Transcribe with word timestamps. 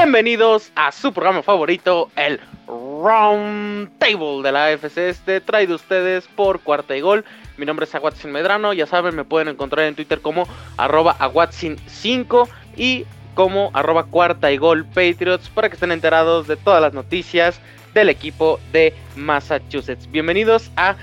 Bienvenidos 0.00 0.70
a 0.76 0.92
su 0.92 1.12
programa 1.12 1.42
favorito, 1.42 2.08
el 2.14 2.38
Round 2.68 3.98
Table 3.98 4.42
de 4.44 4.52
la 4.52 4.66
AFC 4.66 4.96
Este, 4.96 5.40
traído 5.40 5.74
ustedes 5.74 6.28
por 6.36 6.60
Cuarta 6.60 6.96
y 6.96 7.00
Gol. 7.00 7.24
Mi 7.56 7.66
nombre 7.66 7.84
es 7.84 7.92
Aguatzin 7.96 8.30
Medrano, 8.30 8.72
ya 8.72 8.86
saben, 8.86 9.16
me 9.16 9.24
pueden 9.24 9.48
encontrar 9.48 9.86
en 9.86 9.96
Twitter 9.96 10.20
como 10.20 10.46
arroba 10.76 11.18
Aguatzin5 11.18 12.48
y 12.76 13.06
como 13.34 13.72
arroba 13.74 14.04
Cuarta 14.04 14.52
y 14.52 14.56
Gol 14.56 14.84
Patriots 14.84 15.48
para 15.48 15.68
que 15.68 15.74
estén 15.74 15.90
enterados 15.90 16.46
de 16.46 16.54
todas 16.54 16.80
las 16.80 16.92
noticias 16.94 17.60
del 17.92 18.08
equipo 18.08 18.60
de 18.70 18.94
Massachusetts. 19.16 20.08
Bienvenidos 20.12 20.70
a 20.76 20.94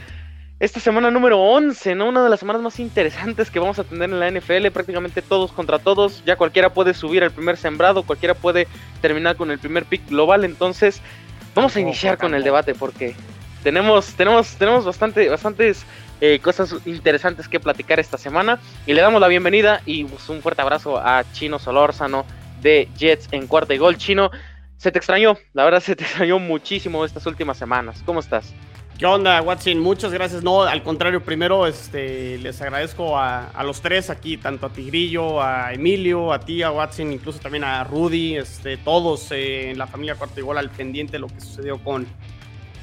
esta 0.60 0.80
semana 0.80 1.12
número 1.12 1.42
11, 1.42 1.96
¿no? 1.96 2.08
Una 2.08 2.24
de 2.24 2.30
las 2.30 2.40
semanas 2.40 2.62
más 2.62 2.80
interesantes 2.80 3.52
que 3.52 3.60
vamos 3.60 3.78
a 3.78 3.84
tener 3.84 4.10
en 4.10 4.20
la 4.20 4.32
NFL, 4.32 4.68
prácticamente 4.72 5.22
todos 5.22 5.52
contra 5.52 5.80
todos, 5.80 6.24
ya 6.26 6.38
cualquiera 6.38 6.74
puede 6.74 6.94
subir 6.94 7.24
al 7.24 7.32
primer 7.32 7.58
sembrado, 7.58 8.04
cualquiera 8.04 8.34
puede 8.34 8.68
terminar 9.02 9.36
con 9.36 9.52
el 9.52 9.60
primer 9.60 9.84
pick 9.86 10.08
global, 10.08 10.46
entonces 10.46 11.02
vamos 11.54 11.76
a 11.76 11.82
iniciar 11.82 12.18
con 12.18 12.34
el 12.34 12.44
debate 12.44 12.74
porque 12.74 13.16
tenemos 13.64 14.14
tenemos 14.14 14.56
tenemos 14.56 14.86
bastante 14.86 15.28
bastantes 15.28 15.86
eh, 16.22 16.40
cosas 16.40 16.76
interesantes 16.86 17.50
que 17.50 17.60
platicar 17.60 18.00
esta 18.00 18.18
semana 18.18 18.60
y 18.86 18.94
le 18.94 19.02
damos 19.02 19.20
la 19.20 19.28
bienvenida 19.28 19.82
y 19.86 20.06
pues, 20.06 20.30
un 20.30 20.42
fuerte 20.42 20.62
abrazo 20.62 20.98
a 20.98 21.26
Chino 21.34 21.60
Solórzano 21.60 22.26
de 22.62 22.88
Jets 22.98 23.28
en 23.32 23.48
cuarta 23.48 23.74
y 23.74 23.78
gol. 23.78 23.98
Chino, 23.98 24.32
se 24.78 24.92
te 24.92 25.00
extrañó, 25.00 25.38
la 25.54 25.66
verdad 25.66 25.82
se 25.82 25.98
te 25.98 26.04
extrañó 26.06 26.40
muchísimo 26.40 27.04
estas 27.04 27.26
últimas 27.26 27.58
semanas. 27.58 28.02
¿Cómo 28.06 28.22
estás? 28.22 28.54
¿Qué 28.98 29.06
onda, 29.06 29.42
Watson? 29.42 29.78
Muchas 29.80 30.14
gracias. 30.14 30.42
No, 30.42 30.62
al 30.62 30.82
contrario, 30.82 31.22
primero 31.22 31.68
este, 31.68 32.38
les 32.38 32.62
agradezco 32.62 33.20
a, 33.20 33.52
los 33.66 33.82
tres 33.82 34.10
aquí, 34.10 34.38
tanto 34.38 34.68
a 34.68 34.70
Tigrillo, 34.70 35.42
a 35.42 35.74
Emilio, 35.74 36.32
a 36.32 36.40
ti, 36.40 36.64
a 36.64 36.72
Watson, 36.72 37.12
incluso 37.12 37.40
también 37.40 37.66
a 37.66 37.84
Rudy, 37.84 38.38
este, 38.38 38.78
todos 38.78 39.34
eh, 39.34 39.72
en 39.72 39.78
la 39.78 39.86
familia 39.86 40.16
Cuarto 40.16 40.40
Igual 40.40 40.60
al 40.60 40.70
pendiente 40.70 41.14
de 41.14 41.20
lo 41.20 41.28
que 41.28 41.42
sucedió 41.42 41.78
con, 41.84 42.08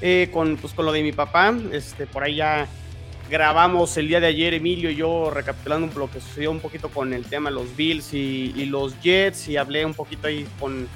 eh, 0.03 0.29
con, 0.31 0.59
pues, 0.59 0.75
con 0.75 0.85
lo 0.85 0.93
de 0.93 1.03
mi 1.03 1.13
papá. 1.13 1.55
Este, 1.73 2.07
por 2.07 2.25
ahí 2.25 2.37
ya 2.37 2.67
grabamos 3.31 3.97
el 3.97 4.09
día 4.09 4.21
de 4.21 4.27
ayer, 4.27 4.53
Emilio 4.53 4.91
y 4.91 4.97
yo, 4.97 5.31
recapitulando 5.31 5.99
lo 5.99 6.11
que 6.11 6.21
sucedió 6.21 6.51
un 6.51 6.61
poquito 6.61 6.91
con 6.91 7.15
el 7.15 7.25
tema 7.25 7.49
de 7.49 7.57
los 7.57 7.75
Bills 7.75 8.13
y 8.13 8.67
los 8.67 9.01
Jets, 9.01 9.49
y 9.49 9.57
hablé 9.57 9.87
un 9.87 9.95
poquito 9.95 10.27
ahí 10.27 10.47
con 10.61 10.87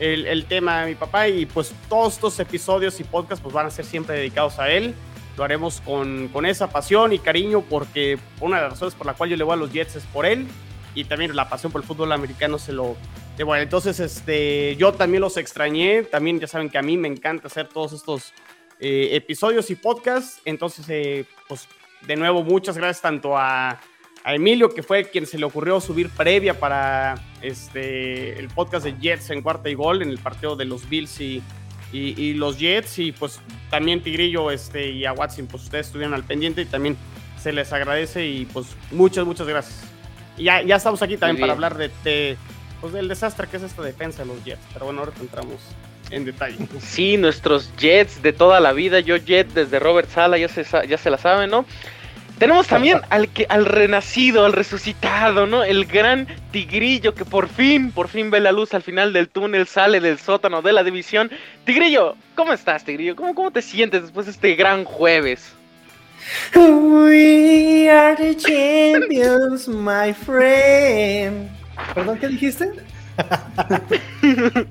el, 0.00 0.44
tema 0.46 0.80
de 0.80 0.90
mi 0.90 0.94
papá 0.94 1.28
y 1.28 1.46
pues 1.46 1.74
todos 1.88 2.14
estos 2.14 2.40
episodios 2.40 2.98
y 3.00 3.04
podcasts 3.04 3.42
pues 3.42 3.54
van 3.54 3.66
a 3.66 3.70
ser 3.70 3.84
siempre 3.84 4.16
dedicados 4.16 4.58
a 4.58 4.70
él. 4.70 4.94
Lo 5.36 5.44
haremos 5.44 5.80
con, 5.82 6.28
con 6.28 6.46
esa 6.46 6.70
pasión 6.70 7.12
y 7.12 7.18
cariño 7.18 7.62
porque 7.62 8.18
una 8.40 8.56
de 8.56 8.62
las 8.62 8.72
razones 8.72 8.94
por 8.94 9.06
la 9.06 9.14
cual 9.14 9.30
yo 9.30 9.36
le 9.36 9.44
voy 9.44 9.54
a 9.54 9.56
los 9.56 9.72
Jets 9.72 9.96
es 9.96 10.04
por 10.06 10.26
él 10.26 10.46
y 10.94 11.04
también 11.04 11.34
la 11.36 11.48
pasión 11.48 11.70
por 11.70 11.82
el 11.82 11.86
fútbol 11.86 12.12
americano 12.12 12.58
se 12.58 12.72
lo... 12.72 12.96
entonces 13.38 14.00
este, 14.00 14.74
yo 14.76 14.92
también 14.92 15.20
los 15.20 15.36
extrañé, 15.36 16.02
también 16.02 16.40
ya 16.40 16.46
saben 16.46 16.68
que 16.68 16.78
a 16.78 16.82
mí 16.82 16.96
me 16.96 17.08
encanta 17.08 17.46
hacer 17.46 17.68
todos 17.68 17.92
estos 17.92 18.32
eh, 18.80 19.10
episodios 19.12 19.70
y 19.70 19.76
podcasts, 19.76 20.40
entonces 20.44 20.86
eh, 20.88 21.26
pues 21.46 21.68
de 22.06 22.16
nuevo 22.16 22.42
muchas 22.42 22.76
gracias 22.76 23.02
tanto 23.02 23.36
a 23.36 23.80
a 24.24 24.34
Emilio, 24.34 24.68
que 24.70 24.82
fue 24.82 25.04
quien 25.04 25.26
se 25.26 25.38
le 25.38 25.44
ocurrió 25.44 25.80
subir 25.80 26.10
previa 26.10 26.58
para 26.58 27.14
este, 27.42 28.38
el 28.38 28.48
podcast 28.48 28.84
de 28.84 28.96
Jets 28.98 29.30
en 29.30 29.42
cuarta 29.42 29.70
y 29.70 29.74
gol 29.74 30.02
en 30.02 30.10
el 30.10 30.18
partido 30.18 30.56
de 30.56 30.64
los 30.64 30.88
Bills 30.88 31.20
y, 31.20 31.42
y, 31.92 32.34
los 32.34 32.58
Jets. 32.58 32.98
Y 32.98 33.12
pues 33.12 33.40
también 33.70 34.02
Tigrillo 34.02 34.50
este, 34.50 34.90
y 34.90 35.04
a 35.04 35.12
Watson, 35.12 35.46
pues 35.46 35.64
ustedes 35.64 35.86
estuvieron 35.86 36.14
al 36.14 36.24
pendiente 36.24 36.62
y 36.62 36.66
también 36.66 36.96
se 37.40 37.52
les 37.52 37.72
agradece 37.72 38.26
y 38.26 38.44
pues 38.46 38.66
muchas, 38.90 39.24
muchas 39.24 39.46
gracias. 39.46 39.82
Y 40.36 40.44
ya, 40.44 40.62
ya 40.62 40.76
estamos 40.76 41.02
aquí 41.02 41.16
también 41.16 41.40
para 41.40 41.52
hablar 41.52 41.76
de, 41.76 42.36
pues, 42.80 42.92
del 42.92 43.08
desastre 43.08 43.48
que 43.48 43.56
es 43.56 43.62
esta 43.62 43.82
defensa 43.82 44.22
de 44.22 44.28
los 44.28 44.44
Jets. 44.44 44.62
Pero 44.72 44.86
bueno, 44.86 45.00
ahora 45.00 45.12
entramos 45.20 45.60
en 46.10 46.24
detalle. 46.24 46.56
Sí, 46.80 47.16
nuestros 47.16 47.74
Jets 47.76 48.22
de 48.22 48.32
toda 48.32 48.60
la 48.60 48.72
vida, 48.72 49.00
yo 49.00 49.16
Jet 49.16 49.48
desde 49.54 49.78
Robert 49.78 50.10
Sala, 50.10 50.38
ya 50.38 50.48
se, 50.48 50.64
ya 50.86 50.98
se 50.98 51.10
la 51.10 51.18
saben, 51.18 51.50
¿no? 51.50 51.64
Tenemos 52.40 52.66
también 52.66 53.00
al 53.10 53.28
que 53.28 53.46
al 53.48 53.66
renacido, 53.66 54.46
al 54.46 54.54
resucitado, 54.54 55.46
¿no? 55.46 55.62
El 55.62 55.84
gran 55.84 56.26
Tigrillo 56.50 57.14
que 57.14 57.24
por 57.24 57.48
fin, 57.48 57.92
por 57.92 58.08
fin 58.08 58.30
ve 58.30 58.40
la 58.40 58.50
luz 58.50 58.74
al 58.74 58.82
final 58.82 59.12
del 59.12 59.28
túnel, 59.28 59.68
sale 59.68 60.00
del 60.00 60.18
sótano 60.18 60.62
de 60.62 60.72
la 60.72 60.82
división. 60.82 61.30
Tigrillo, 61.64 62.16
¿cómo 62.34 62.52
estás, 62.52 62.84
Tigrillo? 62.84 63.14
¿Cómo, 63.14 63.34
cómo 63.34 63.52
te 63.52 63.62
sientes 63.62 64.02
después 64.02 64.26
de 64.26 64.32
este 64.32 64.56
gran 64.56 64.84
jueves? 64.84 65.52
We 66.54 67.88
are 67.90 68.16
the 68.16 68.34
champions, 68.34 69.68
my 69.68 70.12
friend. 70.12 71.48
¿Perdón, 71.94 72.18
qué 72.18 72.28
dijiste? 72.28 72.70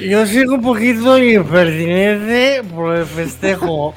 Yo 0.00 0.26
sigo 0.26 0.54
un 0.54 0.62
poquito 0.62 1.18
impertinente 1.18 2.62
por 2.74 2.96
el 2.96 3.06
festejo. 3.06 3.94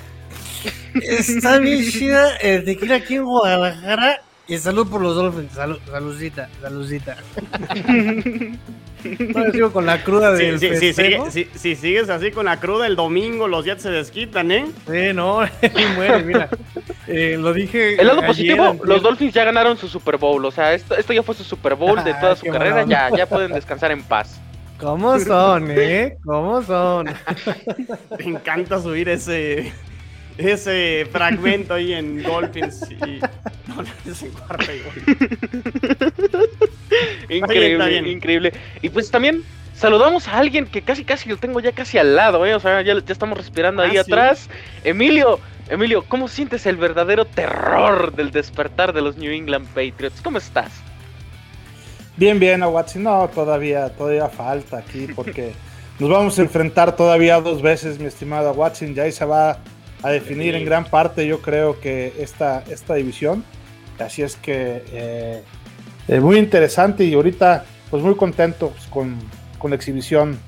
Está 1.04 1.60
bien 1.60 1.84
chida 1.90 2.36
el 2.38 2.64
tequila 2.64 2.96
aquí 2.96 3.16
en 3.16 3.26
Guadalajara. 3.26 4.22
Y 4.48 4.58
salud 4.58 4.88
por 4.88 5.02
los 5.02 5.16
Dolphins. 5.16 5.54
Salud, 5.54 5.80
saludcita, 5.90 6.50
saludcita. 6.62 7.18
No, 9.04 9.52
sigo 9.52 9.72
con 9.72 9.86
la 9.86 10.04
cruda 10.04 10.34
de 10.34 10.58
sí, 10.58 10.92
sí, 11.30 11.48
si, 11.54 11.76
sigues 11.76 12.10
así 12.10 12.32
con 12.32 12.46
la 12.46 12.60
cruda 12.60 12.88
el 12.88 12.96
domingo, 12.96 13.48
los 13.48 13.64
Jets 13.64 13.84
se 13.84 13.92
desquitan, 13.92 14.52
¿eh? 14.52 14.66
Sí, 14.90 15.14
no, 15.14 15.42
muere, 15.96 16.24
mira. 16.24 16.50
Eh, 17.08 17.38
lo 17.40 17.54
dije. 17.54 18.00
El 18.02 18.08
lado 18.08 18.24
positivo, 18.24 18.76
los 18.84 19.02
Dolphins 19.04 19.34
ya 19.34 19.46
ganaron 19.46 19.78
su 19.78 19.88
Super 19.88 20.18
Bowl. 20.18 20.44
O 20.44 20.52
sea, 20.52 20.74
esto, 20.74 20.96
esto 20.98 21.14
ya 21.14 21.24
fue 21.24 21.36
su 21.36 21.44
Super 21.44 21.76
Bowl 21.76 22.04
de 22.04 22.14
toda 22.16 22.36
su 22.36 22.48
carrera. 22.48 22.86
Ya, 22.86 23.10
ya 23.16 23.28
pueden 23.28 23.54
descansar 23.54 23.92
en 23.92 24.04
paz. 24.04 24.42
¿Cómo 24.80 25.20
son, 25.20 25.72
eh? 25.72 26.18
¿Cómo 26.24 26.62
son? 26.62 27.08
Me 28.20 28.26
encanta 28.26 28.80
subir 28.82 29.10
ese, 29.10 29.74
ese 30.38 31.08
fragmento 31.12 31.74
ahí 31.74 31.94
en 31.94 32.22
Dolphins 32.22 32.86
y 32.92 33.20
Dolphins 33.72 34.24
en 34.24 34.32
cuarta 34.32 34.74
y 37.30 37.38
Increíble, 37.38 38.12
increíble. 38.12 38.54
Y 38.82 38.90
pues 38.90 39.12
también 39.12 39.44
saludamos 39.76 40.28
a 40.28 40.38
alguien 40.38 40.66
que 40.66 40.82
casi 40.82 41.04
casi 41.04 41.30
lo 41.30 41.38
tengo 41.38 41.60
ya 41.60 41.72
casi 41.72 41.98
al 41.98 42.16
lado, 42.16 42.46
¿eh? 42.46 42.56
O 42.56 42.60
sea, 42.60 42.82
ya, 42.82 42.94
ya 42.94 43.14
estamos 43.14 43.38
respirando 43.38 43.82
ahí 43.82 43.98
ah, 43.98 44.02
atrás. 44.02 44.50
Emilio, 44.84 45.40
Emilio, 45.70 46.04
¿cómo 46.08 46.28
sientes 46.28 46.66
el 46.66 46.78
verdadero 46.78 47.26
terror 47.26 48.16
del 48.16 48.32
despertar 48.32 48.94
de 48.94 49.02
los 49.02 49.18
New 49.18 49.32
England 49.32 49.68
Patriots? 49.68 50.22
¿Cómo 50.22 50.38
estás? 50.38 50.72
Bien, 52.16 52.40
bien, 52.40 52.64
Aguatsi. 52.64 53.00
No, 53.00 53.30
todavía, 53.30 53.90
todavía 53.90 54.28
falta 54.28 54.78
aquí 54.78 55.08
porque 55.16 55.54
nos 56.00 56.10
vamos 56.10 56.40
a 56.40 56.42
enfrentar 56.42 56.96
todavía 56.96 57.40
dos 57.42 57.62
veces, 57.62 58.00
mi 58.00 58.06
estimado 58.06 58.52
Watson. 58.54 58.96
Ya 58.96 59.04
ahí 59.04 59.12
se 59.12 59.26
va 59.26 59.60
a 60.04 60.10
definir 60.10 60.56
en 60.56 60.66
gran 60.66 60.86
parte, 60.86 61.26
yo 61.28 61.42
creo 61.42 61.80
que 61.80 62.14
esta, 62.20 62.64
esta 62.70 62.96
división. 62.96 63.44
Así 64.00 64.22
es 64.22 64.36
que 64.36 64.84
eh, 64.92 65.44
eh, 66.08 66.20
muy 66.20 66.38
interesante 66.38 67.04
y 67.04 67.14
ahorita 67.14 67.66
pues 67.90 68.04
muy 68.04 68.16
contentos 68.16 68.72
con, 68.90 69.18
con, 69.58 69.72
la 69.72 69.76
exhibición 69.76 70.40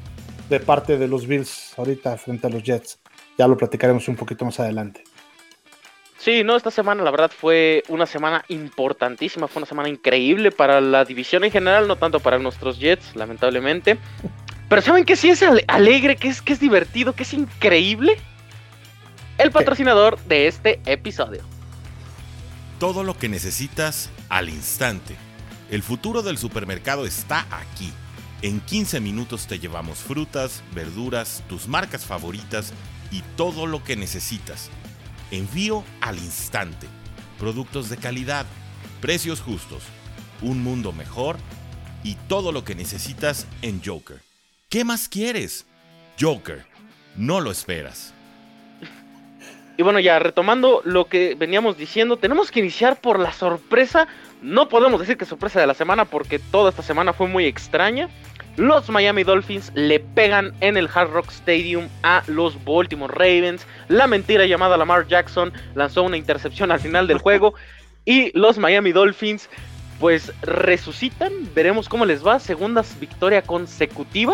de 0.49 0.59
parte 0.59 0.97
de 0.97 1.07
los 1.07 1.25
Bills 1.25 1.73
ahorita 1.77 2.17
frente 2.17 2.47
a 2.47 2.49
los 2.49 2.63
Jets. 2.63 2.99
Ya 3.37 3.47
lo 3.47 3.57
platicaremos 3.57 4.07
un 4.07 4.15
poquito 4.15 4.45
más 4.45 4.59
adelante. 4.59 5.03
Sí, 6.19 6.43
no, 6.43 6.57
esta 6.57 6.69
semana 6.69 7.01
la 7.01 7.11
verdad 7.11 7.31
fue 7.31 7.81
una 7.87 8.05
semana 8.05 8.43
importantísima, 8.49 9.47
fue 9.47 9.61
una 9.61 9.67
semana 9.67 9.87
increíble 9.87 10.51
para 10.51 10.81
la 10.81 11.05
división 11.05 11.45
en 11.45 11.51
general, 11.51 11.87
no 11.87 11.95
tanto 11.95 12.19
para 12.19 12.37
nuestros 12.37 12.77
Jets, 12.77 13.16
lamentablemente. 13.16 13.97
Pero 14.67 14.81
¿saben 14.81 15.05
que 15.05 15.16
sí 15.16 15.29
es 15.29 15.43
alegre, 15.67 16.17
que 16.17 16.27
es, 16.27 16.41
que 16.41 16.53
es 16.53 16.59
divertido, 16.59 17.13
que 17.13 17.23
es 17.23 17.34
increíble? 17.34 18.17
El 19.40 19.52
patrocinador 19.52 20.22
de 20.26 20.47
este 20.47 20.82
episodio. 20.86 21.41
Todo 22.78 23.03
lo 23.03 23.18
que 23.18 23.30
necesitas 23.30 24.09
al 24.28 24.50
instante. 24.50 25.16
El 25.72 25.82
futuro 25.82 26.22
del 26.22 26.38
supermercado 26.38 27.06
está 27.06 27.47
aquí. 27.50 27.91
En 28.41 28.59
15 28.59 29.00
minutos 29.00 29.47
te 29.47 29.58
llevamos 29.58 30.00
frutas, 30.00 30.62
verduras, 30.76 31.41
tus 31.47 31.68
marcas 31.70 32.06
favoritas 32.06 32.74
y 33.12 33.22
todo 33.38 33.66
lo 33.66 33.82
que 33.84 33.96
necesitas. 33.96 34.70
Envío 35.32 35.86
al 36.02 36.18
instante. 36.18 36.88
Productos 37.40 37.90
de 37.90 37.96
calidad, 37.96 38.46
precios 39.00 39.40
justos, 39.40 39.84
un 40.41 40.62
mundo 40.62 40.91
mejor 40.91 41.38
y 42.03 42.16
todo 42.28 42.52
lo 42.52 42.66
que 42.66 42.76
necesitas 42.76 43.47
en 43.62 43.82
Joker. 43.84 44.22
¿Qué 44.68 44.84
más 44.84 45.08
quieres? 45.08 45.66
Joker, 46.20 46.66
no 47.16 47.40
lo 47.40 47.52
esperas. 47.52 48.14
Y 49.79 49.81
bueno, 49.81 50.02
ya 50.02 50.20
retomando 50.20 50.81
lo 50.84 51.05
que 51.05 51.35
veníamos 51.35 51.78
diciendo, 51.78 52.17
tenemos 52.17 52.52
que 52.52 52.59
iniciar 52.59 52.99
por 52.99 53.17
la 53.17 53.31
sorpresa. 53.31 54.09
No 54.41 54.67
podemos 54.67 54.99
decir 54.99 55.16
que 55.16 55.23
sorpresa 55.23 55.61
de 55.61 55.67
la 55.67 55.73
semana 55.73 56.03
porque 56.03 56.37
toda 56.37 56.72
esta 56.72 56.81
semana 56.84 57.14
fue 57.14 57.29
muy 57.29 57.46
extraña. 57.46 58.09
Los 58.58 58.90
Miami 58.90 59.23
Dolphins 59.23 59.72
le 59.76 60.02
pegan 60.02 60.53
en 60.59 60.76
el 60.76 60.90
Hard 60.93 61.11
Rock 61.11 61.31
Stadium 61.31 61.87
a 62.03 62.23
los 62.28 62.61
Baltimore 62.66 63.14
Ravens. 63.16 63.66
La 63.87 64.05
mentira 64.05 64.46
llamada 64.46 64.76
Lamar 64.76 65.08
Jackson 65.08 65.53
lanzó 65.76 66.03
una 66.03 66.17
intercepción 66.17 66.73
al 66.73 66.81
final 66.81 67.08
del 67.08 67.20
juego. 67.20 67.53
Y 68.03 68.37
los 68.37 68.58
Miami 68.58 68.91
Dolphins 68.91 69.49
pues 69.97 70.34
resucitan. 70.41 71.31
Veremos 71.55 71.87
cómo 71.87 72.05
les 72.05 72.28
va. 72.28 72.41
Segunda 72.41 72.84
victoria 72.99 73.43
consecutiva. 73.43 74.34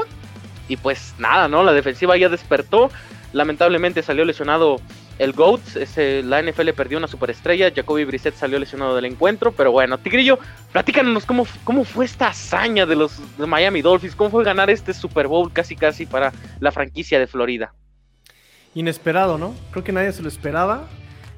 y 0.67 0.77
pues 0.77 1.13
nada, 1.19 1.47
¿no? 1.47 1.61
La 1.61 1.73
defensiva 1.73 2.17
ya 2.17 2.29
despertó. 2.29 2.89
Lamentablemente 3.31 4.01
salió 4.01 4.25
lesionado 4.25 4.81
el 5.19 5.33
GOAT. 5.33 5.61
La 6.23 6.41
NFL 6.41 6.69
perdió 6.69 6.97
una 6.97 7.07
superestrella. 7.07 7.71
Jacoby 7.73 8.05
Brissett 8.05 8.35
salió 8.35 8.59
lesionado 8.59 8.95
del 8.95 9.05
encuentro. 9.05 9.51
Pero 9.51 9.71
bueno, 9.71 9.97
Tigrillo, 9.97 10.39
platícanos 10.71 11.25
cómo, 11.25 11.47
cómo 11.63 11.83
fue 11.83 12.05
esta 12.05 12.27
hazaña 12.27 12.85
de 12.85 12.95
los 12.95 13.19
Miami 13.37 13.81
Dolphins. 13.81 14.15
¿Cómo 14.15 14.29
fue 14.29 14.43
ganar 14.43 14.69
este 14.69 14.93
Super 14.93 15.27
Bowl 15.27 15.51
casi 15.51 15.75
casi 15.75 16.05
para 16.05 16.33
la 16.59 16.71
franquicia 16.71 17.19
de 17.19 17.27
Florida? 17.27 17.73
Inesperado, 18.73 19.37
¿no? 19.37 19.55
Creo 19.71 19.83
que 19.83 19.91
nadie 19.91 20.11
se 20.11 20.21
lo 20.21 20.27
esperaba. 20.27 20.87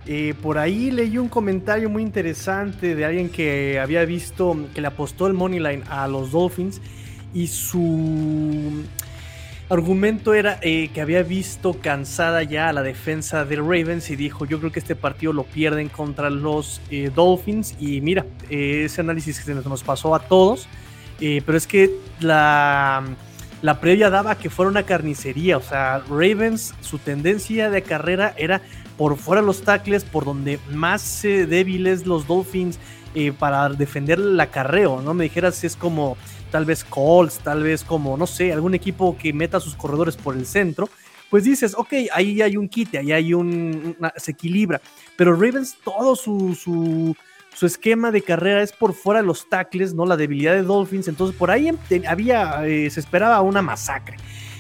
Eh, 0.10 0.34
por 0.42 0.58
ahí 0.58 0.90
leí 0.90 1.18
un 1.18 1.28
comentario 1.28 1.90
muy 1.90 2.02
interesante 2.02 2.96
de 2.96 3.04
alguien 3.04 3.30
que 3.30 3.78
había 3.78 4.06
visto 4.06 4.56
que 4.74 4.80
le 4.80 4.88
apostó 4.88 5.28
el 5.28 5.34
money 5.34 5.60
line 5.60 5.84
a 5.90 6.08
los 6.08 6.32
Dolphins 6.32 6.82
y 7.34 7.48
su 7.48 8.86
argumento 9.70 10.34
era 10.34 10.60
eh, 10.62 10.90
que 10.94 11.02
había 11.02 11.24
visto 11.24 11.74
cansada 11.80 12.44
ya 12.44 12.70
a 12.70 12.74
la 12.74 12.84
defensa 12.84 13.46
de 13.46 13.58
Ravens 13.58 14.10
y 14.10 14.16
dijo 14.16 14.46
yo 14.46 14.60
creo 14.60 14.72
que 14.72 14.80
este 14.80 14.96
partido 14.96 15.34
lo 15.34 15.44
pierden 15.44 15.90
contra 15.90 16.30
los 16.30 16.82
eh, 16.90 17.12
Dolphins 17.14 17.76
y 17.80 18.02
mira 18.02 18.26
ese 18.50 19.02
análisis 19.02 19.40
que 19.42 19.54
nos 19.54 19.84
pasó 19.84 20.16
a 20.16 20.20
todos 20.20 20.68
pero 21.20 21.58
es 21.58 21.66
que 21.66 21.92
la 22.20 23.04
la 23.62 23.80
previa 23.80 24.10
daba 24.10 24.36
que 24.36 24.50
fuera 24.50 24.70
una 24.70 24.84
carnicería. 24.84 25.58
O 25.58 25.62
sea, 25.62 26.02
Ravens, 26.10 26.74
su 26.82 27.00
tendencia 27.00 27.70
de 27.70 27.82
carrera 27.82 28.34
era 28.38 28.62
por 28.98 29.18
fuera 29.18 29.42
los 29.42 29.62
tackles, 29.62 30.04
por 30.04 30.26
donde 30.26 30.60
más 30.72 31.24
eh, 31.26 31.46
débiles 31.46 32.06
los 32.06 32.28
Dolphins 32.28 32.80
eh, 33.16 33.32
para 33.32 33.70
defender 33.70 34.20
el 34.20 34.40
acarreo. 34.40 35.02
No 35.02 35.14
me 35.14 35.24
dijeras 35.24 35.64
es 35.64 35.76
como 35.76 36.18
tal 36.52 36.66
vez 36.66 36.84
Colts, 36.84 37.40
tal 37.40 37.64
vez 37.64 37.84
como, 37.84 38.18
no 38.18 38.28
sé, 38.28 38.54
algún 38.54 38.74
equipo 38.74 39.18
que 39.18 39.34
meta 39.34 39.60
sus 39.60 39.76
corredores 39.76 40.16
por 40.18 40.36
el 40.36 40.46
centro. 40.46 40.90
Pues 41.30 41.44
dices, 41.44 41.76
ok, 41.78 41.94
ahí 42.14 42.42
hay 42.42 42.56
un 42.56 42.70
quite, 42.70 42.98
ahí 42.98 43.12
hay 43.12 43.34
un. 43.34 43.98
se 44.16 44.32
equilibra. 44.32 44.82
Pero 45.18 45.34
Ravens, 45.34 45.78
todo 45.84 46.16
su, 46.16 46.56
su 47.58 47.66
esquema 47.66 48.12
de 48.12 48.22
carrera 48.22 48.62
es 48.62 48.72
por 48.72 48.94
fuera 48.94 49.20
de 49.22 49.26
los 49.26 49.50
tackles, 49.50 49.96
¿no? 49.96 50.06
La 50.06 50.16
debilidad 50.16 50.54
de 50.54 50.62
Dolphins. 50.62 51.08
Entonces 51.08 51.36
por 51.36 51.50
ahí 51.50 51.72
había, 52.08 52.64
eh, 52.68 52.88
se 52.92 53.00
esperaba 53.00 53.42
una 53.42 53.64
masacre. 53.64 54.16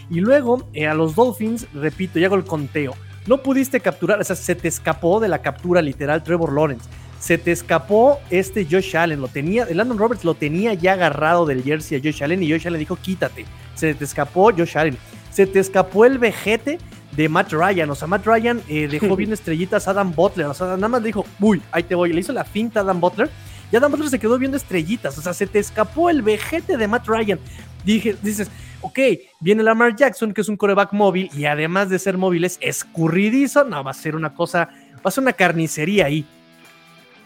Y 0.09 0.19
luego 0.19 0.67
eh, 0.73 0.87
a 0.87 0.95
los 0.95 1.13
Dolphins, 1.13 1.67
repito, 1.75 2.17
ya 2.17 2.25
hago 2.25 2.37
el 2.37 2.43
conteo. 2.43 2.95
No 3.27 3.43
pudiste 3.43 3.81
capturar, 3.81 4.19
o 4.19 4.23
sea, 4.23 4.35
se 4.35 4.55
te 4.55 4.67
escapó 4.67 5.19
de 5.19 5.27
la 5.27 5.43
captura 5.43 5.79
literal 5.79 6.23
Trevor 6.23 6.51
Lawrence. 6.53 6.89
Se 7.27 7.37
te 7.37 7.51
escapó 7.51 8.21
este 8.29 8.63
Josh 8.63 8.95
Allen, 8.95 9.19
lo 9.19 9.27
tenía, 9.27 9.63
el 9.63 9.75
Landon 9.75 9.97
Roberts 9.97 10.23
lo 10.23 10.33
tenía 10.33 10.73
ya 10.75 10.93
agarrado 10.93 11.45
del 11.45 11.61
jersey 11.61 11.97
a 11.97 12.01
Josh 12.01 12.23
Allen 12.23 12.41
y 12.41 12.49
Josh 12.49 12.65
Allen 12.65 12.79
dijo 12.79 12.95
quítate. 12.95 13.43
Se 13.75 13.93
te 13.93 14.05
escapó 14.05 14.53
Josh 14.53 14.77
Allen. 14.77 14.97
Se 15.29 15.45
te 15.45 15.59
escapó 15.59 16.05
el 16.05 16.19
vejete 16.19 16.77
de 17.11 17.27
Matt 17.27 17.51
Ryan. 17.51 17.89
O 17.89 17.95
sea, 17.95 18.07
Matt 18.07 18.25
Ryan 18.25 18.61
eh, 18.69 18.87
dejó 18.87 19.13
bien 19.17 19.33
estrellitas 19.33 19.89
a 19.89 19.91
Adam 19.91 20.13
Butler. 20.15 20.45
O 20.45 20.53
sea, 20.53 20.67
nada 20.67 20.87
más 20.87 21.03
dijo, 21.03 21.25
uy, 21.41 21.61
ahí 21.73 21.83
te 21.83 21.95
voy. 21.95 22.13
Le 22.13 22.21
hizo 22.21 22.31
la 22.31 22.45
finta 22.45 22.79
a 22.79 22.83
Adam 22.83 23.01
Butler. 23.01 23.29
Y 23.73 23.75
Adam 23.75 23.91
Butler 23.91 24.09
se 24.09 24.19
quedó 24.19 24.39
viendo 24.39 24.55
estrellitas. 24.55 25.17
O 25.17 25.21
sea, 25.21 25.33
se 25.33 25.47
te 25.47 25.59
escapó 25.59 26.09
el 26.09 26.21
vejete 26.21 26.77
de 26.77 26.87
Matt 26.87 27.09
Ryan. 27.09 27.39
Dije, 27.83 28.15
dices, 28.21 28.49
ok, 28.79 28.99
viene 29.41 29.63
Lamar 29.63 29.97
Jackson, 29.97 30.33
que 30.33 30.39
es 30.39 30.47
un 30.47 30.55
coreback 30.55 30.93
móvil, 30.93 31.29
y 31.33 31.43
además 31.43 31.89
de 31.89 31.99
ser 31.99 32.17
móvil 32.17 32.45
es 32.45 32.57
escurridizo. 32.61 33.65
No, 33.65 33.83
va 33.83 33.91
a 33.91 33.93
ser 33.93 34.15
una 34.15 34.33
cosa, 34.33 34.69
va 34.95 35.09
a 35.09 35.11
ser 35.11 35.23
una 35.23 35.33
carnicería 35.33 36.05
ahí. 36.05 36.25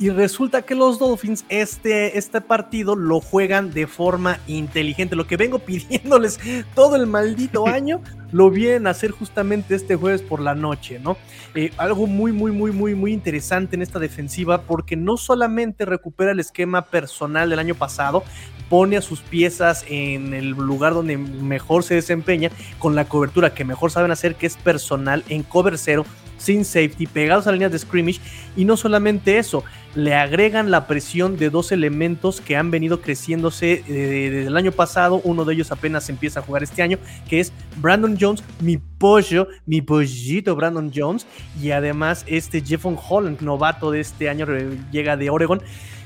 Y 0.02 0.10
resulta 0.10 0.64
que 0.64 0.74
los 0.74 0.98
Dolphins 0.98 1.46
este, 1.48 2.18
este 2.18 2.42
partido 2.42 2.96
lo 2.96 3.22
juegan 3.22 3.72
de 3.72 3.86
forma 3.86 4.40
inteligente. 4.48 5.16
Lo 5.16 5.28
que 5.28 5.38
vengo 5.38 5.60
pidiéndoles 5.66 6.40
todo 6.74 6.96
el 6.96 7.06
maldito 7.06 7.68
año, 7.68 8.02
lo 8.32 8.50
vienen 8.50 8.88
a 8.88 8.90
hacer 8.90 9.12
justamente 9.12 9.76
este 9.76 9.96
jueves 9.96 10.24
por 10.24 10.40
la 10.40 10.56
noche, 10.56 10.98
¿no? 10.98 11.18
Eh, 11.54 11.72
algo 11.78 12.08
muy, 12.08 12.32
muy, 12.32 12.52
muy, 12.52 12.72
muy, 12.72 12.96
muy 12.96 13.14
interesante 13.14 13.76
en 13.76 13.84
esta 13.84 14.00
defensiva 14.00 14.64
porque 14.64 14.96
no 14.96 15.18
solamente 15.18 15.86
recupera 15.86 16.32
el 16.32 16.40
esquema 16.40 16.86
personal 16.86 17.52
del 17.52 17.60
año 17.60 17.76
pasado, 17.76 18.24
pone 18.70 18.98
a 18.98 19.02
sus 19.02 19.22
piezas 19.22 19.86
en 19.88 20.34
el 20.34 20.50
lugar 20.50 20.96
donde 20.96 21.20
mejor 21.20 21.84
se 21.84 21.94
desempeña, 21.94 22.50
con 22.80 22.96
la 22.96 23.06
cobertura 23.06 23.54
que 23.54 23.66
mejor 23.66 23.92
saben 23.92 24.10
hacer, 24.10 24.34
que 24.34 24.48
es 24.48 24.58
personal 24.58 25.24
en 25.30 25.44
cover 25.44 25.78
cero 25.78 26.06
sin 26.42 26.66
safety, 26.66 27.06
pegados 27.06 27.46
a 27.48 27.52
líneas 27.52 27.72
de 27.72 27.80
scrimmage. 27.80 28.20
Y 28.56 28.66
no 28.66 28.76
solamente 28.76 29.38
eso, 29.38 29.64
le 29.94 30.16
agregan 30.16 30.72
la 30.72 30.88
presión 30.88 31.38
de 31.38 31.50
dos 31.50 31.72
elementos 31.72 32.42
que 32.42 32.58
han 32.58 32.72
venido 32.72 33.02
creciéndose 33.02 33.84
eh, 33.88 34.30
desde 34.32 34.48
el 34.48 34.58
año 34.58 34.72
pasado. 34.72 35.22
Uno 35.24 35.46
de 35.46 35.54
ellos 35.54 35.72
apenas 35.72 36.10
empieza 36.10 36.40
a 36.40 36.44
jugar 36.44 36.64
este 36.64 36.82
año, 36.82 36.98
que 37.30 37.40
es 37.40 37.54
Brandon 37.78 38.18
Jones, 38.20 38.44
mi 38.60 38.78
pollo, 38.78 39.48
mi 39.66 39.82
pollito 39.82 40.56
Brandon 40.56 40.92
Jones. 40.94 41.28
Y 41.62 41.72
además 41.72 42.24
este 42.28 42.62
Jeffon 42.62 42.98
Holland, 42.98 43.42
novato 43.42 43.92
de 43.92 44.00
este 44.00 44.30
año, 44.30 44.48
llega 44.92 45.16
de 45.18 45.30
Oregon. 45.30 45.62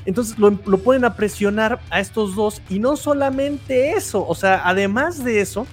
Entonces 0.05 0.37
lo, 0.37 0.51
lo 0.51 0.77
ponen 0.79 1.05
a 1.05 1.15
presionar 1.15 1.79
a 1.89 2.01
estos 2.01 2.35
dos. 2.35 2.61
Y 2.69 2.79
no 2.79 2.97
solamente 2.97 3.91
eso, 3.91 4.27
o 4.27 4.35
sea, 4.35 4.61
además 4.65 5.23
de 5.23 5.39
eso, 5.39 5.65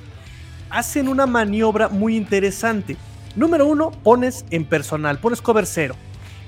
hacen 0.71 1.09
una 1.09 1.27
maniobra 1.27 1.89
muy 1.89 2.17
interesante 2.17 2.97
Número 3.35 3.67
uno, 3.67 3.91
pones 3.91 4.45
en 4.51 4.65
personal, 4.65 5.19
pones 5.19 5.41
cover 5.41 5.67
cero. 5.67 5.95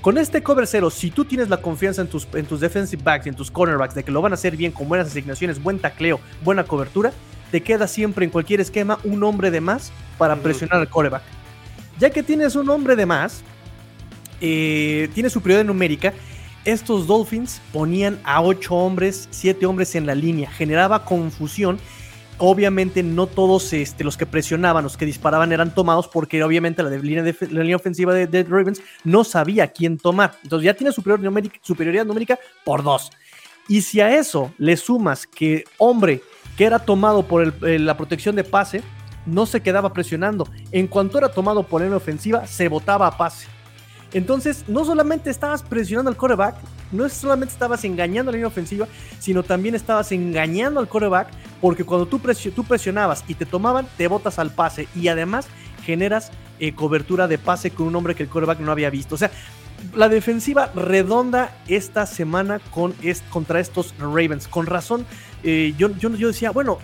Con 0.00 0.18
este 0.18 0.42
cover 0.42 0.66
cero, 0.66 0.90
si 0.90 1.10
tú 1.10 1.24
tienes 1.24 1.48
la 1.48 1.56
confianza 1.56 2.02
en 2.02 2.08
tus, 2.08 2.28
en 2.34 2.44
tus 2.44 2.60
defensive 2.60 3.02
backs 3.02 3.24
y 3.24 3.30
en 3.30 3.34
tus 3.34 3.50
cornerbacks 3.50 3.94
de 3.94 4.02
que 4.02 4.10
lo 4.10 4.20
van 4.20 4.32
a 4.32 4.34
hacer 4.34 4.54
bien, 4.54 4.70
con 4.70 4.86
buenas 4.86 5.08
asignaciones, 5.08 5.62
buen 5.62 5.78
tacleo, 5.78 6.20
buena 6.42 6.64
cobertura, 6.64 7.12
te 7.50 7.62
queda 7.62 7.86
siempre 7.86 8.26
en 8.26 8.30
cualquier 8.30 8.60
esquema 8.60 8.98
un 9.04 9.22
hombre 9.22 9.50
de 9.50 9.62
más 9.62 9.92
para 10.18 10.36
presionar 10.36 10.80
al 10.80 10.90
coreback. 10.90 11.22
Ya 11.98 12.10
que 12.10 12.22
tienes 12.22 12.54
un 12.54 12.68
hombre 12.68 12.96
de 12.96 13.06
más, 13.06 13.42
eh, 14.42 15.08
tienes 15.14 15.32
superioridad 15.32 15.64
numérica, 15.64 16.12
estos 16.66 17.06
Dolphins 17.06 17.62
ponían 17.72 18.18
a 18.24 18.42
8 18.42 18.74
hombres, 18.74 19.28
7 19.30 19.64
hombres 19.64 19.94
en 19.94 20.04
la 20.04 20.14
línea, 20.14 20.50
generaba 20.50 21.04
confusión 21.04 21.78
obviamente 22.38 23.02
no 23.02 23.26
todos 23.26 23.72
este, 23.72 24.04
los 24.04 24.16
que 24.16 24.26
presionaban, 24.26 24.84
los 24.84 24.96
que 24.96 25.06
disparaban 25.06 25.52
eran 25.52 25.74
tomados 25.74 26.08
porque 26.08 26.42
obviamente 26.42 26.82
la, 26.82 26.90
línea, 26.90 27.76
ofensiva 27.76 28.14
de, 28.14 28.42
Ravens 28.44 28.82
no 29.04 29.24
sabía 29.24 29.68
quién 29.68 29.98
tomar. 29.98 30.36
Entonces 30.42 30.64
ya 30.64 30.74
tiene 30.74 30.92
superioridad 30.92 32.04
numérica 32.04 32.38
por 32.64 32.82
dos. 32.82 33.10
Y 33.68 33.80
si 33.82 34.00
a 34.00 34.16
eso 34.16 34.52
le 34.58 34.76
sumas 34.76 35.26
que 35.26 35.64
hombre 35.78 36.22
que 36.56 36.64
era 36.64 36.78
tomado 36.78 37.26
por 37.26 37.62
la 37.62 37.96
protección 37.96 38.36
de 38.36 38.44
pase, 38.44 38.82
no 39.26 39.46
se 39.46 39.60
quedaba 39.60 39.92
presionando. 39.92 40.48
En 40.70 40.86
cuanto 40.86 41.18
era 41.18 41.28
tomado 41.28 41.62
por 41.64 41.82
la 41.82 41.96
ofensiva, 41.96 42.46
se 42.46 42.68
botaba 42.68 43.06
a 43.06 43.16
pase. 43.16 43.46
Entonces, 44.12 44.64
no 44.68 44.84
solamente 44.84 45.30
estabas 45.30 45.62
presionando 45.62 46.10
al 46.10 46.16
coreback, 46.16 46.56
no 46.94 47.08
solamente 47.08 47.52
estabas 47.52 47.84
engañando 47.84 48.30
a 48.30 48.32
la 48.32 48.36
línea 48.36 48.48
ofensiva, 48.48 48.86
sino 49.18 49.42
también 49.42 49.74
estabas 49.74 50.12
engañando 50.12 50.80
al 50.80 50.88
coreback, 50.88 51.28
porque 51.60 51.84
cuando 51.84 52.06
tú, 52.06 52.20
presionabas 52.20 53.24
y 53.28 53.34
te 53.34 53.46
tomaban, 53.46 53.86
te 53.96 54.08
botas 54.08 54.38
al 54.38 54.50
pase 54.50 54.88
y 54.94 55.08
además 55.08 55.46
generas 55.84 56.30
eh, 56.60 56.74
cobertura 56.74 57.28
de 57.28 57.38
pase 57.38 57.70
con 57.70 57.86
un 57.86 57.96
hombre 57.96 58.14
que 58.14 58.22
el 58.22 58.28
coreback 58.28 58.60
no 58.60 58.72
había 58.72 58.90
visto. 58.90 59.14
O 59.14 59.18
sea, 59.18 59.30
la 59.94 60.08
defensiva 60.08 60.70
redonda 60.74 61.56
esta 61.68 62.06
semana 62.06 62.60
con, 62.70 62.94
contra 63.30 63.60
estos 63.60 63.94
Ravens. 63.98 64.48
Con 64.48 64.66
razón, 64.66 65.04
eh, 65.42 65.74
yo, 65.76 65.90
yo, 65.98 66.10
yo, 66.14 66.28
decía, 66.28 66.50
bueno, 66.50 66.78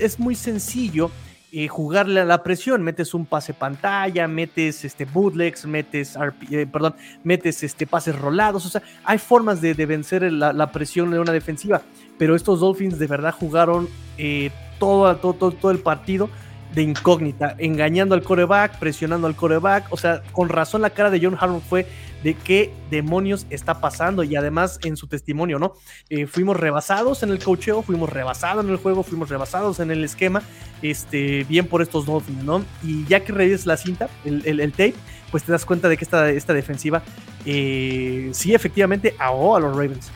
es 0.00 0.18
muy 0.18 0.34
sencillo 0.34 1.10
eh, 1.52 1.66
jugarle 1.66 2.20
a 2.20 2.24
la 2.24 2.42
presión. 2.42 2.82
Metes 2.82 3.12
un 3.12 3.26
pase 3.26 3.54
pantalla, 3.54 4.28
metes 4.28 4.84
este 4.84 5.04
bootlegs, 5.04 5.66
metes, 5.66 6.16
eh, 6.50 6.66
perdón, 6.70 6.94
metes 7.24 7.62
este, 7.62 7.86
pases 7.86 8.16
rolados. 8.16 8.64
O 8.66 8.68
sea, 8.68 8.82
hay 9.04 9.18
formas 9.18 9.60
de, 9.60 9.74
vencer 9.74 10.30
la, 10.32 10.72
presión 10.72 11.10
de 11.10 11.18
una 11.18 11.32
defensiva. 11.32 11.82
Pero 12.18 12.36
estos 12.36 12.60
Dolphins 12.60 12.98
de 12.98 13.06
verdad 13.06 13.34
jugaron 13.38 13.88
eh, 14.16 14.50
todo, 14.78 15.16
todo, 15.16 15.50
todo, 15.50 15.70
el 15.72 15.78
partido 15.78 16.30
de 16.74 16.82
incógnita, 16.82 17.56
engañando 17.58 18.14
al 18.14 18.22
coreback, 18.22 18.78
presionando 18.78 19.26
al 19.26 19.34
coreback. 19.34 19.86
O 19.90 19.96
sea, 19.96 20.22
con 20.32 20.48
razón 20.48 20.82
la 20.82 20.90
cara 20.90 21.10
de 21.10 21.20
John 21.20 21.36
Harbaugh 21.40 21.60
fue 21.60 21.86
de 22.22 22.34
qué 22.34 22.72
demonios 22.90 23.46
está 23.50 23.80
pasando 23.80 24.22
y 24.24 24.36
además 24.36 24.78
en 24.84 24.96
su 24.96 25.06
testimonio, 25.06 25.58
¿no? 25.58 25.74
Eh, 26.08 26.26
fuimos 26.26 26.56
rebasados 26.56 27.22
en 27.22 27.30
el 27.30 27.42
cocheo, 27.42 27.82
fuimos 27.82 28.10
rebasados 28.10 28.64
en 28.64 28.70
el 28.70 28.76
juego, 28.76 29.02
fuimos 29.02 29.28
rebasados 29.28 29.80
en 29.80 29.90
el 29.90 30.04
esquema, 30.04 30.42
este, 30.82 31.44
bien 31.44 31.66
por 31.66 31.82
estos 31.82 32.06
Dolphins, 32.06 32.44
¿no? 32.44 32.64
Y 32.82 33.04
ya 33.06 33.20
que 33.20 33.32
revises 33.32 33.66
la 33.66 33.76
cinta, 33.76 34.08
el, 34.24 34.72
tape, 34.72 34.94
pues 35.30 35.44
te 35.44 35.52
das 35.52 35.64
cuenta 35.64 35.88
de 35.88 35.96
que 35.96 36.04
esta, 36.04 36.30
esta 36.30 36.52
defensiva 36.52 37.02
eh, 37.46 38.30
sí 38.32 38.54
efectivamente 38.54 39.14
ahogó 39.18 39.56
a 39.56 39.60
los 39.60 39.72
Ravens. 39.72 40.10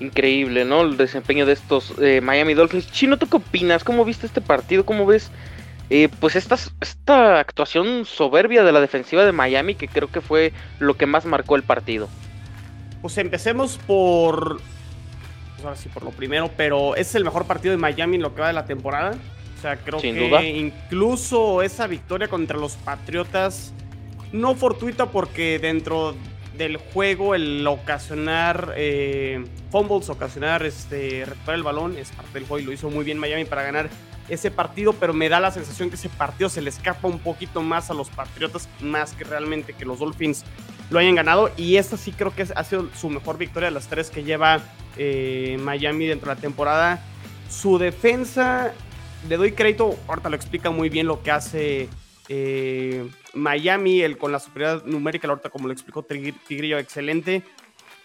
Increíble, 0.00 0.64
¿no? 0.64 0.82
El 0.82 0.96
desempeño 0.96 1.44
de 1.44 1.54
estos 1.54 1.92
eh, 2.00 2.20
Miami 2.20 2.54
Dolphins. 2.54 2.90
Chino, 2.92 3.16
¿tú 3.18 3.28
qué 3.28 3.38
opinas? 3.38 3.82
¿Cómo 3.82 4.04
viste 4.04 4.26
este 4.26 4.40
partido? 4.40 4.86
¿Cómo 4.86 5.06
ves 5.06 5.32
eh, 5.90 6.08
pues 6.20 6.36
esta, 6.36 6.56
esta 6.80 7.40
actuación 7.40 8.04
soberbia 8.04 8.62
de 8.62 8.72
la 8.72 8.80
defensiva 8.80 9.24
de 9.24 9.32
Miami 9.32 9.74
que 9.74 9.88
creo 9.88 10.08
que 10.08 10.20
fue 10.20 10.52
lo 10.78 10.94
que 10.96 11.06
más 11.06 11.24
marcó 11.24 11.56
el 11.56 11.62
partido. 11.62 12.08
Pues 13.00 13.16
empecemos 13.18 13.78
por... 13.86 14.60
Pues 15.54 15.64
ahora 15.64 15.76
sí, 15.76 15.88
por 15.88 16.02
lo 16.04 16.10
primero, 16.10 16.50
pero 16.56 16.94
es 16.94 17.14
el 17.14 17.24
mejor 17.24 17.46
partido 17.46 17.72
de 17.72 17.78
Miami 17.78 18.16
en 18.16 18.22
lo 18.22 18.34
que 18.34 18.42
va 18.42 18.48
de 18.48 18.52
la 18.52 18.66
temporada. 18.66 19.16
O 19.58 19.60
sea, 19.60 19.76
creo 19.76 19.98
Sin 19.98 20.14
que 20.14 20.28
duda. 20.28 20.42
incluso 20.44 21.62
esa 21.62 21.86
victoria 21.86 22.28
contra 22.28 22.56
los 22.58 22.74
Patriotas, 22.76 23.72
no 24.30 24.54
fortuita 24.54 25.06
porque 25.06 25.58
dentro 25.58 26.14
del 26.56 26.76
juego 26.76 27.34
el 27.34 27.66
ocasionar 27.66 28.74
eh, 28.76 29.44
fumbles, 29.70 30.10
ocasionar 30.10 30.64
este, 30.64 31.24
recuperar 31.24 31.56
el 31.56 31.62
balón 31.62 31.96
es 31.96 32.10
parte 32.10 32.34
del 32.34 32.46
juego 32.46 32.58
y 32.60 32.66
lo 32.66 32.72
hizo 32.72 32.90
muy 32.90 33.04
bien 33.04 33.18
Miami 33.18 33.44
para 33.44 33.62
ganar 33.62 33.88
ese 34.28 34.50
partido, 34.50 34.92
pero 34.92 35.14
me 35.14 35.28
da 35.28 35.40
la 35.40 35.50
sensación 35.50 35.88
que 35.88 35.96
ese 35.96 36.08
partido 36.08 36.48
se 36.48 36.60
le 36.60 36.70
escapa 36.70 37.08
un 37.08 37.18
poquito 37.18 37.62
más 37.62 37.90
a 37.90 37.94
los 37.94 38.08
Patriotas, 38.10 38.68
más 38.80 39.12
que 39.12 39.24
realmente 39.24 39.72
que 39.72 39.84
los 39.84 39.98
Dolphins 39.98 40.44
lo 40.90 40.98
hayan 40.98 41.14
ganado. 41.14 41.50
Y 41.56 41.76
esta 41.76 41.96
sí 41.96 42.12
creo 42.12 42.34
que 42.34 42.46
ha 42.54 42.64
sido 42.64 42.88
su 42.94 43.08
mejor 43.08 43.38
victoria 43.38 43.68
de 43.68 43.74
las 43.74 43.88
tres 43.88 44.10
que 44.10 44.24
lleva 44.24 44.60
eh, 44.96 45.56
Miami 45.60 46.06
dentro 46.06 46.28
de 46.28 46.34
la 46.34 46.40
temporada. 46.40 47.02
Su 47.48 47.78
defensa, 47.78 48.72
le 49.28 49.36
doy 49.36 49.52
crédito, 49.52 49.98
ahorita 50.06 50.28
lo 50.28 50.36
explica 50.36 50.70
muy 50.70 50.88
bien 50.90 51.06
lo 51.06 51.22
que 51.22 51.30
hace 51.30 51.88
eh, 52.28 53.08
Miami, 53.32 54.02
el, 54.02 54.18
con 54.18 54.32
la 54.32 54.38
superioridad 54.38 54.84
numérica, 54.84 55.28
ahorita 55.28 55.48
como 55.48 55.66
lo 55.66 55.72
explicó 55.72 56.06
Tigr- 56.06 56.34
Tigrillo, 56.46 56.78
excelente. 56.78 57.42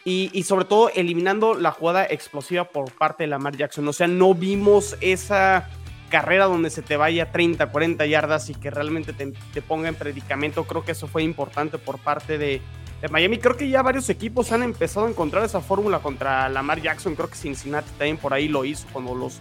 Y, 0.05 0.29
y 0.33 0.43
sobre 0.43 0.65
todo 0.65 0.89
eliminando 0.89 1.53
la 1.53 1.71
jugada 1.71 2.05
explosiva 2.05 2.65
por 2.65 2.91
parte 2.91 3.23
de 3.23 3.27
Lamar 3.27 3.55
Jackson. 3.55 3.87
O 3.87 3.93
sea, 3.93 4.07
no 4.07 4.33
vimos 4.33 4.97
esa 4.99 5.69
carrera 6.13 6.45
donde 6.45 6.69
se 6.69 6.83
te 6.83 6.95
vaya 6.95 7.31
30, 7.31 7.71
40 7.71 8.05
yardas 8.05 8.47
y 8.47 8.53
que 8.53 8.69
realmente 8.69 9.13
te, 9.13 9.61
ponga 9.63 9.89
en 9.89 9.95
predicamento. 9.95 10.63
Creo 10.65 10.85
que 10.85 10.91
eso 10.91 11.07
fue 11.07 11.23
importante 11.23 11.79
por 11.79 11.97
parte 11.97 12.37
de, 12.37 12.61
de 13.01 13.07
Miami. 13.07 13.39
Creo 13.39 13.57
que 13.57 13.67
ya 13.67 13.81
varios 13.81 14.07
equipos 14.11 14.51
han 14.51 14.61
empezado 14.61 15.07
a 15.07 15.09
encontrar 15.09 15.43
esa 15.43 15.59
fórmula 15.59 16.01
contra 16.03 16.47
Lamar 16.49 16.79
Jackson. 16.83 17.15
Creo 17.15 17.31
que 17.31 17.35
Cincinnati 17.35 17.89
también 17.97 18.17
por 18.17 18.31
ahí 18.31 18.47
lo 18.47 18.63
hizo 18.63 18.85
cuando 18.93 19.15
los, 19.15 19.39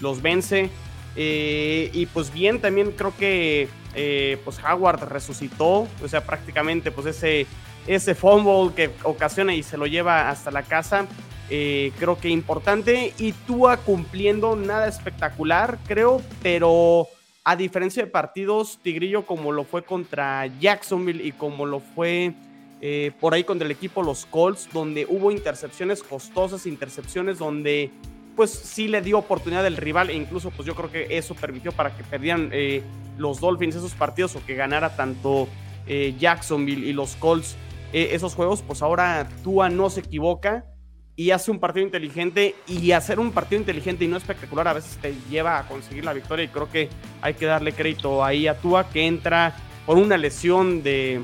los 0.00 0.22
vence. 0.22 0.70
Eh, 1.14 1.90
y 1.92 2.06
pues 2.06 2.32
bien, 2.32 2.58
también 2.58 2.92
creo 2.92 3.14
que 3.14 3.68
eh, 3.94 4.38
pues 4.46 4.58
Howard 4.64 5.06
resucitó. 5.10 5.86
O 6.02 6.08
sea, 6.08 6.24
prácticamente 6.24 6.90
pues 6.90 7.06
ese, 7.06 7.46
ese 7.86 8.14
fumble 8.14 8.74
que 8.74 8.90
ocasiona 9.02 9.54
y 9.54 9.62
se 9.62 9.76
lo 9.76 9.86
lleva 9.86 10.30
hasta 10.30 10.50
la 10.50 10.62
casa. 10.62 11.06
Eh, 11.50 11.92
creo 11.98 12.18
que 12.18 12.28
importante. 12.28 13.12
Y 13.18 13.32
Tua 13.32 13.76
cumpliendo 13.78 14.56
nada 14.56 14.88
espectacular, 14.88 15.78
creo, 15.86 16.22
pero 16.42 17.08
a 17.44 17.56
diferencia 17.56 18.04
de 18.04 18.10
partidos, 18.10 18.78
Tigrillo, 18.82 19.26
como 19.26 19.52
lo 19.52 19.64
fue 19.64 19.84
contra 19.84 20.46
Jacksonville 20.60 21.24
y 21.24 21.32
como 21.32 21.66
lo 21.66 21.80
fue 21.80 22.32
eh, 22.80 23.12
por 23.20 23.34
ahí 23.34 23.44
contra 23.44 23.66
el 23.66 23.72
equipo 23.72 24.02
Los 24.02 24.24
Colts, 24.26 24.68
donde 24.72 25.06
hubo 25.08 25.30
intercepciones 25.30 26.02
costosas, 26.02 26.66
intercepciones 26.66 27.38
donde 27.38 27.90
pues 28.34 28.50
sí 28.50 28.88
le 28.88 29.00
dio 29.00 29.18
oportunidad 29.18 29.64
al 29.64 29.76
rival 29.76 30.10
e 30.10 30.14
incluso 30.14 30.50
pues 30.50 30.66
yo 30.66 30.74
creo 30.74 30.90
que 30.90 31.16
eso 31.16 31.36
permitió 31.36 31.70
para 31.70 31.96
que 31.96 32.02
perdieran 32.02 32.48
eh, 32.52 32.82
los 33.16 33.38
Dolphins 33.38 33.76
esos 33.76 33.92
partidos 33.92 34.34
o 34.34 34.44
que 34.44 34.54
ganara 34.54 34.96
tanto 34.96 35.48
Jacksonville 36.18 36.86
y 36.86 36.94
los 36.94 37.14
Colts 37.16 37.56
esos 37.92 38.34
juegos, 38.34 38.62
pues 38.62 38.80
ahora 38.80 39.28
Tua 39.44 39.68
no 39.68 39.90
se 39.90 40.00
equivoca 40.00 40.64
y 41.16 41.30
hace 41.30 41.50
un 41.50 41.58
partido 41.60 41.84
inteligente 41.86 42.54
y 42.66 42.90
hacer 42.92 43.20
un 43.20 43.30
partido 43.30 43.60
inteligente 43.60 44.04
y 44.04 44.08
no 44.08 44.16
espectacular 44.16 44.66
a 44.68 44.72
veces 44.72 44.96
te 45.00 45.14
lleva 45.30 45.58
a 45.58 45.68
conseguir 45.68 46.04
la 46.04 46.12
victoria 46.12 46.44
y 46.44 46.48
creo 46.48 46.68
que 46.70 46.88
hay 47.22 47.34
que 47.34 47.46
darle 47.46 47.72
crédito 47.72 48.24
ahí 48.24 48.46
a 48.48 48.54
Tua 48.58 48.88
que 48.90 49.06
entra 49.06 49.54
por 49.86 49.96
una 49.96 50.16
lesión 50.16 50.82
de 50.82 51.20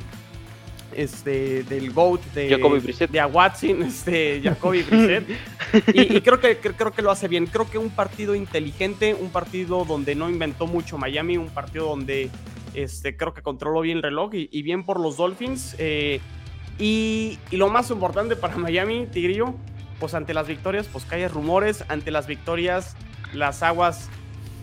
este 0.95 1.63
del 1.65 1.93
GOAT 1.93 2.21
de 2.35 2.51
Jacoby 2.51 2.81
Brissett. 2.81 3.11
de 3.11 3.21
a 3.21 3.27
Watson, 3.27 3.83
este 3.87 4.41
Jacoby 4.43 4.83
Brissett 4.83 5.29
y, 5.95 6.17
y 6.17 6.21
creo 6.21 6.41
que 6.41 6.61
cre- 6.61 6.75
creo 6.77 6.93
que 6.93 7.03
lo 7.03 7.11
hace 7.11 7.29
bien. 7.29 7.47
Creo 7.47 7.71
que 7.71 7.79
un 7.79 7.91
partido 7.91 8.35
inteligente, 8.35 9.15
un 9.15 9.31
partido 9.31 9.85
donde 9.85 10.15
no 10.17 10.29
inventó 10.29 10.67
mucho 10.67 10.99
Miami, 10.99 11.37
un 11.37 11.49
partido 11.49 11.87
donde 11.87 12.29
este, 12.75 13.17
creo 13.17 13.35
que 13.35 13.43
controló 13.43 13.81
bien 13.83 13.99
el 13.99 14.03
reloj 14.03 14.35
y, 14.35 14.49
y 14.53 14.63
bien 14.63 14.85
por 14.85 14.99
los 14.99 15.17
Dolphins. 15.17 15.77
eh, 15.79 16.21
y, 16.79 17.39
y 17.51 17.57
lo 17.59 17.69
más 17.69 17.91
importante 17.91 18.37
para 18.37 18.57
Miami, 18.57 19.07
Tigrillo, 19.13 19.55
pues 20.01 20.15
ante 20.15 20.35
las 20.35 20.49
victorias, 20.49 20.89
pues 20.93 21.07
haya 21.13 21.29
rumores, 21.29 21.85
ante 21.89 22.11
las 22.11 22.27
victorias 22.27 22.97
las 23.33 23.63
aguas 23.63 24.09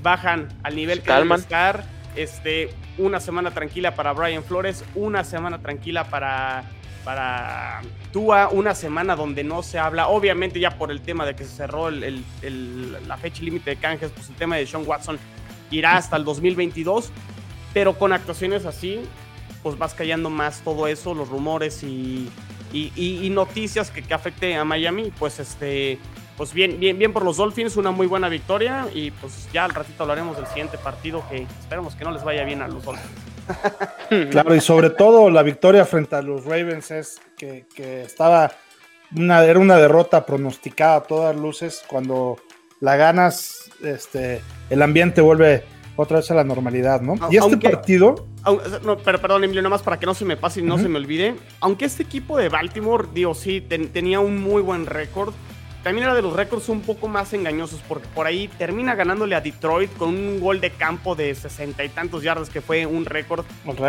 bajan 0.03 0.49
al 0.63 0.75
nivel 0.75 1.01
que 1.01 1.05
deben 1.11 1.27
estar. 1.41 1.83
Este, 2.15 2.73
una 2.97 3.19
semana 3.19 3.51
tranquila 3.51 3.93
para 3.95 4.11
Brian 4.11 4.43
Flores, 4.43 4.83
una 4.95 5.23
semana 5.23 5.59
tranquila 5.59 6.05
para, 6.09 6.63
para 7.05 7.81
Tua, 8.11 8.49
una 8.49 8.73
semana 8.73 9.15
donde 9.15 9.43
no 9.43 9.61
se 9.61 9.77
habla, 9.77 10.07
obviamente 10.07 10.59
ya 10.59 10.71
por 10.77 10.89
el 10.91 11.01
tema 11.01 11.25
de 11.25 11.35
que 11.35 11.43
se 11.43 11.55
cerró 11.55 11.89
el- 11.89 12.03
el- 12.03 12.23
el- 12.41 13.07
la 13.07 13.17
fecha 13.17 13.43
límite 13.43 13.69
de 13.69 13.75
canjes, 13.77 14.09
pues 14.11 14.27
el 14.29 14.35
tema 14.35 14.55
de 14.57 14.65
Sean 14.65 14.83
Watson 14.85 15.19
irá 15.69 15.95
hasta 15.97 16.17
el 16.17 16.23
2022, 16.25 17.11
pero 17.73 17.93
con 17.97 18.11
actuaciones 18.13 18.65
así, 18.65 19.01
pues 19.61 19.77
vas 19.77 19.93
callando 19.93 20.29
más 20.31 20.61
todo 20.61 20.87
eso, 20.87 21.13
los 21.13 21.29
rumores 21.29 21.83
y, 21.83 22.29
y, 22.73 22.91
y- 22.95 23.25
y 23.25 23.29
noticias 23.29 23.91
que, 23.91 24.01
que 24.03 24.13
afecte 24.13 24.55
a 24.55 24.63
Miami, 24.65 25.11
pues 25.17 25.39
este, 25.39 25.97
pues 26.37 26.53
bien, 26.53 26.79
bien, 26.79 26.97
bien 26.99 27.13
por 27.13 27.23
los 27.23 27.37
Dolphins, 27.37 27.77
una 27.77 27.91
muy 27.91 28.07
buena 28.07 28.29
victoria 28.29 28.87
y 28.93 29.11
pues 29.11 29.47
ya 29.53 29.65
al 29.65 29.73
ratito 29.73 30.03
hablaremos 30.03 30.37
del 30.37 30.47
siguiente 30.47 30.77
partido 30.77 31.23
que 31.29 31.47
esperemos 31.59 31.95
que 31.95 32.03
no 32.03 32.11
les 32.11 32.23
vaya 32.23 32.43
bien 32.43 32.61
a 32.61 32.67
los 32.67 32.83
Dolphins. 32.83 33.09
Claro, 34.31 34.55
y 34.55 34.61
sobre 34.61 34.89
todo 34.89 35.29
la 35.29 35.41
victoria 35.43 35.85
frente 35.85 36.15
a 36.15 36.21
los 36.21 36.45
Ravens 36.45 36.91
es 36.91 37.19
que, 37.37 37.65
que 37.75 38.01
estaba 38.03 38.51
una, 39.15 39.43
era 39.43 39.59
una 39.59 39.77
derrota 39.77 40.25
pronosticada 40.25 40.97
a 40.97 41.03
todas 41.03 41.35
luces. 41.35 41.83
Cuando 41.87 42.37
la 42.81 42.95
ganas, 42.97 43.69
este, 43.83 44.41
el 44.69 44.81
ambiente 44.81 45.21
vuelve 45.21 45.63
otra 45.95 46.17
vez 46.17 46.29
a 46.31 46.35
la 46.35 46.43
normalidad, 46.43 47.01
¿no? 47.01 47.15
Y 47.29 47.37
este 47.37 47.39
aunque- 47.39 47.69
partido, 47.69 48.27
no, 48.83 48.97
pero 48.97 49.19
perdón, 49.19 49.43
Emilio, 49.43 49.61
nada 49.61 49.69
más 49.75 49.81
para 49.83 49.99
que 49.99 50.05
no 50.05 50.13
se 50.13 50.25
me 50.25 50.37
pase 50.37 50.59
y 50.59 50.63
no 50.63 50.77
se 50.77 50.87
me 50.89 50.97
olvide. 50.97 51.35
Aunque 51.59 51.85
este 51.85 52.03
equipo 52.03 52.37
de 52.37 52.49
Baltimore, 52.49 53.07
digo, 53.13 53.33
sí, 53.35 53.61
ten- 53.61 53.89
tenía 53.89 54.19
un 54.19 54.41
muy 54.41 54.61
buen 54.61 54.85
récord. 54.85 55.33
También 55.83 56.05
era 56.05 56.15
de 56.15 56.21
los 56.21 56.33
récords 56.33 56.67
un 56.69 56.81
poco 56.81 57.07
más 57.07 57.31
engañosos, 57.33 57.79
porque 57.87 58.07
por 58.13 58.25
ahí 58.27 58.49
termina 58.57 58.93
ganándole 58.95 59.35
a 59.35 59.41
Detroit 59.41 59.95
con 59.95 60.09
un 60.09 60.39
gol 60.41 60.59
de 60.59 60.71
campo 60.71 61.15
de 61.15 61.33
sesenta 61.33 61.83
y 61.85 61.89
tantos 61.89 62.23
yardas, 62.23 62.49
que 62.49 62.59
fue 62.61 62.85
un 62.85 63.05
récord. 63.05 63.45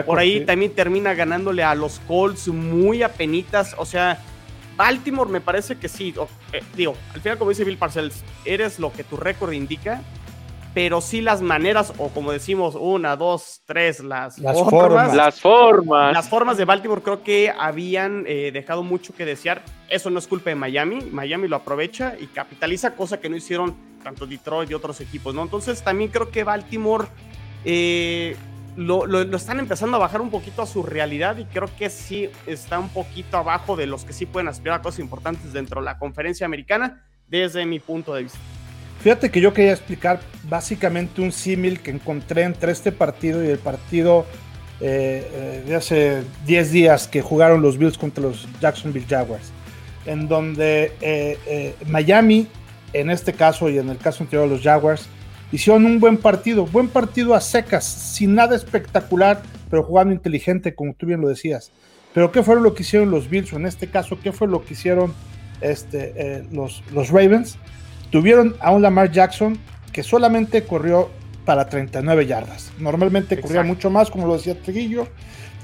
Por 0.06 0.18
ahí 0.18 0.40
sí. 0.40 0.44
también 0.44 0.72
termina 0.74 1.14
ganándole 1.14 1.64
a 1.64 1.74
los 1.74 1.98
Colts 2.06 2.48
muy 2.48 3.02
apenitas. 3.02 3.74
O 3.78 3.84
sea, 3.84 4.20
Baltimore 4.76 5.28
me 5.28 5.40
parece 5.40 5.76
que 5.76 5.88
sí. 5.88 6.14
o- 6.16 6.28
eh, 6.52 6.62
digo, 6.76 6.94
al 7.14 7.20
final, 7.20 7.36
como 7.38 7.50
dice 7.50 7.64
Bill 7.64 7.78
Parcells, 7.78 8.22
eres 8.44 8.78
lo 8.78 8.92
que 8.92 9.02
tu 9.02 9.16
récord 9.16 9.52
indica. 9.52 10.02
Pero 10.74 11.00
sí 11.00 11.20
las 11.22 11.40
maneras, 11.42 11.92
o 11.98 12.08
como 12.10 12.30
decimos, 12.30 12.76
una, 12.78 13.16
dos, 13.16 13.62
tres, 13.64 14.00
las, 14.00 14.38
Las 14.38 14.56
formas. 14.58 15.14
Las 15.14 15.40
formas. 15.40 16.12
las 16.12 16.28
formas 16.28 16.56
de 16.56 16.64
Baltimore 16.66 17.02
creo 17.02 17.22
que 17.22 17.50
habían 17.56 18.24
eh, 18.28 18.50
dejado 18.52 18.82
mucho 18.82 19.14
que 19.14 19.24
desear. 19.24 19.62
Eso 19.88 20.10
no 20.10 20.18
es 20.18 20.28
culpa 20.28 20.50
de 20.50 20.56
Miami. 20.56 21.00
Miami 21.10 21.48
lo 21.48 21.56
aprovecha 21.56 22.14
y 22.20 22.26
capitaliza, 22.26 22.94
cosa 22.94 23.18
que 23.18 23.28
no 23.28 23.36
hicieron 23.36 23.74
tanto 24.04 24.26
Detroit 24.26 24.70
y 24.70 24.74
otros 24.74 25.00
equipos, 25.00 25.34
¿no? 25.34 25.42
Entonces 25.42 25.82
también 25.82 26.10
creo 26.10 26.30
que 26.30 26.44
Baltimore 26.44 27.06
eh, 27.64 28.36
lo, 28.76 29.06
lo- 29.06 29.24
lo 29.24 29.36
están 29.36 29.58
empezando 29.58 29.96
a 29.96 30.00
bajar 30.00 30.20
un 30.20 30.30
poquito 30.30 30.62
a 30.62 30.66
su 30.66 30.82
realidad 30.84 31.36
y 31.38 31.44
creo 31.46 31.68
que 31.76 31.90
sí 31.90 32.30
está 32.46 32.78
un 32.78 32.90
poquito 32.90 33.36
abajo 33.38 33.74
de 33.74 33.86
los 33.86 34.04
que 34.04 34.12
sí 34.12 34.26
pueden 34.26 34.46
aspirar 34.48 34.78
a 34.78 34.82
cosas 34.82 35.00
importantes 35.00 35.52
dentro 35.52 35.80
de 35.80 35.86
la 35.86 35.98
conferencia 35.98 36.46
americana, 36.46 37.04
desde 37.26 37.66
mi 37.66 37.80
punto 37.80 38.14
de 38.14 38.24
vista. 38.24 38.38
Fíjate 39.00 39.30
que 39.30 39.40
yo 39.40 39.52
quería 39.52 39.72
explicar 39.72 40.20
básicamente 40.48 41.20
un 41.20 41.30
símil 41.30 41.80
que 41.80 41.90
encontré 41.90 42.42
entre 42.42 42.72
este 42.72 42.90
partido 42.90 43.44
y 43.44 43.48
el 43.48 43.58
partido 43.58 44.26
eh, 44.80 45.28
eh, 45.32 45.64
de 45.66 45.74
hace 45.74 46.22
10 46.46 46.72
días 46.72 47.06
que 47.06 47.22
jugaron 47.22 47.62
los 47.62 47.78
Bills 47.78 47.96
contra 47.96 48.22
los 48.22 48.48
Jacksonville 48.60 49.06
Jaguars, 49.08 49.52
en 50.04 50.26
donde 50.26 50.92
eh, 51.00 51.74
Miami, 51.86 52.48
en 52.92 53.10
este 53.10 53.32
caso 53.32 53.68
y 53.68 53.78
en 53.78 53.88
el 53.88 53.98
caso 53.98 54.24
anterior 54.24 54.48
de 54.48 54.54
los 54.54 54.64
Jaguars, 54.64 55.08
hicieron 55.52 55.84
un 55.84 56.00
buen 56.00 56.16
partido, 56.16 56.66
buen 56.66 56.88
partido 56.88 57.34
a 57.34 57.40
secas, 57.40 57.84
sin 57.84 58.34
nada 58.34 58.56
espectacular, 58.56 59.42
pero 59.70 59.84
jugando 59.84 60.12
inteligente, 60.12 60.74
como 60.74 60.94
tú 60.94 61.06
bien 61.06 61.20
lo 61.20 61.28
decías. 61.28 61.70
Pero 62.14 62.32
¿qué 62.32 62.42
fue 62.42 62.60
lo 62.60 62.74
que 62.74 62.82
hicieron 62.82 63.12
los 63.12 63.30
Bills? 63.30 63.52
O 63.52 63.56
en 63.56 63.66
este 63.66 63.86
caso, 63.88 64.18
¿qué 64.20 64.32
fue 64.32 64.48
lo 64.48 64.64
que 64.64 64.74
hicieron 64.74 65.12
este, 65.60 66.44
los, 66.50 66.82
los 66.92 67.10
Ravens? 67.10 67.58
Tuvieron 68.10 68.56
a 68.60 68.70
un 68.70 68.82
Lamar 68.82 69.10
Jackson 69.10 69.58
que 69.92 70.02
solamente 70.02 70.64
corrió 70.64 71.10
para 71.44 71.68
39 71.68 72.26
yardas. 72.26 72.70
Normalmente 72.78 73.40
corría 73.40 73.62
mucho 73.62 73.90
más, 73.90 74.10
como 74.10 74.26
lo 74.26 74.34
decía 74.36 74.60
Triguillo, 74.60 75.08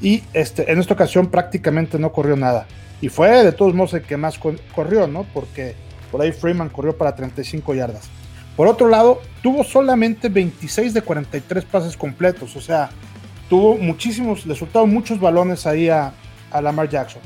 y 0.01 0.23
este, 0.33 0.71
en 0.73 0.81
esta 0.81 0.95
ocasión 0.95 1.29
prácticamente 1.31 1.99
no 1.99 2.11
corrió 2.13 2.37
nada. 2.37 2.67
Y 3.01 3.09
fue 3.11 3.29
de 3.45 3.53
todos 3.53 3.75
modos 3.75 3.95
el 3.95 4.03
que 4.03 4.17
más 4.17 4.39
co- 4.39 4.55
corrió, 4.75 5.07
¿no? 5.07 5.25
Porque 5.35 5.75
por 6.11 6.23
ahí 6.23 6.33
Freeman 6.33 6.69
corrió 6.71 6.97
para 6.97 7.15
35 7.15 7.75
yardas. 7.75 8.09
Por 8.57 8.67
otro 8.69 8.89
lado, 8.89 9.21
tuvo 9.43 9.63
solamente 9.65 10.29
26 10.29 10.95
de 10.95 11.03
43 11.03 11.65
pases 11.65 11.97
completos, 11.97 12.55
o 12.57 12.61
sea, 12.61 12.89
tuvo 13.51 13.77
muchísimos, 13.77 14.47
le 14.47 14.55
soltaron 14.55 14.91
muchos 14.93 15.21
balones 15.21 15.67
ahí 15.67 15.89
a, 15.89 16.13
a 16.51 16.61
Lamar 16.63 16.89
Jackson. 16.89 17.21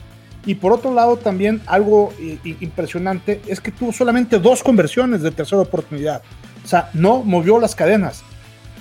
Y 0.49 0.55
por 0.55 0.73
otro 0.73 0.95
lado, 0.95 1.19
también 1.19 1.61
algo 1.67 2.13
i- 2.19 2.57
impresionante 2.61 3.41
es 3.47 3.61
que 3.61 3.71
tuvo 3.71 3.93
solamente 3.93 4.39
dos 4.39 4.63
conversiones 4.63 5.21
de 5.21 5.31
tercera 5.31 5.61
oportunidad. 5.61 6.23
O 6.65 6.67
sea, 6.67 6.89
no 6.95 7.23
movió 7.23 7.61
las 7.61 7.75
cadenas. 7.75 8.25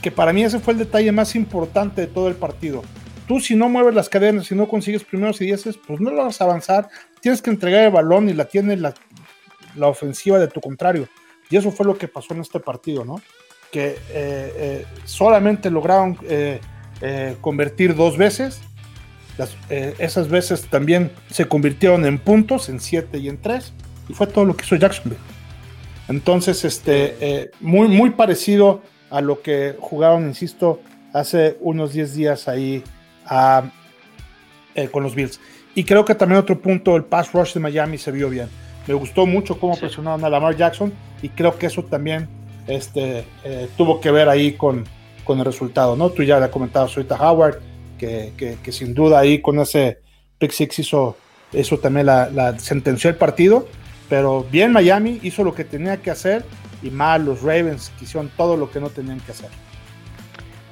que 0.01 0.11
para 0.11 0.31
mí 0.31 0.43
ese 0.43 0.59
fue 0.59 0.73
el 0.73 0.79
detalle 0.79 1.11
más 1.11 1.35
importante 1.35 2.01
de 2.01 2.07
todo 2.07 2.27
el 2.27 2.35
partido. 2.35 2.83
Tú 3.27 3.39
si 3.41 3.55
no 3.55 3.67
mueves 3.67 3.95
las 3.95 4.07
cadenas, 4.09 4.45
si 4.45 4.53
no 4.55 4.67
consigues 4.67 5.03
primeros 5.03 5.41
y 5.41 5.45
dieces, 5.45 5.75
pues 5.85 5.99
no 5.99 6.11
lo 6.11 6.23
vas 6.23 6.39
a 6.39 6.43
avanzar. 6.45 6.87
Tienes 7.19 7.41
que 7.41 7.49
entregar 7.49 7.83
el 7.83 7.91
balón 7.91 8.29
y 8.29 8.33
la 8.33 8.45
tiene 8.45 8.77
la, 8.77 8.93
la 9.75 9.87
ofensiva 9.87 10.37
de 10.39 10.47
tu 10.47 10.61
contrario. 10.61 11.09
Y 11.49 11.57
eso 11.57 11.71
fue 11.71 11.85
lo 11.85 11.97
que 11.97 12.07
pasó 12.07 12.33
en 12.35 12.41
este 12.41 12.59
partido, 12.59 13.03
¿no? 13.03 13.19
Que 13.71 13.87
eh, 13.87 13.97
eh, 14.11 14.85
solamente 15.03 15.69
lograron 15.71 16.15
eh, 16.23 16.61
convertir 17.41 17.95
dos 17.95 18.17
veces. 18.17 18.61
Las, 19.37 19.55
esas 19.69 20.29
veces 20.29 20.67
también 20.67 21.11
se 21.29 21.45
convirtieron 21.45 22.05
en 22.05 22.17
puntos, 22.17 22.69
en 22.69 22.79
siete 22.79 23.19
y 23.19 23.29
en 23.29 23.39
tres. 23.39 23.73
Y 24.09 24.13
fue 24.13 24.27
todo 24.27 24.45
lo 24.45 24.55
que 24.55 24.65
hizo 24.65 24.75
Jacksonville. 24.75 25.21
Entonces, 26.07 26.63
este, 26.65 27.51
muy, 27.59 27.87
muy 27.87 28.11
parecido 28.11 28.81
a 29.09 29.21
lo 29.21 29.41
que 29.41 29.75
jugaron, 29.79 30.27
insisto, 30.27 30.81
hace 31.13 31.57
unos 31.59 31.93
10 31.93 32.13
días 32.13 32.47
ahí 32.47 32.83
con 34.91 35.03
los 35.03 35.15
Bills. 35.15 35.39
Y 35.75 35.83
creo 35.83 36.05
que 36.05 36.15
también 36.15 36.39
otro 36.39 36.59
punto, 36.59 36.95
el 36.95 37.03
pass 37.03 37.31
rush 37.33 37.53
de 37.53 37.59
Miami 37.59 37.97
se 37.97 38.11
vio 38.11 38.29
bien. 38.29 38.49
Me 38.87 38.93
gustó 38.93 39.25
mucho 39.25 39.59
cómo 39.59 39.77
presionaron 39.77 40.23
a 40.23 40.29
Lamar 40.29 40.55
Jackson 40.55 40.93
y 41.21 41.29
creo 41.29 41.57
que 41.57 41.65
eso 41.65 41.83
también 41.83 42.27
este, 42.67 43.25
eh, 43.43 43.67
tuvo 43.75 43.99
que 43.99 44.09
ver 44.11 44.29
ahí 44.29 44.53
con, 44.53 44.85
con 45.23 45.39
el 45.39 45.45
resultado, 45.45 45.95
¿no? 45.95 46.09
Tú 46.09 46.23
ya 46.23 46.39
le 46.39 46.49
comentabas 46.49 46.95
ahorita 46.95 47.15
Howard, 47.15 47.59
que, 47.97 48.59
sin 48.71 48.93
duda 48.93 49.19
ahí 49.19 49.41
con 49.41 49.59
ese 49.59 49.99
pick 50.37 50.51
six 50.51 50.79
hizo, 50.79 51.17
eso 51.51 51.79
también 51.79 52.05
la, 52.05 52.29
la, 52.29 52.57
sentenció 52.59 53.09
el 53.09 53.15
partido, 53.15 53.67
pero 54.09 54.45
bien 54.49 54.71
Miami 54.71 55.19
hizo 55.23 55.43
lo 55.43 55.53
que 55.53 55.63
tenía 55.63 55.97
que 55.97 56.11
hacer 56.11 56.45
y 56.81 56.89
mal 56.89 57.25
los 57.25 57.41
Ravens 57.41 57.91
que 57.97 58.05
hicieron 58.05 58.31
todo 58.37 58.55
lo 58.55 58.71
que 58.71 58.79
no 58.79 58.89
tenían 58.89 59.19
que 59.19 59.31
hacer. 59.31 59.49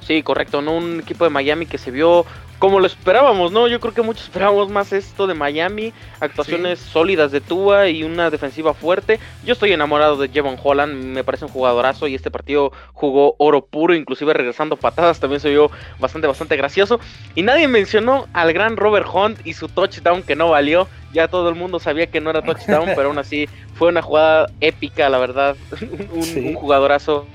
Sí, 0.06 0.22
correcto, 0.22 0.62
¿no? 0.62 0.76
Un 0.76 1.00
equipo 1.00 1.24
de 1.24 1.30
Miami 1.30 1.66
que 1.66 1.78
se 1.78 1.90
vio 1.90 2.24
como 2.60 2.80
lo 2.80 2.86
esperábamos, 2.86 3.52
¿no? 3.52 3.66
Yo 3.66 3.80
creo 3.80 3.92
que 3.92 4.02
muchos 4.02 4.24
esperábamos 4.24 4.70
más 4.70 4.92
esto 4.92 5.26
de 5.26 5.34
Miami, 5.34 5.92
actuaciones 6.20 6.78
sólidas 6.78 7.32
de 7.32 7.40
Tua 7.40 7.88
y 7.88 8.02
una 8.02 8.30
defensiva 8.30 8.72
fuerte. 8.72 9.18
Yo 9.44 9.52
estoy 9.52 9.72
enamorado 9.72 10.16
de 10.16 10.28
Jevon 10.28 10.56
Holland, 10.62 10.94
me 10.94 11.24
parece 11.24 11.44
un 11.44 11.50
jugadorazo 11.50 12.06
y 12.06 12.14
este 12.14 12.30
partido 12.30 12.72
jugó 12.92 13.34
oro 13.38 13.66
puro, 13.66 13.94
inclusive 13.94 14.32
regresando 14.32 14.76
patadas, 14.76 15.20
también 15.20 15.40
se 15.40 15.50
vio 15.50 15.70
bastante, 15.98 16.28
bastante 16.28 16.56
gracioso. 16.56 16.98
Y 17.34 17.42
nadie 17.42 17.68
mencionó 17.68 18.26
al 18.32 18.52
gran 18.52 18.76
Robert 18.76 19.08
Hunt 19.12 19.44
y 19.44 19.52
su 19.52 19.68
touchdown 19.68 20.22
que 20.22 20.36
no 20.36 20.50
valió. 20.50 20.88
Ya 21.12 21.28
todo 21.28 21.48
el 21.48 21.56
mundo 21.56 21.78
sabía 21.78 22.06
que 22.06 22.20
no 22.20 22.30
era 22.30 22.42
touchdown, 22.42 22.90
pero 22.96 23.08
aún 23.08 23.18
así 23.18 23.48
fue 23.74 23.88
una 23.88 24.02
jugada 24.02 24.46
épica, 24.60 25.08
la 25.08 25.18
verdad. 25.18 25.56
un, 25.80 26.46
un 26.46 26.54
jugadorazo 26.54 27.26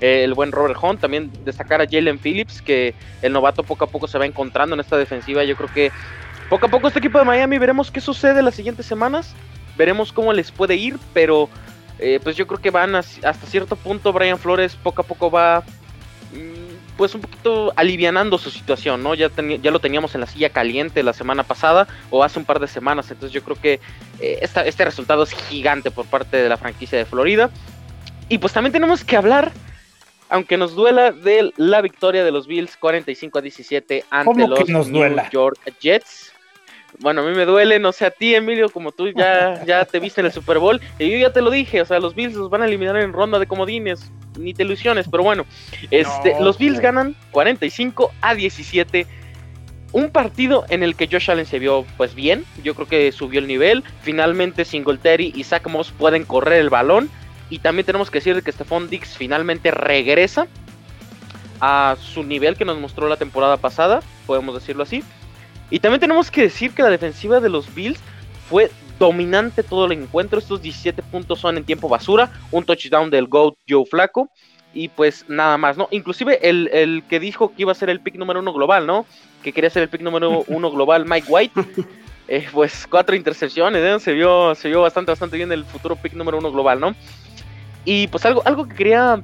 el 0.00 0.34
buen 0.34 0.52
Robert 0.52 0.78
Hunt, 0.80 1.00
también 1.00 1.30
destacar 1.44 1.80
a 1.80 1.86
Jalen 1.90 2.18
Phillips, 2.18 2.60
que 2.60 2.94
el 3.22 3.32
novato 3.32 3.62
poco 3.62 3.84
a 3.84 3.88
poco 3.88 4.06
se 4.06 4.18
va 4.18 4.26
encontrando 4.26 4.74
en 4.74 4.80
esta 4.80 4.96
defensiva. 4.96 5.44
Yo 5.44 5.56
creo 5.56 5.72
que 5.72 5.92
poco 6.48 6.66
a 6.66 6.68
poco 6.68 6.88
este 6.88 6.98
equipo 6.98 7.18
de 7.18 7.24
Miami 7.24 7.58
veremos 7.58 7.90
qué 7.90 8.00
sucede 8.00 8.42
las 8.42 8.54
siguientes 8.54 8.86
semanas, 8.86 9.34
veremos 9.76 10.12
cómo 10.12 10.32
les 10.32 10.50
puede 10.50 10.76
ir, 10.76 10.98
pero 11.12 11.48
eh, 11.98 12.20
pues 12.22 12.36
yo 12.36 12.46
creo 12.46 12.60
que 12.60 12.70
van 12.70 12.94
hasta 12.94 13.34
cierto 13.46 13.74
punto 13.76 14.12
Brian 14.12 14.38
Flores 14.38 14.76
poco 14.76 15.00
a 15.00 15.04
poco 15.04 15.30
va 15.30 15.62
mm, 16.32 16.96
pues 16.96 17.14
un 17.14 17.22
poquito 17.22 17.72
alivianando 17.74 18.36
su 18.38 18.50
situación, 18.50 19.02
¿no? 19.02 19.14
Ya, 19.14 19.30
ya 19.62 19.70
lo 19.70 19.80
teníamos 19.80 20.14
en 20.14 20.20
la 20.20 20.26
silla 20.26 20.50
caliente 20.50 21.02
la 21.02 21.14
semana 21.14 21.42
pasada 21.42 21.88
o 22.10 22.22
hace 22.22 22.38
un 22.38 22.44
par 22.44 22.60
de 22.60 22.68
semanas, 22.68 23.10
entonces 23.10 23.32
yo 23.32 23.42
creo 23.42 23.60
que 23.60 23.80
eh, 24.20 24.38
este 24.42 24.84
resultado 24.84 25.22
es 25.22 25.32
gigante 25.32 25.90
por 25.90 26.06
parte 26.06 26.36
de 26.36 26.48
la 26.48 26.58
franquicia 26.58 26.98
de 26.98 27.06
Florida. 27.06 27.50
Y 28.28 28.38
pues 28.38 28.52
también 28.52 28.72
tenemos 28.72 29.04
que 29.04 29.16
hablar 29.16 29.52
aunque 30.28 30.56
nos 30.56 30.74
duela 30.74 31.12
de 31.12 31.52
la 31.56 31.80
victoria 31.80 32.24
de 32.24 32.30
los 32.30 32.46
Bills 32.46 32.76
45 32.76 33.38
a 33.38 33.42
17 33.42 34.04
ante 34.10 34.48
los 34.48 34.88
New 34.88 35.16
York 35.30 35.58
Jets. 35.80 36.32
Bueno, 36.98 37.20
a 37.20 37.24
mí 37.24 37.36
me 37.36 37.44
duele, 37.44 37.78
no 37.78 37.92
sé 37.92 38.06
a 38.06 38.10
ti, 38.10 38.34
Emilio, 38.34 38.70
como 38.70 38.90
tú 38.92 39.08
ya, 39.10 39.64
ya 39.66 39.84
te 39.84 40.00
viste 40.00 40.20
en 40.20 40.26
el 40.26 40.32
Super 40.32 40.58
Bowl. 40.58 40.80
Y 40.98 41.10
yo 41.10 41.18
ya 41.18 41.32
te 41.32 41.42
lo 41.42 41.50
dije, 41.50 41.82
o 41.82 41.84
sea, 41.84 41.98
los 42.00 42.14
Bills 42.14 42.34
los 42.34 42.48
van 42.50 42.62
a 42.62 42.66
eliminar 42.66 42.96
en 42.96 43.12
ronda 43.12 43.38
de 43.38 43.46
comodines. 43.46 44.10
Ni 44.38 44.54
te 44.54 44.64
ilusiones, 44.64 45.06
pero 45.10 45.22
bueno. 45.22 45.46
Este, 45.90 46.36
los 46.40 46.58
Bills 46.58 46.80
ganan 46.80 47.14
45 47.30 48.12
a 48.20 48.34
17. 48.34 49.06
Un 49.92 50.10
partido 50.10 50.66
en 50.68 50.82
el 50.82 50.94
que 50.94 51.08
Josh 51.10 51.30
Allen 51.30 51.46
se 51.46 51.58
vio 51.58 51.86
pues 51.96 52.14
bien. 52.14 52.44
Yo 52.62 52.74
creo 52.74 52.86
que 52.86 53.12
subió 53.12 53.40
el 53.40 53.46
nivel. 53.46 53.82
Finalmente 54.02 54.64
Singletary 54.64 55.32
y 55.34 55.44
Zach 55.44 55.66
Moss 55.68 55.90
pueden 55.90 56.24
correr 56.24 56.60
el 56.60 56.70
balón. 56.70 57.08
Y 57.50 57.60
también 57.60 57.86
tenemos 57.86 58.10
que 58.10 58.18
decir 58.18 58.42
que 58.42 58.52
Stephon 58.52 58.88
Dix 58.88 59.16
finalmente 59.16 59.70
regresa 59.70 60.46
a 61.60 61.96
su 62.00 62.22
nivel 62.22 62.56
que 62.56 62.64
nos 62.64 62.78
mostró 62.78 63.08
la 63.08 63.16
temporada 63.16 63.56
pasada, 63.56 64.00
podemos 64.26 64.54
decirlo 64.54 64.82
así. 64.82 65.02
Y 65.70 65.80
también 65.80 66.00
tenemos 66.00 66.30
que 66.30 66.42
decir 66.42 66.72
que 66.72 66.82
la 66.82 66.90
defensiva 66.90 67.40
de 67.40 67.48
los 67.48 67.74
Bills 67.74 67.98
fue 68.48 68.70
dominante 68.98 69.62
todo 69.62 69.86
el 69.86 69.92
encuentro. 69.92 70.38
Estos 70.38 70.62
17 70.62 71.02
puntos 71.02 71.40
son 71.40 71.56
en 71.56 71.64
tiempo 71.64 71.88
basura, 71.88 72.30
un 72.50 72.64
touchdown 72.64 73.10
del 73.10 73.26
GOAT 73.26 73.56
Joe 73.68 73.84
Flaco. 73.86 74.30
Y 74.74 74.88
pues 74.88 75.24
nada 75.28 75.56
más, 75.56 75.76
¿no? 75.78 75.88
Inclusive 75.90 76.38
el, 76.42 77.02
que 77.08 77.18
dijo 77.18 77.48
que 77.48 77.62
iba 77.62 77.72
a 77.72 77.74
ser 77.74 77.88
el 77.88 78.00
pick 78.00 78.16
número 78.16 78.40
uno 78.40 78.52
global, 78.52 78.86
¿no? 78.86 79.06
Que 79.42 79.52
quería 79.52 79.70
ser 79.70 79.82
el 79.82 79.88
pick 79.88 80.02
número 80.02 80.44
uno 80.48 80.70
global, 80.70 81.06
Mike 81.06 81.26
White. 81.28 81.60
Eh, 82.28 82.44
pues 82.52 82.88
cuatro 82.90 83.14
intercepciones, 83.14 83.80
¿eh? 83.80 84.00
Se 84.00 84.12
vio, 84.12 84.52
se 84.56 84.66
vio 84.66 84.82
bastante, 84.82 85.12
bastante 85.12 85.36
bien 85.36 85.52
el 85.52 85.64
futuro 85.64 85.94
pick 85.94 86.12
número 86.14 86.38
uno 86.38 86.50
global, 86.50 86.80
¿no? 86.80 86.96
Y 87.86 88.08
pues 88.08 88.26
algo, 88.26 88.42
algo 88.44 88.68
que 88.68 88.74
quería, 88.74 89.22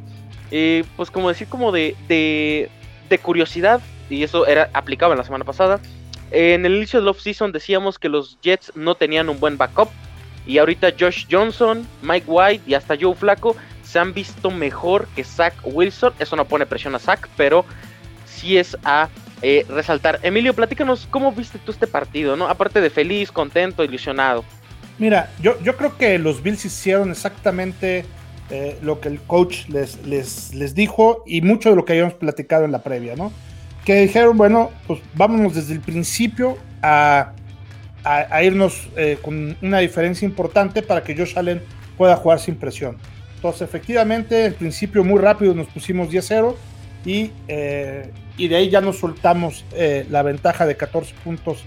eh, 0.51 0.85
pues 0.97 1.11
como 1.11 1.29
decir 1.29 1.49
como 1.49 1.73
de, 1.73 1.95
de, 2.09 2.71
curiosidad, 3.19 3.83
y 4.09 4.23
eso 4.23 4.47
era 4.47 4.71
aplicable 4.73 5.17
la 5.17 5.25
semana 5.25 5.45
pasada. 5.45 5.81
En 6.31 6.65
el 6.65 6.77
inicio 6.77 6.99
del 7.01 7.09
off-season 7.09 7.53
decíamos 7.53 7.99
que 7.99 8.09
los 8.09 8.39
Jets 8.41 8.73
no 8.75 8.95
tenían 8.95 9.29
un 9.29 9.39
buen 9.39 9.59
backup. 9.59 9.91
Y 10.47 10.59
ahorita 10.59 10.95
Josh 10.99 11.27
Johnson, 11.31 11.87
Mike 12.01 12.25
White 12.27 12.65
y 12.67 12.75
hasta 12.75 12.97
Joe 12.99 13.15
Flaco 13.15 13.55
se 13.83 13.99
han 13.99 14.15
visto 14.15 14.51
mejor 14.51 15.07
que 15.15 15.25
Zach 15.25 15.55
Wilson. 15.65 16.15
Eso 16.19 16.35
no 16.37 16.47
pone 16.47 16.65
presión 16.65 16.95
a 16.95 16.99
Zach, 16.99 17.29
pero 17.37 17.65
sí 18.25 18.57
es 18.57 18.77
a 18.85 19.09
eh, 19.43 19.67
resaltar. 19.69 20.21
Emilio, 20.23 20.55
platícanos 20.55 21.07
cómo 21.11 21.33
viste 21.33 21.59
tú 21.59 21.73
este 21.73 21.87
partido, 21.87 22.37
¿no? 22.37 22.49
Aparte 22.49 22.81
de 22.81 22.91
feliz, 22.91 23.31
contento, 23.31 23.85
ilusionado. 23.85 24.45
Mira, 24.99 25.31
yo, 25.41 25.61
yo 25.63 25.77
creo 25.77 25.97
que 25.97 26.19
los 26.19 26.43
Bills 26.43 26.65
hicieron 26.65 27.11
exactamente 27.11 28.05
eh, 28.55 28.77
lo 28.83 29.01
que 29.01 29.09
el 29.09 29.19
coach 29.19 29.67
les, 29.71 30.05
les, 30.05 30.53
les 30.55 30.75
dijo 30.75 31.25
y 31.27 31.41
mucho 31.41 31.71
de 31.71 31.77
lo 31.77 31.87
que 31.87 31.95
habíamos 31.95 32.13
platicado 32.13 32.67
en 32.67 32.73
la 32.73 32.83
previa, 32.83 33.17
¿no? 33.17 33.33
Que 33.87 34.03
dijeron, 34.03 34.37
bueno, 34.37 34.71
pues 34.87 35.01
vámonos 35.15 35.55
desde 35.55 35.73
el 35.73 35.81
principio 35.81 36.59
a, 36.83 37.33
a, 38.05 38.43
irnos 38.43 38.91
eh, 38.95 39.17
con 39.23 39.57
una 39.63 39.79
diferencia 39.79 40.27
importante 40.27 40.83
para 40.83 41.03
que 41.03 41.17
Josh 41.17 41.33
Allen 41.39 41.63
pueda 41.97 42.15
jugar 42.15 42.41
sin 42.41 42.57
presión. 42.57 42.99
Entonces, 43.37 43.63
efectivamente, 43.63 44.45
el 44.45 44.55
principio 44.55 45.03
muy 45.03 45.19
rápido 45.19 45.55
nos 45.55 45.69
pusimos 45.69 46.11
10-0 46.11 46.55
y, 47.07 47.31
eh, 47.49 48.11
y 48.37 48.49
de 48.49 48.57
ahí 48.57 48.69
ya 48.69 48.83
nos 48.83 48.99
soltamos 48.99 49.65
la 50.11 50.23
ventaja 50.23 50.67
de 50.67 50.77
14 50.77 51.15
puntos 51.25 51.65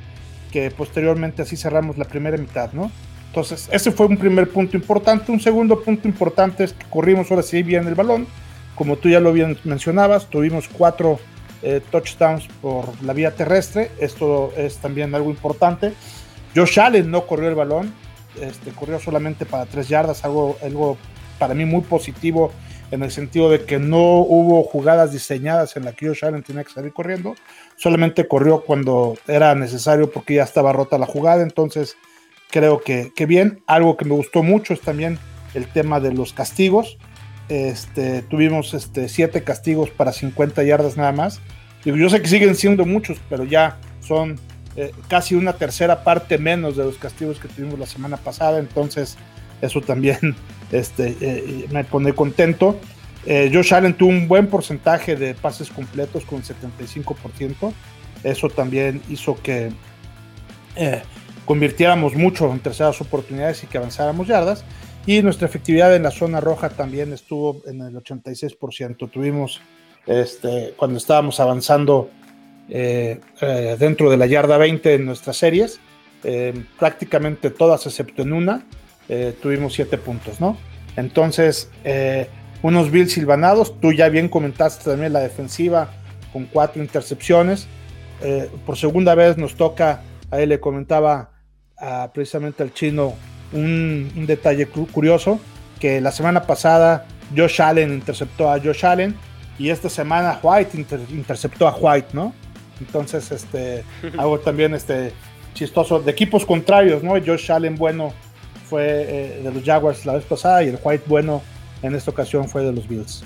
que 0.52 0.70
posteriormente 0.70 1.42
así 1.42 1.58
cerramos 1.58 1.98
la 1.98 2.06
primera 2.06 2.38
mitad, 2.38 2.74
¿no? 2.74 2.92
Entonces, 3.36 3.68
ese 3.70 3.92
fue 3.92 4.06
un 4.06 4.16
primer 4.16 4.50
punto 4.50 4.78
importante. 4.78 5.30
Un 5.30 5.42
segundo 5.42 5.84
punto 5.84 6.08
importante 6.08 6.64
es 6.64 6.72
que 6.72 6.86
corrimos 6.86 7.30
ahora 7.30 7.44
sí 7.44 7.64
bien 7.64 7.86
el 7.86 7.94
balón. 7.94 8.28
Como 8.76 8.96
tú 8.96 9.10
ya 9.10 9.20
lo 9.20 9.34
bien 9.34 9.58
mencionabas, 9.66 10.30
tuvimos 10.30 10.70
cuatro 10.70 11.20
eh, 11.62 11.82
touchdowns 11.92 12.48
por 12.62 12.86
la 13.04 13.12
vía 13.12 13.36
terrestre. 13.36 13.92
Esto 14.00 14.54
es 14.56 14.78
también 14.78 15.14
algo 15.14 15.32
importante. 15.32 15.92
Josh 16.56 16.80
Allen 16.80 17.12
no 17.12 17.28
corrió 17.28 17.50
el 17.50 17.56
balón, 17.56 17.94
este, 18.40 18.72
corrió 18.72 19.02
solamente 19.02 19.46
para 19.46 19.66
tres 19.66 19.90
yardas, 19.90 20.24
algo, 20.24 20.58
algo 20.64 20.98
para 21.38 21.54
mí 21.54 21.66
muy 21.66 21.82
positivo 21.82 22.54
en 22.92 23.04
el 23.04 23.12
sentido 23.12 23.50
de 23.50 23.66
que 23.66 23.80
no 23.80 24.20
hubo 24.20 24.64
jugadas 24.64 25.12
diseñadas 25.12 25.76
en 25.76 25.84
las 25.84 25.96
que 25.96 26.08
Josh 26.08 26.24
Allen 26.24 26.42
tenía 26.42 26.64
que 26.64 26.72
salir 26.72 26.94
corriendo, 26.94 27.36
solamente 27.76 28.30
corrió 28.30 28.62
cuando 28.62 29.18
era 29.28 29.54
necesario 29.56 30.10
porque 30.10 30.36
ya 30.36 30.44
estaba 30.44 30.72
rota 30.72 30.98
la 30.98 31.06
jugada, 31.06 31.44
entonces 31.44 31.98
creo 32.52 32.82
que, 32.82 33.12
bien. 33.26 33.62
Algo 33.68 33.98
que 33.98 34.06
me 34.06 34.16
gustó 34.16 34.44
mucho 34.44 34.74
es 34.74 34.82
también 34.82 35.18
el 35.54 35.68
tema 35.68 36.00
de 36.00 36.14
los 36.14 36.34
castigos. 36.34 36.98
Este, 37.50 38.22
tuvimos 38.24 38.74
este, 38.74 39.08
siete 39.08 39.44
castigos 39.44 39.90
para 39.90 40.12
50 40.12 40.64
yardas 40.64 40.98
nada 40.98 41.12
más. 41.12 41.42
Digo, 41.84 41.98
yo 41.98 42.10
sé 42.10 42.22
que 42.22 42.28
siguen 42.28 42.56
siendo 42.56 42.86
muchos, 42.86 43.20
pero 43.30 43.44
ya 43.44 43.78
son 44.02 44.40
eh, 44.76 44.92
casi 45.08 45.36
una 45.36 45.54
tercera 45.54 46.04
parte 46.04 46.38
menos 46.38 46.76
de 46.76 46.84
los 46.84 46.98
castigos 46.98 47.40
que 47.40 47.48
tuvimos 47.48 47.78
la 47.78 47.86
semana 47.86 48.18
pasada. 48.18 48.60
Entonces, 48.60 49.18
eso 49.62 49.82
también 49.82 50.36
este, 50.72 51.16
eh, 51.22 51.68
me 51.72 51.84
pone 51.84 52.14
contento. 52.14 52.80
Eh, 53.26 53.50
Josh 53.54 53.74
Allen 53.74 53.94
tuvo 53.96 54.10
un 54.10 54.28
buen 54.28 54.48
porcentaje 54.48 55.16
de 55.16 55.34
pases 55.34 55.70
completos 55.70 56.26
con 56.26 56.42
75%. 56.44 57.74
Eso 58.24 58.50
también 58.50 59.02
hizo 59.10 59.42
que 59.42 59.72
convirtiéramos 61.46 62.16
mucho 62.16 62.52
en 62.52 62.60
terceras 62.60 63.00
oportunidades 63.02 63.64
y 63.64 63.68
que 63.68 63.78
avanzáramos 63.78 64.28
yardas. 64.28 64.66
Y 65.06 65.22
nuestra 65.22 65.48
efectividad 65.48 65.96
en 65.96 66.04
la 66.04 66.12
zona 66.12 66.42
roja 66.42 66.70
también 66.70 67.14
estuvo 67.14 67.62
en 67.68 67.82
el 67.82 67.96
86%. 67.96 69.10
Tuvimos 69.12 69.62
este, 70.08 70.74
cuando 70.76 70.98
estábamos 70.98 71.40
avanzando 71.40 72.10
eh, 72.70 73.20
eh, 73.42 73.76
dentro 73.80 74.10
de 74.10 74.18
la 74.18 74.26
yarda 74.26 74.58
20 74.58 74.96
en 74.96 75.06
nuestras 75.06 75.38
series. 75.38 75.80
prácticamente 76.80 77.52
todas, 77.52 77.86
excepto 77.86 78.24
en 78.24 78.34
una, 78.34 78.66
tuvimos 79.44 79.76
siete 79.76 80.00
puntos, 80.00 80.42
¿no? 80.42 80.58
Entonces, 80.96 81.70
unos 82.64 82.90
Bills 82.90 83.12
silvanados. 83.12 83.80
Tú 83.80 83.94
ya 83.94 84.10
bien 84.10 84.28
comentaste 84.28 84.90
también 84.90 85.14
la 85.14 85.20
defensiva 85.20 85.92
con 86.34 86.46
cuatro 86.46 86.82
intercepciones. 86.82 87.68
por 88.66 88.76
segunda 88.76 89.14
vez 89.14 89.38
nos 89.38 89.54
toca, 89.54 90.02
ahí 90.32 90.48
le 90.48 90.60
comentaba 90.60 91.35
precisamente 92.14 92.64
al 92.64 92.74
chino 92.74 93.14
un, 93.54 94.26
detalle 94.26 94.68
curioso, 94.68 95.40
que 95.80 96.02
la 96.02 96.12
semana 96.12 96.44
pasada 96.44 97.06
Josh 97.36 97.62
Allen 97.62 97.94
interceptó 97.94 98.52
a 98.52 98.60
Josh 98.60 98.86
Allen 98.86 99.16
y 99.58 99.70
esta 99.70 99.90
semana 99.90 100.40
White 100.42 100.86
interceptó 101.10 101.68
a 101.68 101.76
White, 101.76 102.10
¿no? 102.14 102.34
Entonces, 102.80 103.32
este, 103.32 103.84
algo 104.18 104.40
también 104.40 104.74
este, 104.74 105.14
chistoso 105.54 106.00
de 106.00 106.12
equipos 106.12 106.46
contrarios, 106.46 107.04
¿no? 107.04 107.14
Josh 107.14 107.52
Allen 107.52 107.76
bueno 107.76 108.14
fue 108.70 108.84
eh, 109.08 109.42
de 109.44 109.52
los 109.52 109.64
Jaguars 109.64 110.06
la 110.06 110.14
vez 110.14 110.26
pasada 110.26 110.64
y 110.64 110.70
el 110.70 110.80
White 110.84 111.04
bueno 111.08 111.42
en 111.82 111.96
esta 111.96 112.12
ocasión 112.12 112.50
fue 112.50 112.64
de 112.64 112.74
los 112.74 112.88
Bills. 112.88 113.24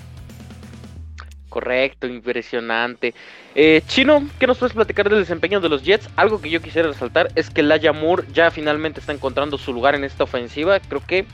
Correcto, 1.49 2.07
impresionante. 2.07 3.13
Eh, 3.55 3.81
Chino, 3.87 4.27
¿qué 4.39 4.45
nos 4.45 4.59
puedes 4.59 4.75
platicar 4.75 5.09
del 5.09 5.19
desempeño 5.19 5.59
de 5.59 5.69
los 5.69 5.83
Jets? 5.83 6.07
Algo 6.15 6.39
que 6.39 6.49
yo 6.49 6.61
quisiera 6.61 6.87
resaltar 6.87 7.31
es 7.35 7.49
que 7.49 7.63
Laia 7.63 7.91
Moore 7.91 8.25
ya 8.31 8.51
finalmente 8.51 8.99
está 8.99 9.13
encontrando 9.13 9.57
su 9.57 9.73
lugar 9.73 9.95
en 9.95 10.03
esta 10.03 10.23
ofensiva. 10.23 10.79
Creo 10.79 11.01
que 11.05 11.25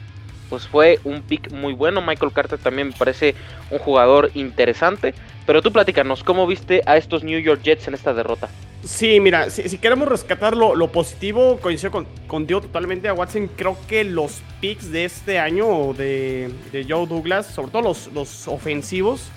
pues 0.50 0.68
fue 0.68 1.00
un 1.04 1.22
pick 1.22 1.52
muy 1.52 1.74
bueno. 1.74 2.02
Michael 2.02 2.32
Carter 2.32 2.58
también 2.58 2.90
me 2.90 2.94
parece 2.94 3.36
un 3.72 3.80
jugador 3.80 4.32
interesante. 4.36 5.14
Pero 5.46 5.62
tú 5.62 5.72
platícanos, 5.72 6.24
¿cómo 6.24 6.48
viste 6.48 6.82
a 6.86 6.98
estos 6.98 7.24
New 7.24 7.40
York 7.40 7.62
Jets 7.62 7.88
en 7.88 7.94
esta 7.94 8.14
derrota? 8.14 8.50
Sí, 8.84 9.20
mira, 9.20 9.50
si, 9.50 9.78
queremos 9.80 10.08
rescatar 10.08 10.56
lo, 10.56 10.88
positivo, 10.92 11.60
coincido 11.60 11.92
con, 11.92 12.08
contigo 12.28 12.62
totalmente 12.62 13.08
a 13.08 13.14
Watson. 13.14 13.50
Creo 13.56 13.78
que 13.88 14.04
los 14.04 14.42
picks 14.62 14.92
de 14.92 15.06
este 15.06 15.40
año 15.40 15.94
de, 15.94 16.52
de 16.72 16.86
Joe 16.88 17.06
Douglas, 17.06 17.48
sobre 17.48 17.72
todo 17.72 17.82
los, 17.82 18.08
los 18.14 18.48
ofensivos, 18.48 19.30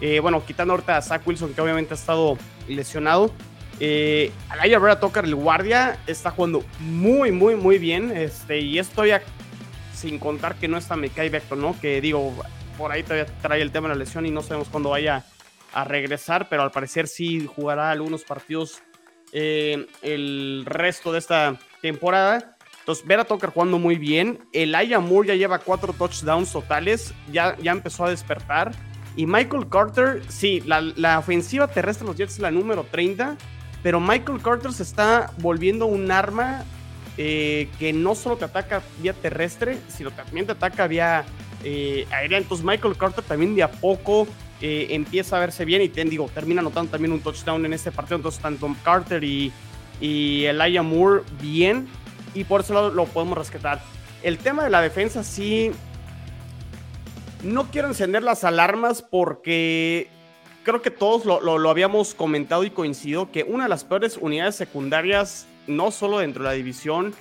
eh, 0.00 0.20
bueno, 0.20 0.44
quitando 0.44 0.74
ahorita 0.74 0.96
a 0.96 1.02
Zach 1.02 1.26
Wilson, 1.26 1.54
que 1.54 1.60
obviamente 1.60 1.94
ha 1.94 1.96
estado 1.96 2.36
lesionado. 2.68 3.32
Eh, 3.78 4.32
Alaya 4.48 4.78
Vera 4.78 5.00
Tucker, 5.00 5.24
el 5.24 5.34
guardia, 5.34 5.98
está 6.06 6.30
jugando 6.30 6.64
muy, 6.80 7.32
muy, 7.32 7.56
muy 7.56 7.78
bien. 7.78 8.10
Este, 8.16 8.60
y 8.60 8.78
esto 8.78 9.04
ya 9.04 9.22
sin 9.94 10.18
contar 10.18 10.56
que 10.56 10.68
no 10.68 10.76
está 10.76 10.96
Mekai 10.96 11.28
Vector, 11.28 11.58
¿no? 11.58 11.78
Que 11.80 12.00
digo, 12.00 12.34
por 12.76 12.92
ahí 12.92 13.02
todavía 13.02 13.26
trae 13.40 13.62
el 13.62 13.72
tema 13.72 13.88
de 13.88 13.94
la 13.94 13.98
lesión 13.98 14.26
y 14.26 14.30
no 14.30 14.42
sabemos 14.42 14.68
cuándo 14.68 14.90
vaya 14.90 15.24
a 15.72 15.84
regresar, 15.84 16.48
pero 16.48 16.62
al 16.62 16.70
parecer 16.70 17.08
sí 17.08 17.46
jugará 17.46 17.90
algunos 17.90 18.24
partidos 18.24 18.82
eh, 19.32 19.86
el 20.02 20.64
resto 20.66 21.12
de 21.12 21.18
esta 21.18 21.58
temporada. 21.82 22.56
Entonces, 22.78 23.04
Vera 23.04 23.24
Tucker 23.24 23.50
jugando 23.50 23.78
muy 23.78 23.96
bien. 23.96 24.38
El 24.52 24.74
Aya 24.74 25.00
Moore 25.00 25.28
ya 25.28 25.34
lleva 25.34 25.58
cuatro 25.58 25.92
touchdowns 25.92 26.52
totales, 26.52 27.12
ya, 27.32 27.56
ya 27.58 27.72
empezó 27.72 28.04
a 28.04 28.10
despertar. 28.10 28.72
Y 29.16 29.26
Michael 29.26 29.68
Carter, 29.68 30.22
sí, 30.28 30.62
la, 30.66 31.18
ofensiva 31.18 31.66
terrestre 31.66 32.04
de 32.04 32.10
los 32.10 32.18
Jets 32.18 32.34
es 32.34 32.38
la 32.38 32.50
número 32.50 32.84
30, 32.90 33.36
pero 33.82 33.98
Michael 33.98 34.42
Carter 34.42 34.72
se 34.72 34.82
está 34.82 35.32
volviendo 35.38 35.86
un 35.86 36.10
arma 36.10 36.64
eh, 37.16 37.70
que 37.78 37.94
no 37.94 38.14
solo 38.14 38.36
te 38.36 38.44
ataca 38.44 38.82
vía 39.00 39.14
terrestre, 39.14 39.78
sino 39.88 40.10
también 40.10 40.44
te 40.44 40.52
ataca 40.52 40.86
vía 40.86 41.24
eh, 41.64 42.06
aérea. 42.10 42.36
Entonces 42.36 42.64
Michael 42.64 42.96
Carter 42.98 43.24
también 43.24 43.54
de 43.56 43.62
a 43.62 43.70
poco 43.70 44.28
eh, 44.60 44.88
empieza 44.90 45.38
a 45.38 45.40
verse 45.40 45.64
bien 45.64 45.80
y 45.80 45.88
te 45.88 46.04
digo, 46.04 46.28
termina 46.34 46.60
anotando 46.60 46.90
también 46.90 47.12
un 47.12 47.20
touchdown 47.20 47.64
en 47.64 47.72
este 47.72 47.90
partido. 47.90 48.16
Entonces 48.16 48.42
tanto 48.42 48.68
Carter 48.84 49.24
y, 49.24 49.50
y 49.98 50.44
Elijah 50.44 50.82
Moore 50.82 51.22
bien 51.40 51.88
y 52.34 52.44
por 52.44 52.60
eso 52.60 52.90
lo 52.90 53.04
podemos 53.06 53.38
rescatar. 53.38 53.80
El 54.22 54.36
tema 54.38 54.64
de 54.64 54.70
la 54.70 54.82
defensa 54.82 55.24
sí 55.24 55.70
no 57.42 57.70
quiero 57.70 57.88
encender 57.88 58.22
las 58.22 58.44
alarmas 58.44 59.02
porque 59.02 60.08
creo 60.66 60.82
que 60.82 60.90
todos 60.90 61.24
lo, 61.24 61.70
habíamos 61.70 62.14
comentado 62.14 62.64
y 62.64 62.70
coincido 62.70 63.30
que 63.30 63.44
una 63.44 63.64
de 63.64 63.68
las 63.68 63.84
peores 63.84 64.18
unidades 64.20 64.56
secundarias, 64.56 65.46
no 65.66 65.90
solo 65.90 66.18
dentro 66.18 66.42
de 66.42 66.50
la 66.50 66.54
división, 66.54 67.14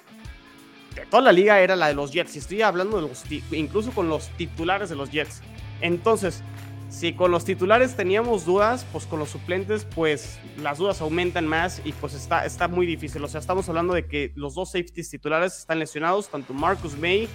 de 0.95 1.05
toda 1.05 1.21
la 1.21 1.31
liga 1.31 1.59
era 1.59 1.75
la 1.75 1.87
de 1.87 1.93
los 1.93 2.11
Jets. 2.11 2.35
Y 2.35 2.39
estoy 2.39 2.61
hablando 2.61 3.01
de 3.01 3.07
los, 3.07 3.23
incluso 3.51 3.91
con 3.91 4.09
los 4.09 4.29
titulares 4.29 4.89
de 4.89 4.95
los 4.95 5.11
Jets. 5.11 5.41
Entonces, 5.81 6.41
si 6.89 7.13
con 7.13 7.29
los 7.29 7.43
titulares 7.45 7.95
teníamos 7.95 8.45
dudas, 8.45 8.85
pues 8.91 9.05
con 9.05 9.19
los 9.19 9.29
suplentes, 9.29 9.85
pues 9.93 10.39
las 10.61 10.77
dudas 10.77 11.01
aumentan 11.01 11.45
más 11.45 11.81
y 11.83 11.91
pues 11.91 12.13
está, 12.13 12.45
está 12.45 12.67
muy 12.67 12.85
difícil. 12.85 13.23
O 13.23 13.27
sea, 13.27 13.41
estamos 13.41 13.67
hablando 13.69 13.93
de 13.93 14.07
que 14.07 14.31
los 14.35 14.55
dos 14.55 14.71
safeties 14.71 15.09
titulares 15.09 15.57
están 15.57 15.79
lesionados, 15.79 16.29
tanto 16.29 16.53
Marcus 16.53 16.97
May 16.97 17.27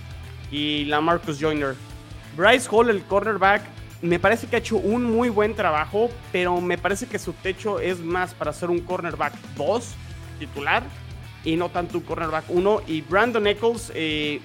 y 0.50 0.86
la 0.86 1.00
Marcus 1.00 1.38
Joyner. 1.38 1.74
Bryce 2.36 2.68
Hall, 2.70 2.90
el 2.90 3.02
cornerback, 3.02 3.62
me 4.02 4.18
parece 4.18 4.46
que 4.46 4.56
ha 4.56 4.58
hecho 4.58 4.76
un 4.76 5.04
muy 5.04 5.28
buen 5.28 5.54
trabajo, 5.54 6.10
pero 6.32 6.60
me 6.60 6.78
parece 6.78 7.06
que 7.06 7.18
su 7.18 7.32
techo 7.34 7.80
es 7.80 8.00
más 8.00 8.34
para 8.34 8.52
ser 8.52 8.70
un 8.70 8.80
cornerback 8.80 9.34
2 9.56 9.94
titular 10.38 10.82
y 11.44 11.56
no 11.56 11.68
tanto 11.68 11.98
un 11.98 12.04
cornerback 12.04 12.44
1. 12.48 12.82
Y 12.86 13.02
Brandon 13.02 13.46
Eccles 13.46 13.92
eh, 13.94 14.40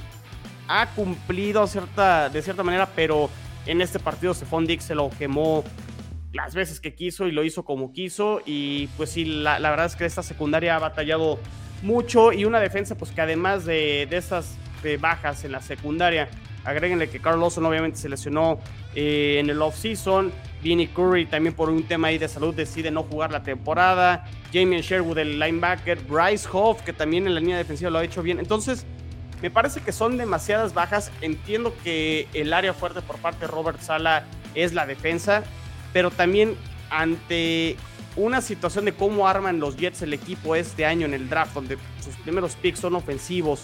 ha 0.68 0.88
cumplido 0.88 1.66
de 1.66 2.42
cierta 2.42 2.64
manera, 2.64 2.90
pero 2.96 3.30
en 3.66 3.82
este 3.82 4.00
partido 4.00 4.34
Stephon 4.34 4.66
Dix 4.66 4.84
se 4.84 4.96
lo 4.96 5.10
quemó 5.10 5.64
las 6.34 6.54
veces 6.54 6.82
que 6.82 6.94
quiso 6.94 7.28
y 7.28 7.32
lo 7.32 7.46
hizo 7.46 7.64
como 7.64 7.94
quiso. 7.94 8.42
Y 8.46 8.88
pues 8.98 9.12
sí, 9.12 9.24
la, 9.24 9.58
verdad 9.58 9.86
es 9.86 9.96
que 9.96 10.06
esta 10.06 10.22
secundaria 10.22 10.76
ha 10.76 10.80
batallado 10.80 11.40
mucho 11.82 12.34
y 12.34 12.44
una 12.44 12.60
defensa 12.60 12.96
pues 12.96 13.12
que 13.12 13.22
además 13.22 13.64
de, 13.64 14.06
de 14.10 14.18
estas 14.18 14.58
bajas 15.00 15.44
en 15.44 15.52
la 15.52 15.62
secundaria 15.62 16.30
Agréguenle 16.66 17.10
que 17.10 17.20
Carl 17.20 17.40
Lawson 17.40 17.66
obviamente 17.66 18.00
se 18.00 18.10
lesionó 18.10 18.60
eh, 18.96 19.38
en 19.40 19.50
el 19.50 19.62
off-season. 19.62 20.32
Vinnie 20.64 20.90
Curry 20.90 21.28
también 21.28 21.54
por 21.54 21.70
un 21.70 21.84
tema 21.84 22.08
ahí 22.08 22.18
de 22.18 22.28
salud 22.28 22.54
decide 22.54 22.90
no 22.92 23.04
jugar 23.04 23.32
la 23.32 23.44
temporada. 23.44 24.26
Jamie 24.52 24.82
Sherwood, 24.82 25.20
el 25.20 25.40
linebacker. 25.40 26.00
Bryce 26.04 26.48
Hoff, 26.52 26.82
que 26.82 26.92
también 26.92 27.28
en 27.28 27.36
la 27.36 27.40
línea 27.40 27.58
defensiva 27.58 27.92
lo 27.92 28.00
ha 28.00 28.04
hecho 28.04 28.24
bien. 28.24 28.40
Entonces, 28.40 28.86
me 29.42 29.52
parece 29.52 29.82
que 29.82 29.92
son 29.92 30.18
demasiadas 30.18 30.74
bajas. 30.74 31.12
Entiendo 31.22 31.74
que 31.84 32.28
el 32.34 32.52
área 32.52 32.74
fuerte 32.74 33.02
por 33.02 33.18
parte 33.18 33.42
de 33.42 33.48
Robert 33.48 33.80
Sala 33.80 34.26
es 34.56 34.74
la 34.74 34.88
defensa, 34.88 35.44
pero 35.94 36.10
también 36.10 36.56
ante 36.90 37.76
una 38.16 38.42
situación 38.42 38.86
de 38.86 38.94
cómo 38.94 39.28
arman 39.28 39.60
los 39.60 39.76
Jets 39.76 40.02
el 40.02 40.14
equipo 40.14 40.56
este 40.56 40.86
año 40.86 41.06
en 41.06 41.14
el 41.14 41.30
draft, 41.30 41.54
donde 41.54 41.78
sus 42.04 42.16
primeros 42.18 42.56
picks 42.56 42.80
son 42.80 42.96
ofensivos, 42.96 43.64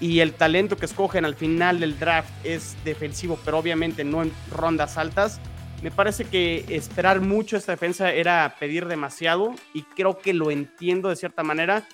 y 0.00 0.20
el 0.20 0.32
talento 0.32 0.76
que 0.76 0.86
escogen 0.86 1.24
al 1.24 1.34
final 1.34 1.80
del 1.80 1.98
draft 1.98 2.30
es 2.44 2.76
defensivo, 2.84 3.38
pero 3.44 3.58
obviamente 3.58 4.04
no 4.04 4.22
en 4.22 4.32
rondas 4.50 4.98
altas. 4.98 5.40
Me 5.82 5.90
parece 5.90 6.24
que 6.24 6.64
esperar 6.68 7.20
mucho 7.20 7.56
esta 7.56 7.72
defensa 7.72 8.12
era 8.12 8.56
pedir 8.58 8.86
demasiado 8.86 9.54
y 9.72 9.82
creo 9.82 10.18
que 10.18 10.32
lo 10.32 10.50
entiendo 10.50 11.08
de 11.08 11.16
cierta 11.16 11.42
manera, 11.42 11.86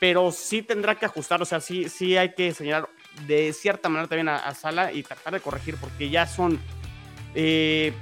pero 0.00 0.32
sí 0.32 0.62
tendrá 0.62 0.94
que 0.94 1.06
ajustar, 1.06 1.42
o 1.42 1.44
sea, 1.44 1.60
sí, 1.60 1.88
sí 1.88 2.16
hay 2.16 2.34
que 2.34 2.54
señalar 2.54 2.88
de 3.26 3.52
cierta 3.52 3.88
manera 3.88 4.08
también 4.08 4.28
a, 4.28 4.54
Sala 4.54 4.92
y 4.92 5.02
tratar 5.02 5.34
de 5.34 5.40
corregir 5.40 5.76
porque 5.76 6.10
ya 6.10 6.26
son 6.26 6.58
eh, 7.34 7.92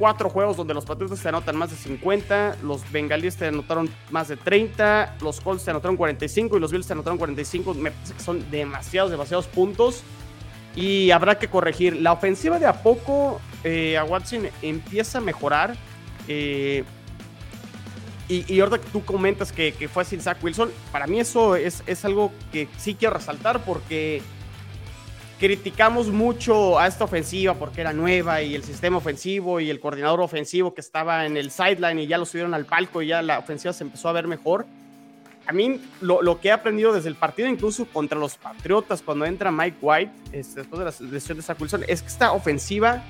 cuatro 0.00 0.30
juegos 0.30 0.56
donde 0.56 0.72
los 0.72 0.86
Patriotas 0.86 1.20
te 1.20 1.28
anotan 1.28 1.54
más 1.56 1.68
de 1.68 1.76
50, 1.76 2.56
los 2.62 2.90
Bengalíes 2.90 3.36
te 3.36 3.48
anotaron 3.48 3.90
más 4.10 4.28
de 4.28 4.38
30, 4.38 5.18
los 5.20 5.42
Colts 5.42 5.62
te 5.62 5.72
anotaron 5.72 5.98
45 5.98 6.56
y 6.56 6.60
los 6.60 6.72
Bills 6.72 6.86
te 6.86 6.94
anotaron 6.94 7.18
45. 7.18 7.74
Me 7.74 7.90
parece 7.90 8.14
que 8.14 8.20
son 8.20 8.50
demasiados, 8.50 9.10
demasiados 9.10 9.46
puntos 9.46 10.02
y 10.74 11.10
habrá 11.10 11.38
que 11.38 11.48
corregir. 11.48 12.00
La 12.00 12.12
ofensiva 12.12 12.58
de 12.58 12.64
a 12.64 12.82
poco 12.82 13.42
eh, 13.62 13.98
a 13.98 14.04
Watson 14.04 14.48
empieza 14.62 15.18
a 15.18 15.20
mejorar. 15.20 15.76
Eh, 16.28 16.82
y, 18.26 18.50
y, 18.50 18.60
ahora 18.60 18.78
que 18.78 18.88
tú 18.88 19.04
comentas 19.04 19.52
que, 19.52 19.74
que, 19.74 19.86
fue 19.86 20.06
sin 20.06 20.22
Zach 20.22 20.42
Wilson, 20.42 20.70
para 20.92 21.06
mí 21.06 21.20
eso 21.20 21.56
es, 21.56 21.82
es 21.86 22.06
algo 22.06 22.32
que 22.52 22.68
sí 22.78 22.94
quiero 22.94 23.14
resaltar 23.14 23.62
porque 23.64 24.22
criticamos 25.40 26.08
mucho 26.08 26.78
a 26.78 26.86
esta 26.86 27.04
ofensiva 27.04 27.54
porque 27.54 27.80
era 27.80 27.94
nueva 27.94 28.42
y 28.42 28.54
el 28.54 28.62
sistema 28.62 28.98
ofensivo 28.98 29.58
y 29.58 29.70
el 29.70 29.80
coordinador 29.80 30.20
ofensivo 30.20 30.74
que 30.74 30.82
estaba 30.82 31.24
en 31.24 31.38
el 31.38 31.50
sideline 31.50 32.00
y 32.00 32.06
ya 32.06 32.18
lo 32.18 32.26
subieron 32.26 32.52
al 32.52 32.66
palco 32.66 33.00
y 33.00 33.06
ya 33.06 33.22
la 33.22 33.38
ofensiva 33.38 33.72
se 33.72 33.84
empezó 33.84 34.10
a 34.10 34.12
ver 34.12 34.28
mejor. 34.28 34.66
A 35.46 35.52
mí 35.52 35.80
lo, 36.02 36.40
que 36.40 36.48
he 36.48 36.52
aprendido 36.52 36.92
desde 36.92 37.08
el 37.08 37.14
partido, 37.14 37.48
incluso 37.48 37.86
contra 37.86 38.18
los 38.18 38.36
Patriotas, 38.36 39.00
cuando 39.00 39.24
entra 39.24 39.50
Mike 39.50 39.78
White, 39.80 40.12
este, 40.32 40.60
después 40.60 40.78
de 40.78 40.84
la 40.84 41.10
lesión 41.10 41.38
de 41.38 41.42
Zach 41.42 41.58
Wilson, 41.58 41.84
es 41.88 42.02
que 42.02 42.08
esta 42.08 42.32
ofensiva 42.32 43.02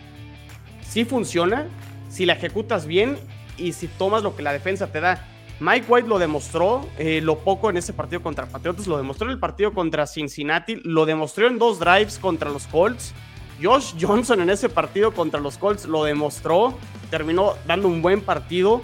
sí 0.89 1.05
funciona 1.05 1.67
si 2.09 2.27
la 2.27 2.35
ejecutas 2.35 2.87
bien 2.87 3.19
y 3.59 3.73
si 3.73 3.89
tomas 3.89 4.23
lo 4.23 4.37
que 4.37 4.43
la 4.43 4.53
defensa 4.53 4.87
te 4.87 5.01
da. 5.01 5.27
Mike 5.61 5.87
White 5.89 6.09
lo 6.09 6.19
demostró, 6.19 6.89
eh, 6.99 7.21
lo 7.23 7.39
poco 7.39 7.71
en 7.71 7.77
ese 7.77 7.93
partido 7.93 8.23
contra 8.23 8.47
Patriotas, 8.47 8.87
lo 8.87 8.97
demostró 8.97 9.27
en 9.27 9.33
el 9.33 9.39
partido 9.39 9.73
contra 9.73 10.07
Cincinnati, 10.07 10.81
lo 10.85 11.07
demostró 11.07 11.47
en 11.47 11.59
dos 11.59 11.79
drives 11.79 12.19
contra 12.19 12.51
los 12.51 12.67
Colts 12.67 13.15
Josh 13.63 13.95
Johnson 14.01 14.41
en 14.41 14.51
ese 14.51 14.69
partido 14.69 15.13
contra 15.13 15.41
los 15.41 15.59
Colts 15.59 15.85
lo 15.85 16.05
demostró, 16.05 16.79
terminó 17.11 17.55
dando 17.67 17.89
un 17.89 18.01
buen 18.01 18.21
partido. 18.21 18.83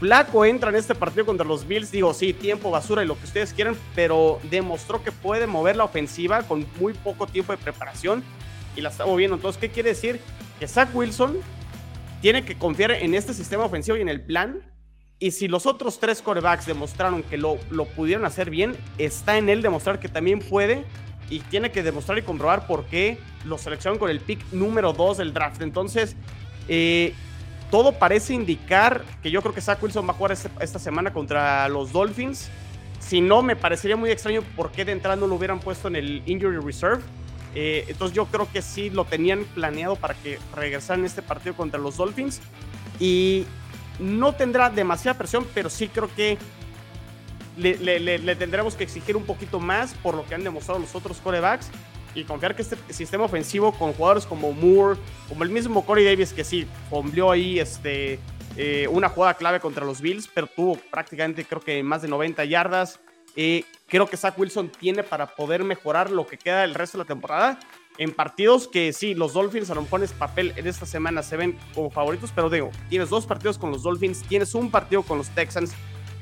Flaco 0.00 0.44
entra 0.44 0.70
en 0.70 0.76
este 0.76 0.94
partido 0.94 1.26
contra 1.26 1.46
los 1.46 1.66
Bills, 1.66 1.90
digo, 1.90 2.14
sí, 2.14 2.32
tiempo, 2.32 2.70
basura 2.70 3.02
y 3.02 3.06
lo 3.06 3.18
que 3.18 3.24
ustedes 3.24 3.52
quieran, 3.52 3.76
pero 3.96 4.38
demostró 4.44 5.02
que 5.02 5.10
puede 5.10 5.46
mover 5.46 5.76
la 5.76 5.84
ofensiva 5.84 6.42
con 6.42 6.66
muy 6.78 6.92
poco 6.92 7.26
tiempo 7.26 7.52
de 7.52 7.58
preparación 7.58 8.22
y 8.76 8.80
la 8.80 8.90
está 8.90 9.06
moviendo. 9.06 9.36
Entonces, 9.36 9.60
¿qué 9.60 9.70
quiere 9.70 9.90
decir? 9.90 10.20
Que 10.60 10.68
Zach 10.68 10.88
Wilson 10.94 11.36
tiene 12.20 12.44
que 12.44 12.56
confiar 12.56 12.92
en 12.92 13.14
este 13.14 13.34
sistema 13.34 13.64
ofensivo 13.64 13.96
y 13.96 14.02
en 14.02 14.08
el 14.08 14.20
plan. 14.20 14.60
Y 15.20 15.32
si 15.32 15.48
los 15.48 15.66
otros 15.66 15.98
tres 15.98 16.22
corebacks 16.22 16.66
demostraron 16.66 17.22
que 17.24 17.36
lo, 17.36 17.58
lo 17.70 17.86
pudieron 17.86 18.24
hacer 18.24 18.50
bien, 18.50 18.76
está 18.98 19.36
en 19.36 19.48
él 19.48 19.62
demostrar 19.62 19.98
que 19.98 20.08
también 20.08 20.38
puede 20.38 20.84
y 21.28 21.40
tiene 21.40 21.72
que 21.72 21.82
demostrar 21.82 22.18
y 22.18 22.22
comprobar 22.22 22.66
por 22.66 22.84
qué 22.84 23.18
lo 23.44 23.58
seleccionaron 23.58 23.98
con 23.98 24.10
el 24.10 24.20
pick 24.20 24.40
número 24.52 24.92
2 24.92 25.18
del 25.18 25.32
draft. 25.34 25.60
Entonces, 25.60 26.14
eh, 26.68 27.14
todo 27.70 27.92
parece 27.98 28.32
indicar 28.32 29.04
que 29.22 29.30
yo 29.30 29.42
creo 29.42 29.52
que 29.52 29.60
Zach 29.60 29.82
Wilson 29.82 30.06
va 30.06 30.12
a 30.12 30.14
jugar 30.14 30.32
este- 30.32 30.50
esta 30.60 30.78
semana 30.78 31.12
contra 31.12 31.68
los 31.68 31.92
Dolphins. 31.92 32.48
Si 33.00 33.20
no, 33.20 33.42
me 33.42 33.56
parecería 33.56 33.96
muy 33.96 34.10
extraño 34.10 34.42
por 34.56 34.70
qué 34.70 34.84
de 34.84 34.92
entrada 34.92 35.16
no 35.16 35.26
lo 35.26 35.34
hubieran 35.34 35.58
puesto 35.60 35.88
en 35.88 35.96
el 35.96 36.22
Injury 36.26 36.58
Reserve. 36.58 37.02
Eh, 37.54 37.84
entonces 37.88 38.14
yo 38.14 38.26
creo 38.26 38.48
que 38.52 38.62
sí 38.62 38.88
lo 38.88 39.04
tenían 39.04 39.44
planeado 39.54 39.96
para 39.96 40.14
que 40.14 40.38
regresaran 40.54 41.04
este 41.04 41.22
partido 41.22 41.56
contra 41.56 41.80
los 41.80 41.96
Dolphins. 41.96 42.40
Y 43.00 43.44
no 43.98 44.34
tendrá 44.34 44.70
demasiada 44.70 45.18
presión, 45.18 45.46
pero 45.54 45.70
sí 45.70 45.88
creo 45.88 46.08
que 46.14 46.38
le, 47.56 48.36
tendremos 48.36 48.74
que 48.74 48.84
exigir 48.84 49.16
un 49.16 49.24
poquito 49.24 49.58
más 49.60 49.94
por 49.94 50.14
lo 50.14 50.24
que 50.24 50.34
han 50.34 50.44
demostrado 50.44 50.80
los 50.80 50.94
otros 50.94 51.18
corebacks 51.18 51.70
y 52.14 52.24
confiar 52.24 52.54
que 52.54 52.62
este 52.62 52.76
sistema 52.90 53.24
ofensivo 53.24 53.72
con 53.72 53.92
jugadores 53.92 54.26
como 54.26 54.52
Moore, 54.52 54.98
como 55.28 55.44
el 55.44 55.50
mismo 55.50 55.84
Corey 55.84 56.04
Davis, 56.04 56.32
que 56.32 56.44
sí, 56.44 56.66
fombleó 56.88 57.30
ahí 57.30 57.58
este, 57.58 58.18
eh, 58.56 58.88
una 58.90 59.08
jugada 59.08 59.34
clave 59.34 59.60
contra 59.60 59.84
los 59.84 60.00
Bills, 60.00 60.28
pero 60.32 60.46
tuvo 60.46 60.76
prácticamente 60.90 61.44
creo 61.44 61.60
que 61.60 61.82
más 61.82 62.02
de 62.02 62.08
90 62.08 62.44
yardas. 62.44 63.00
Eh, 63.36 63.64
creo 63.86 64.06
que 64.06 64.16
Zach 64.16 64.38
Wilson 64.38 64.70
tiene 64.70 65.02
para 65.02 65.34
poder 65.34 65.64
mejorar 65.64 66.10
lo 66.10 66.26
que 66.26 66.38
queda 66.38 66.64
el 66.64 66.74
resto 66.74 66.98
de 66.98 67.04
la 67.04 67.08
temporada. 67.08 67.58
En 67.98 68.12
partidos 68.12 68.68
que 68.68 68.92
sí, 68.92 69.14
los 69.14 69.32
Dolphins 69.32 69.70
a 69.70 69.74
lo 69.74 69.82
mejor 69.82 70.02
en 70.02 70.08
papel 70.10 70.52
en 70.56 70.66
esta 70.68 70.86
semana 70.86 71.22
se 71.22 71.36
ven 71.36 71.58
como 71.74 71.90
favoritos, 71.90 72.30
pero 72.32 72.48
digo, 72.48 72.70
tienes 72.88 73.10
dos 73.10 73.26
partidos 73.26 73.58
con 73.58 73.72
los 73.72 73.82
Dolphins, 73.82 74.22
tienes 74.22 74.54
un 74.54 74.70
partido 74.70 75.02
con 75.02 75.18
los 75.18 75.30
Texans, 75.30 75.72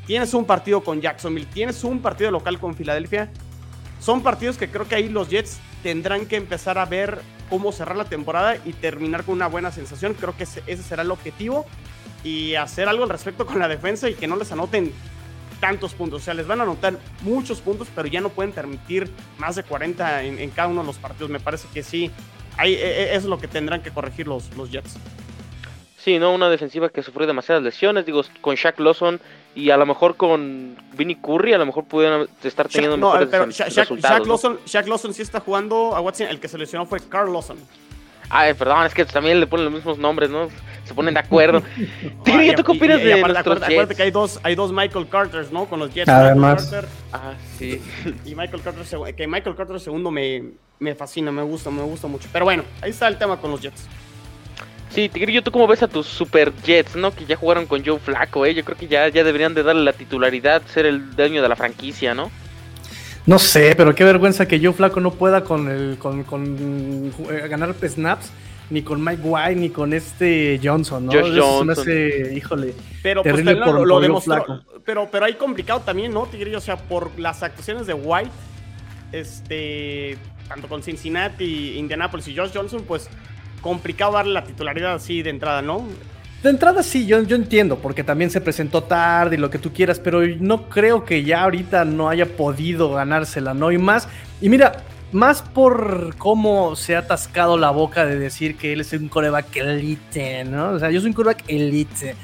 tienes 0.06 0.32
un 0.32 0.46
partido 0.46 0.82
con 0.82 1.02
Jacksonville, 1.02 1.46
tienes 1.52 1.84
un 1.84 2.00
partido 2.00 2.30
local 2.30 2.58
con 2.58 2.74
Filadelfia. 2.74 3.30
Son 4.00 4.22
partidos 4.22 4.56
que 4.56 4.70
creo 4.70 4.88
que 4.88 4.94
ahí 4.94 5.08
los 5.08 5.28
Jets 5.28 5.58
tendrán 5.82 6.26
que 6.26 6.36
empezar 6.36 6.78
a 6.78 6.86
ver 6.86 7.20
cómo 7.50 7.72
cerrar 7.72 7.96
la 7.96 8.06
temporada 8.06 8.56
y 8.64 8.72
terminar 8.72 9.24
con 9.24 9.34
una 9.34 9.46
buena 9.46 9.70
sensación. 9.70 10.14
Creo 10.14 10.34
que 10.36 10.44
ese, 10.44 10.62
ese 10.66 10.82
será 10.82 11.02
el 11.02 11.10
objetivo 11.10 11.66
y 12.24 12.54
hacer 12.54 12.88
algo 12.88 13.04
al 13.04 13.10
respecto 13.10 13.44
con 13.44 13.58
la 13.58 13.68
defensa 13.68 14.08
y 14.08 14.14
que 14.14 14.26
no 14.26 14.36
les 14.36 14.50
anoten 14.50 14.92
tantos 15.60 15.94
puntos. 15.94 16.22
O 16.22 16.24
sea, 16.24 16.34
les 16.34 16.46
van 16.46 16.60
a 16.60 16.62
anotar 16.64 16.98
muchos 17.22 17.60
puntos, 17.60 17.88
pero 17.94 18.06
ya 18.08 18.20
no 18.20 18.28
pueden 18.30 18.52
permitir 18.52 19.10
más 19.38 19.56
de 19.56 19.62
40 19.62 20.22
en, 20.24 20.38
en 20.38 20.50
cada 20.50 20.68
uno 20.68 20.80
de 20.82 20.86
los 20.86 20.96
partidos. 20.98 21.30
Me 21.30 21.40
parece 21.40 21.66
que 21.72 21.82
sí, 21.82 22.10
ahí, 22.56 22.74
eh, 22.74 23.08
eso 23.10 23.18
es 23.18 23.24
lo 23.24 23.38
que 23.38 23.48
tendrán 23.48 23.82
que 23.82 23.90
corregir 23.90 24.26
los, 24.28 24.54
los 24.56 24.70
Jets. 24.70 24.96
Sí, 25.98 26.20
¿no? 26.20 26.32
Una 26.32 26.48
defensiva 26.48 26.88
que 26.88 27.02
sufrió 27.02 27.26
demasiadas 27.26 27.64
lesiones, 27.64 28.06
digo, 28.06 28.22
con 28.40 28.54
Shaq 28.54 28.78
Lawson 28.78 29.20
y 29.56 29.70
a 29.70 29.76
lo 29.76 29.86
mejor 29.86 30.16
con 30.16 30.76
Vinny 30.96 31.16
Curry, 31.16 31.52
a 31.54 31.58
lo 31.58 31.66
mejor 31.66 31.84
pudieran 31.84 32.28
estar 32.44 32.68
teniendo 32.68 32.96
Shaq- 32.96 33.00
no, 33.00 33.06
mejores 33.08 33.28
pero 33.28 33.50
Shaq, 33.50 33.74
resultados. 33.74 34.16
Shaq 34.18 34.26
¿no? 34.26 34.32
Lawson, 34.32 34.58
Shaq 34.66 34.86
Lawson 34.86 35.14
sí 35.14 35.22
está 35.22 35.40
jugando 35.40 35.96
a 35.96 36.00
Watson. 36.00 36.28
El 36.28 36.38
que 36.38 36.46
se 36.46 36.58
lesionó 36.58 36.86
fue 36.86 37.00
Carl 37.00 37.32
Lawson. 37.32 37.56
Ay, 38.28 38.54
perdón, 38.54 38.86
es 38.86 38.94
que 38.94 39.04
también 39.04 39.38
le 39.40 39.46
ponen 39.46 39.66
los 39.66 39.74
mismos 39.74 39.98
nombres, 39.98 40.30
¿no? 40.30 40.48
Se 40.84 40.94
ponen 40.94 41.14
de 41.14 41.20
acuerdo. 41.20 41.62
Tigre, 42.24 42.46
¿y 42.48 42.54
¿tú 42.54 42.62
qué 42.64 42.72
opinas 42.72 43.00
de 43.00 43.14
aparte, 43.14 43.32
nuestros 43.32 43.62
acuérdate, 43.62 43.94
que 43.94 44.02
hay 44.02 44.10
dos, 44.10 44.40
hay 44.42 44.54
dos 44.54 44.72
Michael 44.72 45.08
Carters, 45.08 45.50
¿no? 45.52 45.66
Con 45.66 45.80
los 45.80 45.92
Jets. 45.92 46.08
Además. 46.08 46.62
Michael 46.64 46.82
Carter 46.82 46.90
Ah, 47.12 47.34
sí. 47.58 47.80
y 48.24 48.34
Michael 48.34 48.62
Carter 48.62 49.14
que 49.14 49.26
Michael 49.26 49.56
Carter 49.56 49.80
segundo 49.80 50.10
me, 50.10 50.44
me 50.78 50.94
fascina, 50.94 51.32
me 51.32 51.42
gusta, 51.42 51.70
me 51.70 51.82
gusta 51.82 52.06
mucho. 52.08 52.28
Pero 52.32 52.44
bueno, 52.44 52.64
ahí 52.82 52.90
está 52.90 53.08
el 53.08 53.16
tema 53.18 53.36
con 53.38 53.50
los 53.50 53.60
Jets. 53.60 53.86
Sí, 54.90 55.08
Tigrillo, 55.08 55.42
¿tú 55.42 55.50
cómo 55.50 55.66
ves 55.66 55.82
a 55.82 55.88
tus 55.88 56.06
Super 56.06 56.52
Jets, 56.64 56.96
no? 56.96 57.10
Que 57.10 57.26
ya 57.26 57.36
jugaron 57.36 57.66
con 57.66 57.84
Joe 57.84 57.98
Flaco, 57.98 58.46
¿eh? 58.46 58.54
Yo 58.54 58.64
creo 58.64 58.78
que 58.78 58.86
ya, 58.88 59.08
ya 59.08 59.24
deberían 59.24 59.52
de 59.54 59.62
darle 59.62 59.82
la 59.82 59.92
titularidad, 59.92 60.62
ser 60.66 60.86
el 60.86 61.14
dueño 61.14 61.42
de 61.42 61.48
la 61.48 61.56
franquicia, 61.56 62.14
¿no? 62.14 62.30
No 63.26 63.38
sé, 63.38 63.74
pero 63.76 63.94
qué 63.94 64.04
vergüenza 64.04 64.46
que 64.46 64.58
Joe 64.60 64.72
Flaco 64.72 65.00
no 65.00 65.10
pueda 65.10 65.42
con 65.42 65.68
el 65.68 65.96
con, 65.98 66.22
con 66.24 67.12
eh, 67.30 67.48
ganar 67.48 67.74
snaps 67.82 68.30
ni 68.70 68.82
con 68.82 69.02
Mike 69.02 69.22
White 69.22 69.56
ni 69.60 69.70
con 69.70 69.92
este 69.92 70.60
Johnson, 70.62 71.06
¿no? 71.06 71.12
Josh 71.12 71.20
Eso 71.32 71.32
me 71.34 71.40
Johnson. 71.40 71.70
hace, 71.70 72.34
híjole. 72.34 72.74
Pero 73.02 73.22
pues 73.22 73.34
Terrible 73.34 73.54
lo, 73.60 73.64
por- 73.64 73.74
lo 73.74 73.80
por 73.80 73.88
Joe 73.90 74.02
demostró. 74.02 74.62
Pero, 74.84 75.08
pero 75.10 75.24
hay 75.26 75.34
complicado 75.34 75.80
también, 75.80 76.12
¿no, 76.12 76.26
Tigrillo? 76.26 76.58
O 76.58 76.60
sea, 76.60 76.76
por 76.76 77.18
las 77.18 77.42
actuaciones 77.42 77.86
de 77.88 77.94
White, 77.94 78.30
este, 79.12 80.18
tanto 80.48 80.68
con 80.68 80.82
Cincinnati, 80.82 81.76
Indianapolis 81.78 82.28
y 82.28 82.36
Josh 82.36 82.50
Johnson, 82.54 82.84
pues 82.86 83.08
complicado 83.60 84.12
darle 84.12 84.32
la 84.32 84.44
titularidad 84.44 84.94
así 84.94 85.22
de 85.22 85.30
entrada, 85.30 85.62
¿no? 85.62 85.84
De 86.42 86.50
entrada 86.50 86.82
sí, 86.82 87.06
yo, 87.06 87.22
yo 87.22 87.34
entiendo, 87.34 87.78
porque 87.78 88.04
también 88.04 88.30
se 88.30 88.40
presentó 88.40 88.82
tarde 88.82 89.36
y 89.36 89.38
lo 89.38 89.50
que 89.50 89.58
tú 89.58 89.72
quieras, 89.72 89.98
pero 89.98 90.24
no 90.38 90.68
creo 90.68 91.04
que 91.04 91.24
ya 91.24 91.42
ahorita 91.42 91.84
no 91.84 92.08
haya 92.08 92.26
podido 92.26 92.92
ganársela, 92.92 93.52
¿no? 93.54 93.72
Y 93.72 93.78
más, 93.78 94.06
y 94.40 94.48
mira, 94.48 94.84
más 95.12 95.42
por 95.42 96.14
cómo 96.16 96.76
se 96.76 96.94
ha 96.94 97.00
atascado 97.00 97.56
la 97.58 97.70
boca 97.70 98.04
de 98.04 98.18
decir 98.18 98.56
que 98.56 98.72
él 98.74 98.80
es 98.82 98.92
un 98.92 99.08
coreback 99.08 99.56
elite, 99.56 100.44
¿no? 100.44 100.70
O 100.70 100.78
sea, 100.78 100.90
yo 100.90 101.00
soy 101.00 101.08
un 101.08 101.14
coreback 101.14 101.44
elite. 101.48 102.14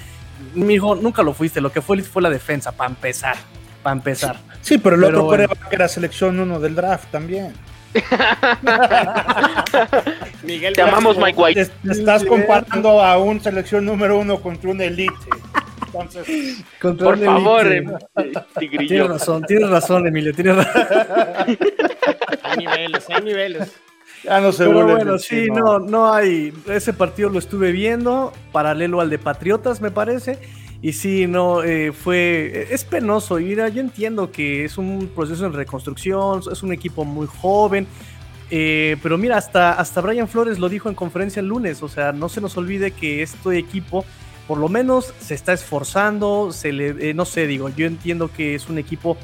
Mi 0.55 0.75
hijo, 0.75 0.95
nunca 0.95 1.23
lo 1.23 1.33
fuiste, 1.33 1.61
lo 1.61 1.73
que 1.73 1.81
fue 1.81 1.97
elite 1.97 2.11
fue 2.11 2.23
la 2.23 2.31
defensa, 2.31 2.73
para 2.73 2.91
empezar, 2.91 3.37
para 3.83 3.97
empezar. 3.97 4.37
Sí, 4.61 4.79
pero 4.79 4.97
el 4.97 5.03
Pero 5.03 5.09
otro 5.09 5.25
bueno. 5.25 5.49
coreback 5.49 5.73
era 5.73 5.89
selección 5.89 6.39
1 6.39 6.61
del 6.61 6.75
draft 6.75 7.11
también. 7.11 7.53
Miguel 10.43 10.75
Te 10.75 10.83
amamos. 10.83 11.17
Mike 11.19 11.41
White. 11.41 11.65
Te, 11.67 11.73
te 11.89 11.93
estás 11.93 12.25
comparando 12.25 13.01
a 13.03 13.19
un 13.19 13.41
selección 13.41 13.85
número 13.85 14.19
uno 14.19 14.41
contra 14.41 14.71
un 14.71 14.81
elite. 14.81 15.13
Entonces, 15.87 16.63
Contra 16.81 17.05
Por 17.05 17.19
un 17.19 17.25
favor, 17.25 17.67
elite. 17.67 17.93
eh, 18.17 18.33
Tienes 18.89 19.09
razón, 19.09 19.43
tienes 19.45 19.69
razón, 19.69 20.07
Emilio, 20.07 20.33
tienes 20.35 20.57
razón. 20.57 20.83
Hay 22.45 22.57
niveles, 22.59 23.05
hay 23.09 23.23
niveles. 23.23 23.73
ya 24.25 24.41
no 24.41 24.53
se 24.53 24.67
Pero 24.67 24.87
bueno, 24.87 25.19
sí, 25.19 25.49
no, 25.51 25.79
no 25.79 26.13
hay. 26.13 26.53
Ese 26.67 26.93
partido 26.93 27.31
lo 27.31 27.39
estuve 27.39 27.73
viendo, 27.73 28.33
paralelo 28.53 29.01
al 29.01 29.09
de 29.09 29.19
Patriotas, 29.19 29.81
me 29.81 29.91
parece. 29.91 30.39
Y 30.83 30.93
sí, 30.95 31.29
no, 31.29 31.63
eh, 31.63 31.93
fue. 31.93 32.67
Es 32.71 32.85
penoso. 32.85 33.39
Y 33.39 33.45
mira, 33.45 33.69
yo 33.69 33.81
entiendo 33.81 34.33
que 34.33 34.65
es 34.65 34.79
un 34.79 35.09
proceso 35.15 35.47
en 35.47 35.53
reconstrucción, 35.53 36.43
es 36.51 36.63
un 36.65 36.73
equipo 36.73 37.05
muy 37.05 37.27
joven. 37.29 37.87
eh, 38.51 38.97
pero 39.03 39.17
mira, 39.19 39.39
hasta, 39.39 39.73
hasta 39.75 40.01
Brian 40.03 40.29
Flores 40.29 40.59
lo 40.59 40.69
dijo 40.69 40.89
en 40.89 40.95
conferencia 40.97 41.41
el 41.41 41.47
lunes. 41.47 41.83
O 41.83 41.89
sea, 41.89 42.13
no 42.13 42.29
se 42.29 42.41
nos 42.41 42.57
olvide 42.57 42.91
que 42.93 43.23
este 43.23 43.59
equipo, 43.59 44.05
por 44.47 44.59
lo 44.59 44.69
menos, 44.69 45.15
se 45.21 45.35
está 45.35 45.53
esforzando. 45.53 46.53
Se 46.53 46.73
le, 46.73 47.11
eh, 47.11 47.15
no 47.15 47.25
sé, 47.27 47.47
digo, 47.47 47.69
yo 47.71 47.87
entiendo 47.87 48.31
que 48.33 48.55
es 48.57 48.69
un 48.69 48.79
equipo. 48.79 49.17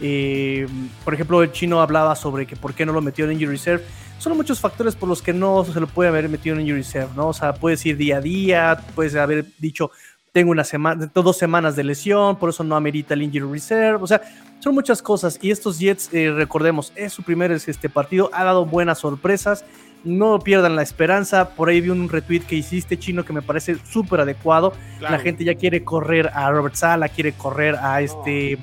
eh, 0.00 0.68
por 1.04 1.14
ejemplo, 1.14 1.42
el 1.42 1.52
chino 1.52 1.80
hablaba 1.80 2.14
sobre 2.16 2.46
que 2.46 2.56
por 2.56 2.74
qué 2.74 2.84
no 2.86 2.92
lo 2.92 3.00
metió 3.00 3.24
en 3.24 3.32
Injury 3.32 3.52
Reserve 3.52 3.84
son 4.18 4.36
muchos 4.36 4.60
factores 4.60 4.96
por 4.96 5.08
los 5.08 5.22
que 5.22 5.32
no 5.32 5.64
se 5.64 5.78
lo 5.80 5.86
puede 5.86 6.08
haber 6.08 6.28
metido 6.28 6.56
en 6.56 6.62
injury 6.62 6.82
reserve, 6.82 7.10
¿no? 7.16 7.28
O 7.28 7.32
sea, 7.34 7.54
puedes 7.54 7.84
ir 7.84 7.96
día 7.96 8.16
a 8.18 8.20
día, 8.20 8.80
puedes 8.94 9.14
haber 9.14 9.44
dicho, 9.58 9.90
tengo 10.36 10.50
una 10.50 10.64
semana, 10.64 11.10
dos 11.14 11.38
semanas 11.38 11.76
de 11.76 11.82
lesión, 11.82 12.36
por 12.36 12.50
eso 12.50 12.62
no 12.62 12.76
amerita 12.76 13.14
el 13.14 13.22
injury 13.22 13.50
reserve, 13.50 14.00
o 14.02 14.06
sea, 14.06 14.20
son 14.58 14.74
muchas 14.74 15.00
cosas. 15.00 15.38
Y 15.40 15.50
estos 15.50 15.78
Jets, 15.78 16.12
eh, 16.12 16.30
recordemos, 16.30 16.92
es 16.94 17.14
su 17.14 17.22
primer 17.22 17.52
este 17.52 17.88
partido, 17.88 18.28
ha 18.34 18.44
dado 18.44 18.66
buenas 18.66 18.98
sorpresas, 18.98 19.64
no 20.04 20.38
pierdan 20.38 20.76
la 20.76 20.82
esperanza. 20.82 21.54
Por 21.54 21.70
ahí 21.70 21.80
vi 21.80 21.88
un 21.88 22.10
retweet 22.10 22.40
que 22.40 22.54
hiciste, 22.54 22.98
chino, 22.98 23.24
que 23.24 23.32
me 23.32 23.40
parece 23.40 23.78
súper 23.90 24.20
adecuado. 24.20 24.74
Claro. 24.98 25.16
La 25.16 25.22
gente 25.22 25.42
ya 25.42 25.54
quiere 25.54 25.84
correr 25.84 26.30
a 26.34 26.50
Robert 26.50 26.74
Sala, 26.74 27.08
quiere 27.08 27.32
correr 27.32 27.76
a 27.76 28.02
este. 28.02 28.58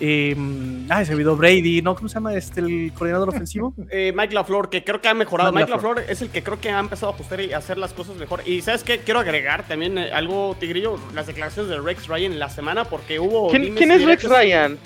Eh, 0.00 0.36
ay, 0.88 1.06
se 1.06 1.12
olvidó 1.14 1.36
Brady, 1.36 1.82
¿no? 1.82 1.94
¿Cómo 1.94 2.08
se 2.08 2.14
llama 2.14 2.34
este 2.34 2.60
el 2.60 2.92
coordinador 2.94 3.28
ofensivo? 3.30 3.74
Eh, 3.90 4.12
Mike 4.14 4.34
LaFleur, 4.34 4.68
que 4.68 4.82
creo 4.84 5.00
que 5.00 5.08
ha 5.08 5.14
mejorado. 5.14 5.52
Mike 5.52 5.66
Mike 5.66 5.76
LaFleur 5.76 6.10
es 6.10 6.20
el 6.20 6.28
que 6.30 6.42
creo 6.42 6.60
que 6.60 6.70
ha 6.70 6.78
empezado 6.78 7.12
a 7.12 7.14
ajustar 7.14 7.40
y 7.40 7.52
hacer 7.52 7.78
las 7.78 7.92
cosas 7.92 8.16
mejor. 8.16 8.42
Y 8.44 8.60
¿sabes 8.62 8.82
qué? 8.82 8.98
Quiero 8.98 9.20
agregar 9.20 9.66
también 9.66 9.96
eh, 9.96 10.10
algo, 10.12 10.56
Tigrillo, 10.58 10.98
las 11.14 11.26
declaraciones 11.26 11.70
de 11.70 11.80
Rex 11.80 12.08
Ryan 12.08 12.32
en 12.32 12.38
la 12.38 12.50
semana, 12.50 12.84
porque 12.84 13.18
hubo... 13.20 13.48
¿Quién, 13.50 13.90
es 13.90 14.04
Rex. 14.04 14.24
Ryan? 14.24 14.76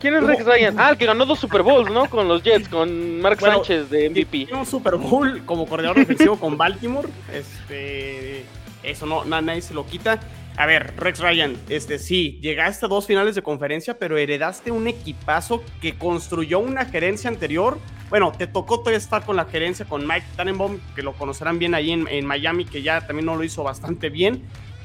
¿Quién 0.00 0.14
es 0.14 0.24
Rex 0.24 0.44
Ryan? 0.44 0.74
Ah, 0.78 0.90
el 0.90 0.96
que 0.98 1.06
ganó 1.06 1.24
dos 1.26 1.38
Super 1.38 1.62
Bowls, 1.62 1.90
¿no? 1.90 2.08
Con 2.08 2.28
los 2.28 2.42
Jets, 2.42 2.68
con 2.68 3.20
Mark 3.20 3.38
Bueno, 3.40 3.56
Sánchez 3.56 3.90
de 3.90 4.10
MVP. 4.10 4.48
Un 4.54 4.66
Super 4.66 4.96
Bowl 4.96 5.42
como 5.44 5.66
coordinador 5.66 6.02
ofensivo 6.02 6.36
con 6.38 6.56
Baltimore. 6.56 7.08
Este, 7.32 8.44
eso 8.82 9.06
no, 9.06 9.24
na- 9.24 9.40
nadie 9.40 9.62
se 9.62 9.74
lo 9.74 9.86
quita. 9.86 10.18
A 10.56 10.64
ver, 10.64 10.94
Rex 10.96 11.20
Ryan, 11.20 11.54
este 11.68 11.98
sí, 11.98 12.38
llegaste 12.40 12.86
a 12.86 12.88
dos 12.88 13.06
finales 13.06 13.34
de 13.34 13.42
conferencia, 13.42 13.98
pero 13.98 14.16
heredaste 14.16 14.70
un 14.70 14.86
equipazo 14.86 15.62
que 15.82 15.98
construyó 15.98 16.60
una 16.60 16.86
gerencia 16.86 17.28
anterior. 17.28 17.78
Bueno, 18.08 18.32
te 18.32 18.46
tocó 18.46 18.78
todavía 18.78 18.96
estar 18.96 19.26
con 19.26 19.36
la 19.36 19.44
gerencia 19.44 19.84
con 19.84 20.06
Mike 20.06 20.24
Tannenbaum, 20.34 20.78
que 20.94 21.02
lo 21.02 21.12
conocerán 21.12 21.58
bien 21.58 21.74
ahí 21.74 21.92
en, 21.92 22.24
Miami, 22.24 22.64
que 22.64 22.80
ya 22.80 23.06
también 23.06 23.26
no 23.26 23.36
lo 23.36 23.44
hizo 23.44 23.62
bastante 23.64 24.08
bien. 24.08 24.44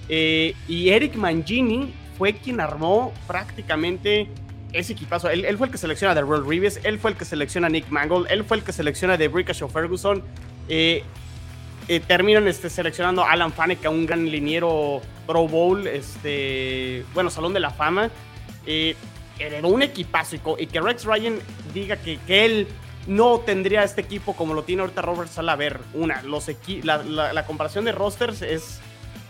Eh, 0.10 0.56
y 0.68 0.90
Eric 0.90 1.16
Mangini 1.16 1.94
fue 2.18 2.34
quien 2.34 2.60
armó 2.60 3.14
prácticamente 3.26 4.28
ese 4.74 4.92
equipazo. 4.92 5.30
Él, 5.30 5.58
fue 5.58 5.68
el 5.68 5.72
que 5.72 5.78
selecciona 5.78 6.12
a 6.12 6.22
Real 6.22 6.46
Reeves, 6.46 6.82
él 6.84 7.00
fue 7.00 7.12
el 7.12 7.18
que 7.18 7.24
selecciona 7.24 7.68
a 7.68 7.70
Nick 7.70 7.90
Mangold, 7.90 8.28
él 8.30 8.44
fue 8.44 8.58
el 8.58 8.64
que 8.64 8.74
selecciona 8.74 9.14
a 9.14 9.18
Ricochet 9.18 9.70
Ferguson. 9.70 10.22
Eh, 10.68 11.04
eh, 11.88 12.00
terminan 12.00 12.48
este, 12.48 12.70
seleccionando 12.70 13.24
a 13.24 13.32
Alan 13.32 13.52
Faneca, 13.52 13.90
un 13.90 14.06
gran 14.06 14.30
liniero 14.30 15.02
Pro 15.26 15.48
Bowl, 15.48 15.88
este, 15.88 17.04
bueno, 17.14 17.30
Salón 17.30 17.54
de 17.54 17.60
la 17.60 17.72
Fama. 17.72 18.10
Eh, 18.66 18.96
heredó 19.40 19.70
un 19.70 19.82
equipazo 19.82 20.36
y, 20.58 20.68
que 20.68 20.82
Rex 20.82 21.06
Ryan 21.06 21.40
diga 21.74 21.98
que, 21.98 22.20
que, 22.28 22.46
él 22.46 22.68
no 23.08 23.40
tendría 23.40 23.84
este 23.84 24.02
equipo 24.02 24.36
como 24.36 24.54
lo 24.54 24.64
tiene 24.64 24.84
ahorita 24.84 25.02
Robert 25.02 25.30
Sala. 25.30 25.54
A 25.54 25.56
ver, 25.56 25.80
una, 25.94 26.22
los 26.22 26.50
la, 26.84 27.04
la, 27.04 27.46
comparación 27.46 27.86
de 27.86 27.92
rosters 27.92 28.42
es 28.44 28.80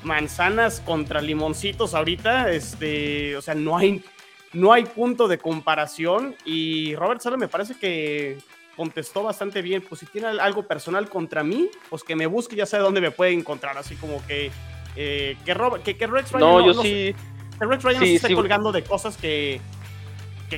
manzanas 0.04 0.82
contra 0.82 1.22
limoncitos 1.22 1.94
ahorita. 1.94 2.52
Este, 2.52 3.38
o 3.38 3.42
sea, 3.42 3.56
no 3.56 3.78
hay, 3.78 4.04
no 4.52 4.74
hay 4.74 4.84
punto 4.84 5.28
de 5.28 5.38
comparación. 5.38 6.36
Y 6.46 6.96
Robert 6.96 7.22
Sala 7.22 7.38
me 7.38 7.48
parece 7.48 7.76
que 7.76 8.38
contestó 8.76 9.24
bastante 9.24 9.62
bien. 9.62 9.84
Pues 9.88 10.00
si 10.00 10.06
tiene 10.06 10.28
algo 10.28 10.64
personal 10.64 11.10
contra 11.10 11.44
mí, 11.44 11.70
pues 11.90 12.04
que 12.04 12.16
me 12.16 12.26
busque, 12.26 12.56
ya 12.56 12.66
sé 12.66 12.78
dónde 12.78 13.02
me 13.02 13.12
puede 13.12 13.32
encontrar. 13.32 13.78
Así 13.78 13.96
como 13.96 14.26
que, 14.26 14.52
eh, 14.96 15.38
que, 15.46 15.98
que, 15.98 16.08
Rex 16.08 16.32
Ryan. 16.32 16.40
No, 16.40 16.66
yo 16.66 16.82
sí. 16.82 17.16
Rex 17.60 17.84
Ryan 17.84 18.02
se 18.02 18.16
está 18.16 18.34
colgando 18.34 18.72
de 18.72 18.84
cosas 18.84 19.18
que, 19.18 19.62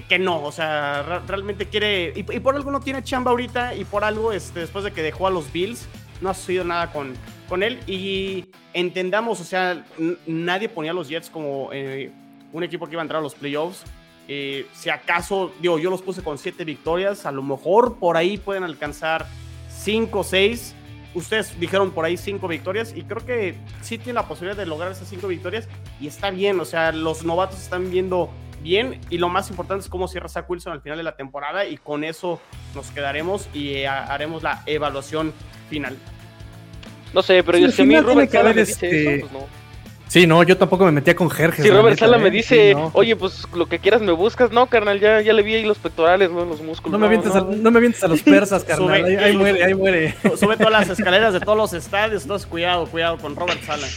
que, 0.08 0.20
no. 0.20 0.44
O 0.44 0.52
sea, 0.52 1.22
realmente 1.28 1.68
quiere. 1.68 2.14
Y, 2.16 2.24
por 2.24 2.56
algo 2.56 2.72
no 2.72 2.80
tiene 2.80 3.04
chamba 3.04 3.32
ahorita. 3.32 3.76
Y 3.76 3.86
por 3.86 4.04
algo, 4.04 4.32
este, 4.32 4.62
después 4.62 4.84
de 4.84 4.92
que 4.92 5.02
dejó 5.02 5.28
a 5.28 5.30
los 5.30 5.52
Bills, 5.52 5.88
no 6.22 6.30
ha 6.30 6.34
sucedido 6.34 6.64
nada 6.64 6.92
con, 6.92 7.14
con 7.50 7.64
él. 7.64 7.80
Y 7.88 8.46
entendamos, 8.74 9.40
o 9.42 9.44
sea, 9.44 9.86
nadie 10.26 10.70
ponía 10.70 10.92
a 10.92 10.94
los 10.94 11.10
Jets 11.10 11.30
como 11.30 11.70
eh, 11.74 12.12
un 12.52 12.64
equipo 12.64 12.86
que 12.86 12.94
iba 12.94 13.02
a 13.02 13.04
entrar 13.04 13.20
a 13.20 13.24
los 13.24 13.36
playoffs. 13.36 13.84
Eh, 14.28 14.68
si 14.74 14.90
acaso, 14.90 15.52
digo, 15.60 15.80
yo 15.80 15.90
los 15.90 16.02
puse 16.02 16.22
con 16.22 16.38
siete 16.38 16.64
victorias, 16.64 17.26
a 17.26 17.32
lo 17.32 17.44
mejor 17.44 17.98
por 17.98 18.16
ahí 18.16 18.38
pueden 18.38 18.64
alcanzar 18.64 19.28
cinco 19.70 20.20
o 20.20 20.24
seis. 20.24 20.76
Ustedes 21.14 21.60
dijeron 21.60 21.92
por 21.92 22.06
ahí 22.06 22.18
cinco 22.18 22.48
victorias 22.48 22.94
y 22.96 23.04
creo 23.04 23.26
que 23.26 23.56
sí 23.82 23.98
tiene 23.98 24.14
la 24.14 24.28
posibilidad 24.28 24.58
de 24.58 24.66
lograr 24.66 24.92
esas 24.92 25.08
cinco 25.08 25.28
victorias 25.28 25.68
y 26.00 26.08
está 26.08 26.32
bien, 26.32 26.60
o 26.60 26.66
sea, 26.66 26.92
los 26.92 27.24
novatos 27.24 27.62
están 27.62 27.92
viendo 27.92 28.32
bien 28.64 29.00
y 29.10 29.20
lo 29.20 29.30
más 29.30 29.50
importante 29.52 29.84
es 29.84 29.90
cómo 29.90 30.08
cierra 30.08 30.30
Zach 30.30 30.50
Wilson 30.50 30.74
al 30.74 30.82
final 30.82 30.98
de 30.98 31.04
la 31.04 31.16
temporada 31.16 31.66
y 31.66 31.78
con 31.78 32.04
eso 32.04 32.42
nos 32.74 32.90
quedaremos 32.90 33.48
y 33.54 33.74
eh, 33.74 33.88
haremos 33.88 34.42
la 34.42 34.64
evaluación 34.66 35.34
final. 35.70 35.98
No 37.14 37.22
sé, 37.22 37.44
pero 37.44 37.60
yo 37.60 37.70
si 37.70 37.82
a 37.84 37.86
mí 37.86 38.00
Robert 38.00 38.34
me 38.56 38.62
este... 38.62 39.20
pues 39.20 39.32
no. 39.32 39.63
Sí, 40.14 40.28
no, 40.28 40.44
yo 40.44 40.56
tampoco 40.56 40.86
me 40.86 40.92
metía 40.92 41.16
con 41.16 41.28
Jerjes. 41.28 41.66
Si 41.66 41.72
Robert 41.72 41.98
Sala 41.98 42.20
me 42.20 42.28
¿eh? 42.28 42.30
dice, 42.30 42.76
oye, 42.94 43.16
pues 43.16 43.48
lo 43.56 43.66
que 43.66 43.80
quieras 43.80 44.00
me 44.00 44.12
buscas, 44.12 44.52
no, 44.52 44.68
carnal, 44.68 45.00
ya, 45.00 45.22
ya 45.22 45.34
le 45.34 45.42
vi 45.42 45.56
ahí 45.56 45.66
los 45.66 45.80
pectorales, 45.80 46.30
¿no? 46.30 46.46
los 46.46 46.62
músculos. 46.62 47.00
No 47.00 47.00
me, 47.00 47.10
vientes, 47.10 47.36
A, 47.36 47.42
no 47.42 47.72
me 47.72 47.80
a 47.80 48.08
los 48.08 48.22
persas, 48.22 48.64
carnal, 48.68 49.04
ahí, 49.04 49.36
muere, 49.36 49.64
ahí 49.64 49.74
muere. 49.74 50.14
Sube 50.38 50.56
todas 50.56 50.72
las 50.72 50.90
escaleras 51.00 51.34
de 51.34 51.40
todos 51.40 51.58
los 51.58 51.74
estadios, 51.74 52.22
entonces 52.22 52.46
cuidado, 52.46 52.86
cuidado 52.86 53.18
con 53.18 53.36
Robert 53.36 53.60
Sala. 53.64 53.88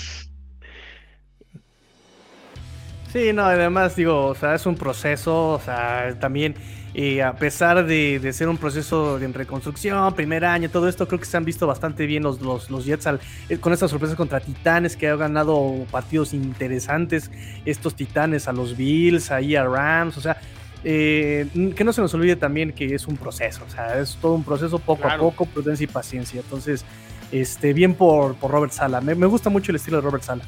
Sí, 3.12 3.35
no, 3.35 3.44
además 3.44 3.94
digo, 3.94 4.29
o 4.29 4.35
sea, 4.35 4.55
es 4.55 4.64
un 4.64 4.76
proceso, 4.76 5.50
o 5.50 5.61
sea, 5.61 6.16
también 6.18 6.55
y 6.98 7.20
a 7.20 7.35
pesar 7.35 7.85
de, 7.85 8.32
ser 8.32 8.48
un 8.48 8.56
proceso 8.56 9.18
de 9.18 9.28
reconstrucción, 9.28 10.14
primer 10.14 10.46
año, 10.46 10.70
todo 10.70 10.88
esto, 10.88 11.06
creo 11.06 11.20
que 11.20 11.26
se 11.26 11.37
han 11.37 11.44
visto 11.44 11.66
bastante 11.66 12.06
bien 12.06 12.22
los, 12.22 12.40
los, 12.40 12.87
Jets 12.87 13.06
eh, 13.50 13.59
con 13.59 13.74
estas 13.74 13.90
sorpresas 13.90 14.16
contra 14.16 14.40
Titanes, 14.40 14.96
que 14.96 15.11
han 15.11 15.18
ganado 15.18 15.85
partidos 15.90 16.32
interesantes, 16.32 17.30
estos 17.66 17.94
Titanes 17.94 18.48
a 18.48 18.54
los 18.54 18.78
Bills, 18.78 19.30
ahí 19.30 19.56
a 19.56 19.64
Rams, 19.64 20.16
o 20.16 20.22
sea, 20.22 20.38
eh, 20.85 21.46
que 21.76 21.85
no 21.85 21.92
se 21.92 22.00
nos 22.00 22.14
olvide 22.14 22.35
también 22.35 22.72
que 22.72 22.94
es 22.94 23.06
un 23.06 23.18
proceso, 23.18 23.62
o 23.66 23.70
sea, 23.70 24.00
es 24.00 24.16
todo 24.16 24.32
un 24.32 24.42
proceso 24.42 24.78
poco 24.78 25.06
a 25.06 25.18
poco, 25.18 25.44
prudencia 25.44 25.85
y 25.85 25.88
paciencia. 25.88 26.40
Entonces, 26.40 26.87
este, 27.30 27.74
bien 27.74 27.92
por, 27.92 28.37
por 28.37 28.50
Robert 28.50 28.72
Sala. 28.72 29.02
Me, 29.02 29.14
me 29.14 29.26
gusta 29.26 29.50
mucho 29.50 29.70
el 29.70 29.76
estilo 29.76 29.98
de 29.98 30.02
Robert 30.02 30.24
Sala. 30.24 30.44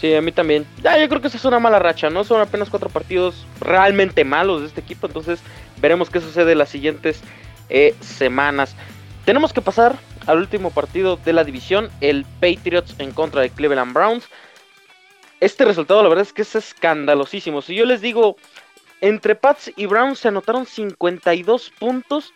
Sí, 0.00 0.14
a 0.14 0.22
mí 0.22 0.32
también. 0.32 0.66
Ya, 0.82 0.98
yo 0.98 1.08
creo 1.08 1.20
que 1.20 1.28
esa 1.28 1.36
es 1.36 1.44
una 1.44 1.58
mala 1.58 1.78
racha, 1.78 2.08
¿no? 2.08 2.24
Son 2.24 2.40
apenas 2.40 2.70
cuatro 2.70 2.88
partidos 2.88 3.46
realmente 3.60 4.24
malos 4.24 4.62
de 4.62 4.68
este 4.68 4.80
equipo, 4.80 5.06
entonces 5.06 5.40
veremos 5.76 6.08
qué 6.08 6.20
sucede 6.20 6.54
las 6.54 6.70
siguientes 6.70 7.20
eh, 7.68 7.94
semanas. 8.00 8.74
Tenemos 9.26 9.52
que 9.52 9.60
pasar 9.60 9.96
al 10.26 10.38
último 10.38 10.70
partido 10.70 11.16
de 11.16 11.34
la 11.34 11.44
división, 11.44 11.90
el 12.00 12.24
Patriots 12.40 12.94
en 12.98 13.12
contra 13.12 13.42
de 13.42 13.50
Cleveland 13.50 13.92
Browns. 13.92 14.26
Este 15.38 15.66
resultado, 15.66 16.02
la 16.02 16.08
verdad 16.08 16.24
es 16.26 16.32
que 16.32 16.42
es 16.42 16.54
escandalosísimo. 16.54 17.60
Si 17.60 17.74
yo 17.74 17.84
les 17.84 18.00
digo, 18.00 18.36
entre 19.02 19.34
Pats 19.34 19.70
y 19.76 19.84
Browns 19.84 20.18
se 20.18 20.28
anotaron 20.28 20.64
52 20.64 21.72
puntos. 21.78 22.32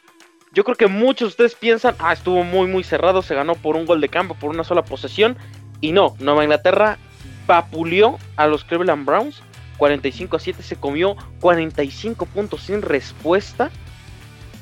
Yo 0.53 0.65
creo 0.65 0.77
que 0.77 0.87
muchos 0.87 1.29
de 1.29 1.31
ustedes 1.31 1.55
piensan, 1.55 1.97
ah, 1.99 2.13
estuvo 2.13 2.45
muy, 2.45 2.67
muy 2.67 2.85
cerrado, 2.85 3.23
se 3.23 3.35
ganó 3.35 3.55
por 3.55 3.75
un 3.75 3.87
gol 3.87 4.03
de 4.03 4.09
campo, 4.11 4.35
por 4.35 4.51
una 4.51 4.65
sola 4.65 4.85
posesión. 4.85 5.37
Y 5.81 5.93
no, 5.93 6.15
Nueva 6.21 6.45
Inglaterra 6.45 6.99
vapuleó 7.47 8.19
a 8.37 8.47
los 8.47 8.65
Cleveland 8.65 9.05
Browns 9.05 9.43
45 9.77 10.37
a 10.37 10.41
7, 10.41 10.63
se 10.63 10.77
comió 10.77 11.17
45 11.41 12.27
puntos 12.27 12.63
sin 12.63 12.83
respuesta 12.83 13.71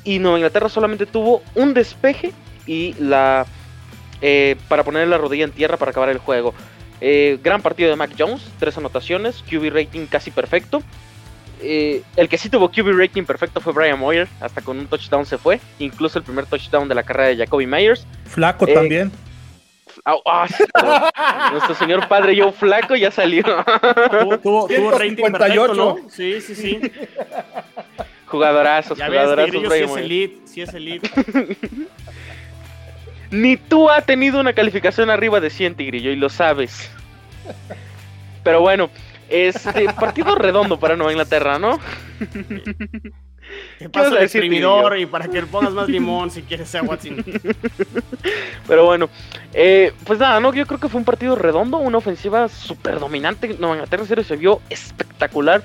y 0.03 0.19
Nueva 0.19 0.37
Inglaterra 0.37 0.69
solamente 0.69 1.05
tuvo 1.05 1.41
un 1.55 1.73
despeje 1.73 2.33
y 2.65 2.93
la 2.99 3.45
eh, 4.21 4.55
para 4.67 4.83
poner 4.83 5.07
la 5.07 5.17
rodilla 5.17 5.43
en 5.43 5.51
tierra 5.51 5.77
para 5.77 5.91
acabar 5.91 6.09
el 6.09 6.17
juego. 6.17 6.53
Eh, 7.01 7.39
gran 7.43 7.61
partido 7.61 7.89
de 7.89 7.95
Mac 7.95 8.11
Jones, 8.17 8.41
tres 8.59 8.77
anotaciones, 8.77 9.43
QB 9.49 9.73
rating 9.73 10.05
casi 10.07 10.31
perfecto. 10.31 10.81
Eh, 11.61 12.03
el 12.15 12.27
que 12.27 12.37
sí 12.37 12.49
tuvo 12.49 12.69
QB 12.69 12.97
rating 12.97 13.23
perfecto 13.23 13.61
fue 13.61 13.73
Brian 13.73 13.99
Moyer, 13.99 14.27
hasta 14.41 14.61
con 14.61 14.79
un 14.79 14.87
touchdown 14.87 15.25
se 15.25 15.37
fue, 15.37 15.59
incluso 15.79 16.19
el 16.19 16.25
primer 16.25 16.45
touchdown 16.45 16.87
de 16.87 16.95
la 16.95 17.03
carrera 17.03 17.29
de 17.29 17.37
Jacoby 17.37 17.67
Myers. 17.67 18.05
Flaco 18.25 18.67
también. 18.67 19.11
Nuestro 21.51 21.75
señor 21.75 22.07
padre 22.07 22.35
yo 22.35 22.51
flaco 22.51 22.95
ya 22.95 23.09
salió. 23.11 23.43
Tuvo, 24.43 24.67
tuvo, 24.67 24.91
rating 24.91 25.31
perfecto, 25.31 25.73
¿no? 25.73 25.97
Sí, 26.09 26.41
sí, 26.41 26.55
sí. 26.55 26.79
Jugadorazos, 28.27 28.97
ya 28.97 29.07
jugadorazos. 29.07 29.61
Ves, 29.69 29.71
si 29.71 29.83
es 29.83 29.97
elite, 29.97 30.41
si 30.45 30.61
es 30.61 30.73
elite. 30.73 31.09
Ni 33.31 33.57
tú 33.57 33.89
ha 33.89 34.01
tenido 34.01 34.39
una 34.39 34.53
calificación 34.53 35.09
arriba 35.09 35.39
de 35.39 35.49
100, 35.49 35.75
Tigrillo, 35.75 36.11
y 36.11 36.15
lo 36.15 36.29
sabes. 36.29 36.91
Pero 38.43 38.61
bueno, 38.61 38.89
este 39.29 39.85
partido 39.93 40.35
redondo 40.35 40.79
para 40.79 40.95
Nueva 40.95 41.13
Inglaterra, 41.13 41.57
¿no? 41.57 41.79
¿Qué 43.79 43.89
pasa 43.89 44.09
el 44.09 44.23
exprimidor 44.23 44.97
y 44.97 45.05
para 45.05 45.27
que 45.27 45.41
le 45.41 45.47
pongas 45.47 45.73
más 45.73 45.89
limón 45.89 46.31
si 46.31 46.41
quieres 46.43 46.69
sea 46.69 46.83
Watson. 46.83 47.23
Pero 48.67 48.85
bueno, 48.85 49.09
eh, 49.53 49.93
pues 50.05 50.19
nada, 50.19 50.39
no, 50.39 50.53
yo 50.53 50.65
creo 50.65 50.79
que 50.79 50.89
fue 50.89 50.99
un 50.99 51.05
partido 51.05 51.35
redondo, 51.35 51.77
una 51.77 51.97
ofensiva 51.97 52.47
súper 52.47 52.99
dominante. 52.99 53.55
Nueva 53.59 53.75
Inglaterra 53.75 54.05
serio 54.05 54.23
se 54.23 54.35
vio 54.35 54.61
espectacular. 54.69 55.63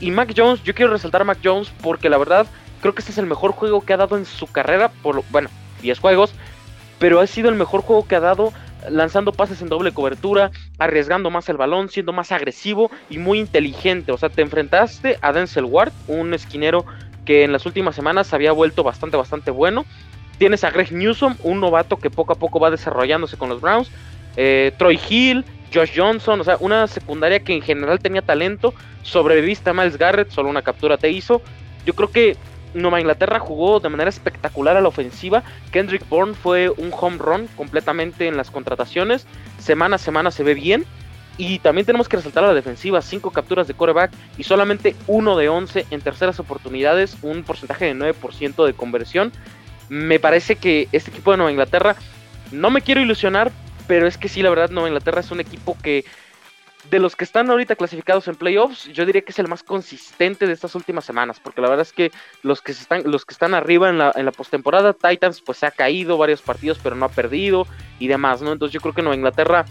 Y 0.00 0.10
Mac 0.10 0.34
Jones, 0.36 0.62
yo 0.62 0.74
quiero 0.74 0.92
resaltar 0.92 1.22
a 1.22 1.24
Mac 1.24 1.38
Jones 1.42 1.72
porque 1.82 2.10
la 2.10 2.18
verdad 2.18 2.46
creo 2.80 2.94
que 2.94 3.00
este 3.00 3.12
es 3.12 3.18
el 3.18 3.26
mejor 3.26 3.52
juego 3.52 3.80
que 3.80 3.94
ha 3.94 3.96
dado 3.96 4.18
en 4.18 4.26
su 4.26 4.46
carrera, 4.46 4.90
por 5.02 5.24
bueno, 5.30 5.48
10 5.80 5.98
juegos, 6.00 6.34
pero 6.98 7.20
ha 7.20 7.26
sido 7.26 7.48
el 7.48 7.54
mejor 7.54 7.80
juego 7.80 8.06
que 8.06 8.16
ha 8.16 8.20
dado 8.20 8.52
lanzando 8.90 9.32
pases 9.32 9.62
en 9.62 9.68
doble 9.68 9.92
cobertura, 9.92 10.50
arriesgando 10.78 11.30
más 11.30 11.48
el 11.48 11.56
balón, 11.56 11.88
siendo 11.88 12.12
más 12.12 12.32
agresivo 12.32 12.90
y 13.08 13.18
muy 13.18 13.38
inteligente. 13.38 14.12
O 14.12 14.18
sea, 14.18 14.28
te 14.28 14.42
enfrentaste 14.42 15.18
a 15.20 15.32
Denzel 15.32 15.64
Ward, 15.64 15.92
un 16.06 16.34
esquinero 16.34 16.84
que 17.24 17.44
en 17.44 17.52
las 17.52 17.66
últimas 17.66 17.94
semanas 17.94 18.32
había 18.32 18.52
vuelto 18.52 18.82
bastante, 18.82 19.16
bastante 19.16 19.50
bueno. 19.50 19.84
Tienes 20.38 20.64
a 20.64 20.70
Greg 20.70 20.92
Newsom, 20.92 21.36
un 21.42 21.60
novato 21.60 21.96
que 21.96 22.10
poco 22.10 22.32
a 22.32 22.36
poco 22.36 22.60
va 22.60 22.70
desarrollándose 22.70 23.36
con 23.36 23.48
los 23.48 23.60
Browns. 23.60 23.90
Eh, 24.36 24.72
Troy 24.78 24.98
Hill, 25.08 25.44
Josh 25.72 25.92
Johnson, 25.96 26.40
o 26.40 26.44
sea, 26.44 26.56
una 26.60 26.86
secundaria 26.86 27.40
que 27.40 27.54
en 27.54 27.62
general 27.62 28.00
tenía 28.00 28.22
talento. 28.22 28.74
Sobreviviste 29.02 29.70
a 29.70 29.74
Miles 29.74 29.96
Garrett, 29.96 30.30
solo 30.30 30.48
una 30.48 30.62
captura 30.62 30.96
te 30.96 31.10
hizo. 31.10 31.42
Yo 31.86 31.94
creo 31.94 32.10
que 32.10 32.36
Nueva 32.74 33.00
Inglaterra 33.00 33.38
jugó 33.38 33.80
de 33.80 33.88
manera 33.88 34.10
espectacular 34.10 34.76
a 34.76 34.80
la 34.80 34.88
ofensiva. 34.88 35.42
Kendrick 35.70 36.08
Bourne 36.08 36.34
fue 36.34 36.70
un 36.70 36.90
home 36.92 37.18
run 37.18 37.48
completamente 37.56 38.26
en 38.26 38.36
las 38.36 38.50
contrataciones. 38.50 39.26
Semana 39.58 39.96
a 39.96 39.98
semana 39.98 40.30
se 40.30 40.42
ve 40.42 40.54
bien. 40.54 40.84
Y 41.36 41.58
también 41.58 41.84
tenemos 41.84 42.08
que 42.08 42.16
resaltar 42.16 42.44
a 42.44 42.48
la 42.48 42.54
defensiva, 42.54 43.02
5 43.02 43.30
capturas 43.30 43.66
de 43.66 43.74
coreback 43.74 44.12
y 44.38 44.44
solamente 44.44 44.94
1 45.06 45.36
de 45.36 45.48
11 45.48 45.86
en 45.90 46.00
terceras 46.00 46.38
oportunidades, 46.38 47.16
un 47.22 47.42
porcentaje 47.42 47.86
de 47.86 47.94
9% 47.94 48.64
de 48.64 48.74
conversión. 48.74 49.32
Me 49.88 50.20
parece 50.20 50.56
que 50.56 50.88
este 50.92 51.10
equipo 51.10 51.32
de 51.32 51.38
Nueva 51.38 51.50
Inglaterra, 51.50 51.96
no 52.52 52.70
me 52.70 52.82
quiero 52.82 53.00
ilusionar, 53.00 53.50
pero 53.88 54.06
es 54.06 54.16
que 54.16 54.28
sí, 54.28 54.42
la 54.42 54.50
verdad, 54.50 54.70
Nueva 54.70 54.88
Inglaterra 54.88 55.20
es 55.20 55.30
un 55.30 55.40
equipo 55.40 55.76
que 55.82 56.04
de 56.90 56.98
los 56.98 57.16
que 57.16 57.24
están 57.24 57.50
ahorita 57.50 57.76
clasificados 57.76 58.28
en 58.28 58.36
playoffs, 58.36 58.84
yo 58.92 59.06
diría 59.06 59.22
que 59.22 59.32
es 59.32 59.38
el 59.38 59.48
más 59.48 59.62
consistente 59.62 60.46
de 60.46 60.52
estas 60.52 60.74
últimas 60.74 61.04
semanas, 61.04 61.40
porque 61.40 61.60
la 61.60 61.68
verdad 61.68 61.86
es 61.86 61.92
que 61.92 62.12
los 62.42 62.60
que 62.60 62.72
están, 62.72 63.02
los 63.06 63.24
que 63.24 63.32
están 63.32 63.54
arriba 63.54 63.88
en 63.88 63.98
la, 63.98 64.12
en 64.14 64.24
la 64.26 64.32
postemporada, 64.32 64.92
Titans, 64.92 65.40
pues 65.40 65.58
se 65.58 65.66
ha 65.66 65.70
caído 65.70 66.18
varios 66.18 66.42
partidos, 66.42 66.78
pero 66.82 66.94
no 66.94 67.06
ha 67.06 67.08
perdido 67.08 67.66
y 67.98 68.08
demás, 68.08 68.42
¿no? 68.42 68.52
Entonces 68.52 68.74
yo 68.74 68.80
creo 68.80 68.92
que 68.92 69.02
Nueva 69.02 69.16
Inglaterra, 69.16 69.64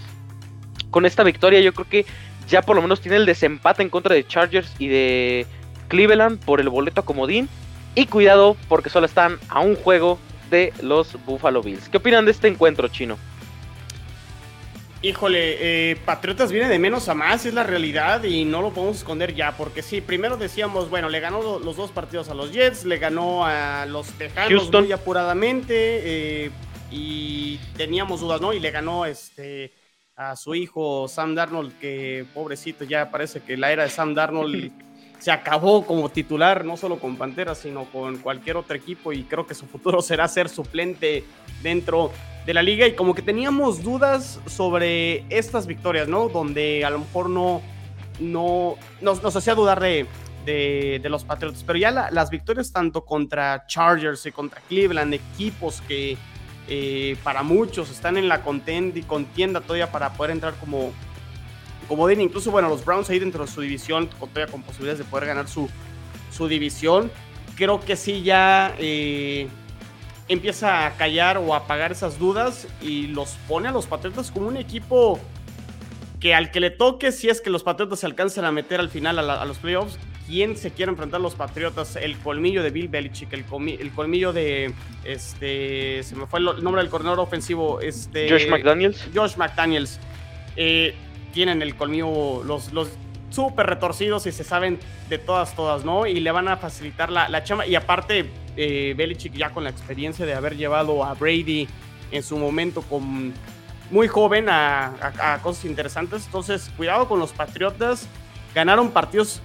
con 0.94 1.06
esta 1.08 1.24
victoria, 1.24 1.60
yo 1.60 1.74
creo 1.74 1.90
que 1.90 2.06
ya 2.48 2.62
por 2.62 2.76
lo 2.76 2.82
menos 2.84 3.02
tiene 3.02 3.18
el 3.18 3.26
desempate 3.26 3.82
en 3.82 3.90
contra 3.90 4.14
de 4.14 4.26
Chargers 4.26 4.72
y 4.78 4.88
de 4.88 5.48
Cleveland 5.90 6.40
por 6.46 6.62
el 6.62 6.70
boleto 6.70 7.02
a 7.02 7.06
comodín. 7.06 7.50
Y 7.96 8.06
cuidado, 8.06 8.56
porque 8.70 8.90
solo 8.90 9.06
están 9.06 9.38
a 9.50 9.60
un 9.60 9.76
juego 9.76 10.20
de 10.50 10.72
los 10.82 11.18
Buffalo 11.26 11.62
Bills. 11.62 11.90
¿Qué 11.90 11.98
opinan 11.98 12.26
de 12.26 12.32
este 12.32 12.48
encuentro, 12.48 12.88
chino? 12.88 13.18
Híjole, 15.02 15.92
eh, 15.92 15.96
Patriotas 16.06 16.52
viene 16.52 16.70
de 16.70 16.80
menos 16.80 17.10
a 17.10 17.14
más, 17.14 17.46
es 17.46 17.54
la 17.54 17.64
realidad 17.64 18.24
y 18.24 18.46
no 18.46 18.62
lo 18.62 18.72
podemos 18.72 18.98
esconder 18.98 19.36
ya, 19.36 19.58
porque 19.58 19.82
sí, 19.82 20.00
primero 20.00 20.38
decíamos, 20.38 20.90
bueno, 20.90 21.10
le 21.10 21.20
ganó 21.20 21.60
los 21.60 21.76
dos 21.76 21.92
partidos 21.92 22.30
a 22.30 22.34
los 22.34 22.54
Jets, 22.54 22.86
le 22.86 23.00
ganó 23.00 23.46
a 23.46 23.86
los 23.86 24.08
Tejanos 24.14 24.72
muy 24.72 24.92
apuradamente 24.92 25.76
eh, 25.76 26.52
y 26.90 27.58
teníamos 27.76 28.22
dudas, 28.22 28.40
¿no? 28.40 28.54
Y 28.54 28.60
le 28.60 28.72
ganó 28.72 29.06
este 29.06 29.74
a 30.16 30.36
su 30.36 30.54
hijo 30.54 31.08
Sam 31.08 31.36
Darnold, 31.36 31.78
que 31.80 32.26
pobrecito, 32.34 32.84
ya 32.84 33.10
parece 33.10 33.42
que 33.42 33.58
la 33.58 33.72
era 33.72 33.84
de 33.84 33.90
Sam 33.90 34.14
Darnold 34.14 34.72
se 35.20 35.32
acabó 35.32 35.86
como 35.86 36.10
titular, 36.10 36.66
no 36.66 36.78
solo 36.78 37.00
con 37.00 37.16
Panteras, 37.16 37.60
sino 37.60 37.86
con 37.86 38.18
cualquier 38.18 38.58
otro 38.58 38.76
equipo 38.76 39.14
y 39.14 39.24
creo 39.24 39.48
que 39.48 39.56
su 39.56 39.66
futuro 39.66 40.02
será 40.04 40.28
ser 40.28 40.50
suplente 40.50 41.24
dentro 41.62 42.12
de 42.46 42.54
la 42.54 42.62
liga 42.62 42.86
y 42.86 42.94
como 42.94 43.16
que 43.16 43.22
teníamos 43.22 43.84
dudas 43.84 44.40
sobre 44.46 45.26
estas 45.30 45.66
victorias, 45.66 46.08
¿no? 46.08 46.28
Donde 46.28 46.84
a 46.84 46.90
lo 46.90 47.00
mejor 47.00 47.30
no, 47.30 47.62
no 48.20 48.76
nos, 49.02 49.24
hacía 49.36 49.56
dudar 49.56 49.80
de, 49.80 50.06
de, 50.46 51.10
los 51.10 51.24
Patriots, 51.24 51.64
pero 51.66 51.80
ya 51.80 51.90
las 52.12 52.30
victorias 52.30 52.74
tanto 52.74 53.06
contra 53.06 53.66
Chargers 53.66 54.26
y 54.26 54.32
contra 54.34 54.60
Cleveland, 54.68 55.14
equipos 55.14 55.82
que 55.88 56.18
eh, 56.68 57.18
para 57.24 57.44
muchos 57.44 57.90
están 57.90 58.18
en 58.18 58.28
la 58.28 58.42
contienda 58.42 59.62
todavía 59.62 59.92
para 59.92 60.14
poder 60.14 60.32
entrar 60.32 60.54
como 60.56 60.94
como 61.88 62.08
den, 62.08 62.22
incluso 62.22 62.52
bueno, 62.52 62.70
los 62.70 62.86
Browns 62.86 63.10
ahí 63.10 63.20
dentro 63.20 63.46
de 63.46 63.52
su 63.52 63.62
división, 63.62 64.08
todavía 64.08 64.48
con 64.48 64.64
posibilidades 64.64 65.00
de 65.00 65.06
poder 65.06 65.28
ganar 65.28 65.48
su, 65.48 65.70
su 66.32 66.48
división, 66.48 67.12
creo 67.56 67.82
que 67.82 67.96
sí 67.96 68.24
ya 68.24 68.74
eh, 68.80 69.48
empieza 70.28 70.86
a 70.86 70.96
callar 70.96 71.38
o 71.38 71.54
a 71.54 71.58
apagar 71.58 71.92
esas 71.92 72.18
dudas 72.20 72.68
y 72.82 73.08
los 73.08 73.32
pone 73.48 73.68
a 73.68 73.72
los 73.72 73.86
Patriotas 73.86 74.32
como 74.32 74.48
un 74.48 74.58
equipo 74.58 75.20
que 76.20 76.34
al 76.34 76.52
que 76.52 76.60
le 76.60 76.70
toque, 76.70 77.12
si 77.12 77.30
es 77.30 77.42
que 77.42 77.50
los 77.50 77.64
Patriotas 77.64 78.00
se 78.00 78.06
alcanzan 78.06 78.46
a 78.46 78.52
meter 78.52 78.80
al 78.80 78.90
final 78.90 79.20
a, 79.20 79.46
los 79.46 79.58
playoffs, 79.58 79.98
¿quién 80.28 80.58
se 80.58 80.72
quiere 80.72 80.92
enfrentar 80.92 81.20
a 81.20 81.24
los 81.24 81.36
Patriotas? 81.36 81.96
El 81.96 82.18
colmillo 82.18 82.64
de 82.64 82.70
Bill 82.70 82.88
Belichick, 82.88 83.34
el, 83.34 83.46
colmillo 83.46 84.34
de, 84.34 84.74
este, 85.04 86.04
se 86.04 86.16
me 86.16 86.28
fue 86.28 86.40
el 86.40 86.64
nombre 86.64 86.82
del 86.82 86.90
corredor 86.90 87.20
ofensivo, 87.20 87.82
este... 87.82 88.30
Josh 88.30 88.48
McDaniels. 88.50 89.10
Josh 89.14 89.36
McDaniels. 89.36 90.00
Eh, 90.56 90.94
tienen 91.34 91.62
el 91.62 91.76
colmillo, 91.76 92.44
los, 92.44 92.72
los 92.74 92.90
súper 93.30 93.66
retorcidos 93.66 94.28
y 94.28 94.32
se 94.32 94.44
saben 94.44 94.80
de 95.10 95.18
todas, 95.18 95.56
todas, 95.56 95.84
¿no? 95.84 96.06
Y 96.06 96.20
le 96.20 96.32
van 96.32 96.48
a 96.48 96.58
facilitar 96.58 97.12
la, 97.12 97.28
la 97.30 97.44
chamba. 97.44 97.66
Y 97.66 97.76
aparte, 97.76 98.30
eh, 98.56 98.94
Belichick 98.96 99.34
ya 99.34 99.50
con 99.50 99.64
la 99.64 99.72
experiencia 99.72 100.26
de 100.26 100.34
haber 100.34 100.56
llevado 100.56 101.04
a 101.04 101.14
Brady 101.16 101.68
en 102.12 102.22
su 102.22 102.38
momento 102.38 102.84
con 102.84 103.34
muy 103.90 104.08
joven 104.08 104.48
a, 104.50 105.40
cosas 105.42 105.66
interesantes. 105.66 106.26
Entonces, 106.26 106.72
cuidado 106.78 107.08
con 107.08 107.20
los 107.20 107.32
Patriotas. 107.32 108.08
Ganaron 108.54 108.92
partidos 108.92 109.42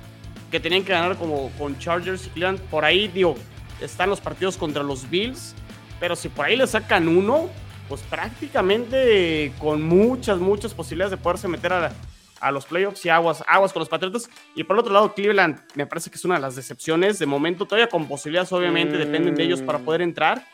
que 0.50 0.60
tenían 0.60 0.84
que 0.84 0.92
ganar 0.92 1.16
como 1.16 1.50
con 1.58 1.78
Chargers 1.78 2.26
y 2.26 2.30
Cleveland. 2.30 2.60
Por 2.70 2.84
ahí, 2.84 3.08
digo, 3.08 3.36
están 3.80 4.10
los 4.10 4.20
partidos 4.20 4.56
contra 4.56 4.82
los 4.82 5.08
Bills. 5.08 5.54
Pero 6.00 6.16
si 6.16 6.28
por 6.28 6.46
ahí 6.46 6.56
le 6.56 6.66
sacan 6.66 7.08
uno, 7.08 7.48
pues 7.88 8.02
prácticamente 8.02 9.52
con 9.58 9.82
muchas, 9.82 10.38
muchas 10.38 10.74
posibilidades 10.74 11.10
de 11.10 11.16
poderse 11.16 11.48
meter 11.48 11.72
a, 11.72 11.92
a 12.40 12.50
los 12.52 12.66
playoffs 12.66 13.04
y 13.04 13.08
aguas, 13.08 13.42
aguas 13.46 13.72
con 13.72 13.80
los 13.80 13.88
Patriotas. 13.88 14.30
Y 14.54 14.64
por 14.64 14.76
el 14.76 14.80
otro 14.80 14.92
lado, 14.92 15.14
Cleveland 15.14 15.60
me 15.74 15.86
parece 15.86 16.10
que 16.10 16.16
es 16.16 16.24
una 16.24 16.36
de 16.36 16.40
las 16.40 16.56
decepciones. 16.56 17.18
De 17.18 17.26
momento, 17.26 17.66
todavía 17.66 17.88
con 17.88 18.06
posibilidades, 18.06 18.52
obviamente, 18.52 18.96
dependen 18.96 19.34
de 19.34 19.42
ellos 19.42 19.62
para 19.62 19.78
poder 19.78 20.02
entrar. 20.02 20.46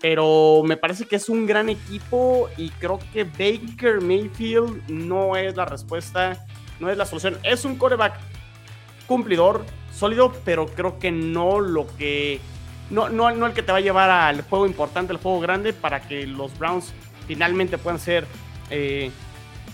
Pero 0.00 0.62
me 0.64 0.76
parece 0.76 1.06
que 1.06 1.16
es 1.16 1.28
un 1.28 1.46
gran 1.46 1.68
equipo 1.68 2.50
y 2.56 2.68
creo 2.70 2.98
que 3.12 3.24
Baker 3.24 4.02
Mayfield 4.02 4.88
no 4.88 5.36
es 5.36 5.56
la 5.56 5.64
respuesta, 5.64 6.46
no 6.78 6.90
es 6.90 6.98
la 6.98 7.06
solución. 7.06 7.38
Es 7.42 7.64
un 7.64 7.76
coreback 7.76 8.18
cumplidor, 9.06 9.64
sólido, 9.92 10.32
pero 10.44 10.66
creo 10.66 10.98
que 10.98 11.10
no 11.10 11.60
lo 11.60 11.86
que. 11.96 12.40
No, 12.90 13.08
no, 13.08 13.28
el 13.28 13.52
que 13.52 13.62
te 13.62 13.72
va 13.72 13.78
a 13.78 13.80
llevar 13.80 14.10
al 14.10 14.42
juego 14.42 14.66
importante, 14.66 15.12
al 15.12 15.18
juego 15.18 15.40
grande, 15.40 15.72
para 15.72 16.00
que 16.00 16.26
los 16.26 16.56
Browns 16.58 16.92
finalmente 17.26 17.78
puedan 17.78 17.98
ser. 17.98 18.26
Eh, 18.70 19.10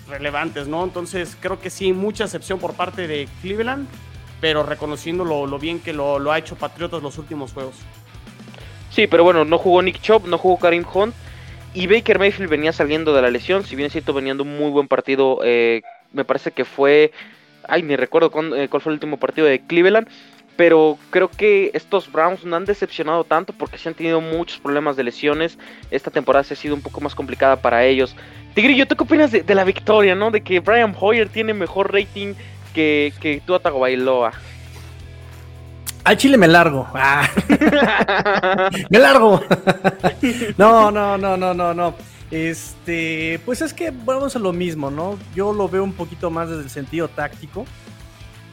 relevantes, 0.08 0.68
¿no? 0.68 0.84
Entonces 0.84 1.36
creo 1.40 1.60
que 1.60 1.70
sí, 1.70 1.92
mucha 1.92 2.24
excepción 2.24 2.58
por 2.58 2.74
parte 2.74 3.06
de 3.06 3.28
Cleveland, 3.40 3.88
pero 4.40 4.62
reconociendo 4.62 5.24
lo, 5.24 5.58
bien 5.58 5.80
que 5.80 5.92
lo, 5.92 6.30
ha 6.30 6.38
hecho 6.38 6.56
Patriotas 6.56 7.02
los 7.02 7.18
últimos 7.18 7.52
juegos. 7.52 7.76
Sí, 8.90 9.06
pero 9.06 9.24
bueno, 9.24 9.44
no 9.44 9.58
jugó 9.58 9.82
Nick 9.82 10.00
Chop, 10.00 10.26
no 10.26 10.38
jugó 10.38 10.58
Karim 10.58 10.84
Hunt. 10.92 11.14
Y 11.74 11.86
Baker 11.86 12.18
Mayfield 12.18 12.50
venía 12.50 12.72
saliendo 12.72 13.14
de 13.14 13.22
la 13.22 13.30
lesión, 13.30 13.64
si 13.64 13.76
bien 13.76 13.86
es 13.86 13.92
cierto, 13.92 14.12
venía 14.12 14.34
un 14.34 14.58
muy 14.58 14.70
buen 14.70 14.88
partido. 14.88 15.40
Eh, 15.42 15.80
me 16.12 16.24
parece 16.24 16.50
que 16.50 16.66
fue. 16.66 17.12
Ay, 17.68 17.82
ni 17.82 17.96
recuerdo 17.96 18.30
eh, 18.56 18.68
cuál 18.68 18.80
fue 18.80 18.90
el 18.92 18.94
último 18.94 19.16
partido 19.16 19.46
de 19.46 19.60
Cleveland. 19.60 20.08
Pero 20.56 20.98
creo 21.10 21.30
que 21.30 21.70
estos 21.72 22.12
Browns 22.12 22.44
no 22.44 22.56
han 22.56 22.66
decepcionado 22.66 23.24
tanto 23.24 23.54
porque 23.54 23.78
se 23.78 23.88
han 23.88 23.94
tenido 23.94 24.20
muchos 24.20 24.58
problemas 24.58 24.96
de 24.96 25.04
lesiones. 25.04 25.58
Esta 25.90 26.10
temporada 26.10 26.44
se 26.44 26.54
ha 26.54 26.56
sido 26.56 26.74
un 26.74 26.82
poco 26.82 27.00
más 27.00 27.14
complicada 27.14 27.56
para 27.56 27.84
ellos. 27.84 28.14
Tigrillo, 28.54 28.86
¿tú 28.86 28.94
qué 28.96 29.04
opinas 29.04 29.32
de, 29.32 29.54
la 29.54 29.64
victoria, 29.64 30.14
no? 30.14 30.30
De 30.30 30.42
que 30.42 30.60
Brian 30.60 30.94
Hoyer 30.98 31.30
tiene 31.30 31.54
mejor 31.54 31.92
rating 31.92 32.34
que, 32.74 33.14
que 33.18 33.40
tú 33.46 33.58
Bailoa. 33.58 34.32
Al 36.04 36.16
chile 36.16 36.36
me 36.36 36.48
largo. 36.48 36.86
Ah. 36.94 37.28
me 38.90 38.98
largo. 38.98 39.40
no, 40.58 40.90
no, 40.90 41.16
no, 41.16 41.36
no, 41.36 41.54
no, 41.54 41.74
no. 41.74 41.94
Este, 42.32 43.40
pues 43.44 43.60
es 43.60 43.74
que 43.74 43.90
vamos 43.90 44.34
a 44.34 44.38
lo 44.38 44.54
mismo, 44.54 44.90
¿no? 44.90 45.18
Yo 45.34 45.52
lo 45.52 45.68
veo 45.68 45.84
un 45.84 45.92
poquito 45.92 46.30
más 46.30 46.48
desde 46.48 46.62
el 46.62 46.70
sentido 46.70 47.08
táctico. 47.08 47.66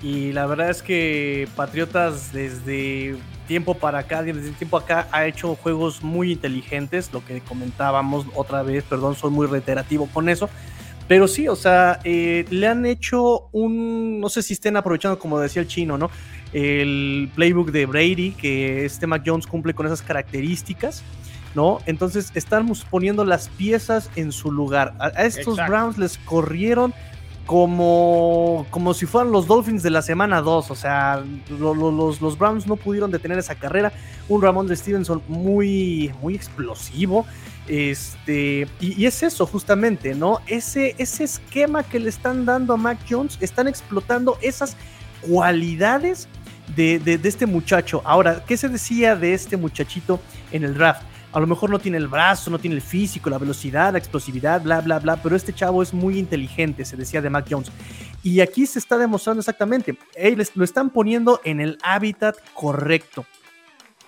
Y 0.03 0.33
la 0.33 0.45
verdad 0.45 0.69
es 0.69 0.83
que 0.83 1.47
Patriotas 1.55 2.33
desde 2.33 3.15
tiempo 3.47 3.75
para 3.75 3.99
acá, 3.99 4.21
desde 4.21 4.51
tiempo 4.51 4.75
acá, 4.75 5.07
ha 5.13 5.25
hecho 5.25 5.55
juegos 5.55 6.03
muy 6.03 6.33
inteligentes, 6.33 7.11
lo 7.13 7.23
que 7.23 7.39
comentábamos 7.39 8.25
otra 8.35 8.63
vez, 8.63 8.83
perdón, 8.83 9.15
soy 9.15 9.31
muy 9.31 9.47
reiterativo 9.47 10.07
con 10.07 10.27
eso. 10.27 10.49
Pero 11.07 11.29
sí, 11.29 11.47
o 11.47 11.55
sea, 11.55 12.01
eh, 12.03 12.45
le 12.49 12.67
han 12.67 12.85
hecho 12.85 13.47
un, 13.53 14.19
no 14.19 14.27
sé 14.27 14.43
si 14.43 14.53
estén 14.53 14.75
aprovechando, 14.75 15.17
como 15.17 15.39
decía 15.39 15.61
el 15.61 15.69
chino, 15.69 15.97
¿no? 15.97 16.11
El 16.51 17.31
playbook 17.33 17.71
de 17.71 17.85
Brady, 17.85 18.31
que 18.31 18.83
este 18.83 19.07
Mac 19.07 19.23
Jones 19.25 19.47
cumple 19.47 19.73
con 19.73 19.85
esas 19.85 20.01
características, 20.01 21.01
¿no? 21.55 21.79
Entonces 21.85 22.31
estamos 22.35 22.85
poniendo 22.89 23.25
las 23.25 23.49
piezas 23.49 24.09
en 24.15 24.31
su 24.31 24.51
lugar. 24.51 24.93
A, 24.99 25.07
estos 25.25 25.57
Browns 25.67 25.97
les 25.97 26.17
corrieron 26.19 26.93
como, 27.49 28.67
como 28.69 28.93
si 28.93 29.07
fueran 29.07 29.31
los 29.31 29.47
Dolphins 29.47 29.81
de 29.81 29.89
la 29.89 30.03
semana 30.03 30.39
2. 30.39 30.69
O 30.69 30.75
sea, 30.75 31.23
los, 31.49 32.21
los, 32.21 32.37
Browns 32.37 32.67
no 32.67 32.75
pudieron 32.75 33.09
detener 33.09 33.39
esa 33.39 33.55
carrera. 33.55 33.91
Un 34.27 34.43
Ramón 34.43 34.67
de 34.67 34.75
Stevenson 34.75 35.23
muy, 35.27 36.13
muy 36.21 36.35
explosivo. 36.35 37.25
Este, 37.67 38.67
y, 38.79 39.03
es 39.03 39.23
eso 39.23 39.47
justamente, 39.47 40.13
¿no? 40.13 40.41
Ese, 40.45 40.93
ese 40.99 41.23
esquema 41.23 41.81
que 41.81 41.99
le 41.99 42.09
están 42.09 42.45
dando 42.45 42.75
a 42.75 42.77
Mac 42.77 42.99
Jones, 43.09 43.39
están 43.41 43.67
explotando 43.67 44.37
esas 44.43 44.77
cualidades 45.21 46.27
de, 46.75 46.99
de, 46.99 47.17
de 47.17 47.29
este 47.29 47.47
muchacho. 47.47 48.03
Ahora, 48.05 48.43
¿qué 48.45 48.57
se 48.57 48.69
decía 48.69 49.15
de 49.15 49.33
este 49.33 49.57
muchachito 49.57 50.19
en 50.51 50.63
el 50.65 50.75
draft? 50.75 51.01
A 51.31 51.39
lo 51.39 51.47
mejor 51.47 51.69
no 51.69 51.79
tiene 51.79 51.97
el 51.97 52.07
brazo, 52.07 52.49
no 52.49 52.59
tiene 52.59 52.75
el 52.75 52.81
físico, 52.81 53.29
la 53.29 53.37
velocidad, 53.37 53.91
la 53.91 53.99
explosividad, 53.99 54.61
bla, 54.61 54.81
bla, 54.81 54.99
bla, 54.99 55.21
pero 55.21 55.35
este 55.35 55.53
chavo 55.53 55.83
es 55.83 55.93
muy 55.93 56.17
inteligente, 56.17 56.85
se 56.85 56.97
decía 56.97 57.21
de 57.21 57.29
Mac 57.29 57.45
Jones. 57.49 57.71
Y 58.23 58.41
aquí 58.41 58.65
se 58.65 58.79
está 58.79 58.97
demostrando 58.97 59.39
exactamente, 59.39 59.97
ellos 60.15 60.51
lo 60.55 60.63
están 60.63 60.89
poniendo 60.89 61.39
en 61.43 61.61
el 61.61 61.77
hábitat 61.83 62.35
correcto 62.53 63.25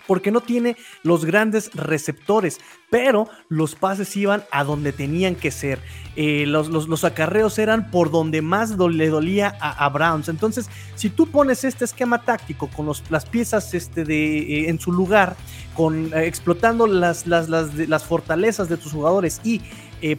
porque 0.08 0.32
no 0.32 0.42
tiene 0.42 0.78
los 1.04 1.26
grandes 1.26 1.72
receptores, 1.74 2.60
pero 2.90 3.30
los 3.50 3.76
pases 3.76 4.16
iban 4.18 4.44
a 4.52 4.64
donde 4.64 4.92
tenían 4.92 5.36
que 5.36 5.52
ser. 5.52 5.80
Eh, 6.16 6.46
los, 6.46 6.68
los, 6.68 7.04
acarreos 7.06 7.58
eran 7.58 7.90
por 7.90 8.12
donde 8.12 8.42
más 8.42 8.72
le 8.78 9.08
dolía 9.08 9.56
a, 9.60 9.88
Browns. 9.90 10.28
Entonces, 10.28 10.70
si 10.96 11.10
tú 11.10 11.28
pones 11.28 11.64
este 11.64 11.86
esquema 11.86 12.22
táctico 12.24 12.68
con 12.68 12.92
las 13.10 13.26
piezas 13.26 13.74
este 13.74 14.04
de, 14.04 14.40
eh, 14.40 14.70
en 14.70 14.80
su 14.80 14.92
lugar, 14.92 15.38
con, 15.74 16.14
eh, 16.14 16.26
explotando 16.26 16.86
las, 16.86 17.28
las, 17.28 17.48
las, 17.50 18.04
fortalezas 18.04 18.68
de 18.68 18.78
tus 18.78 18.92
jugadores 18.92 19.40
y 19.44 19.62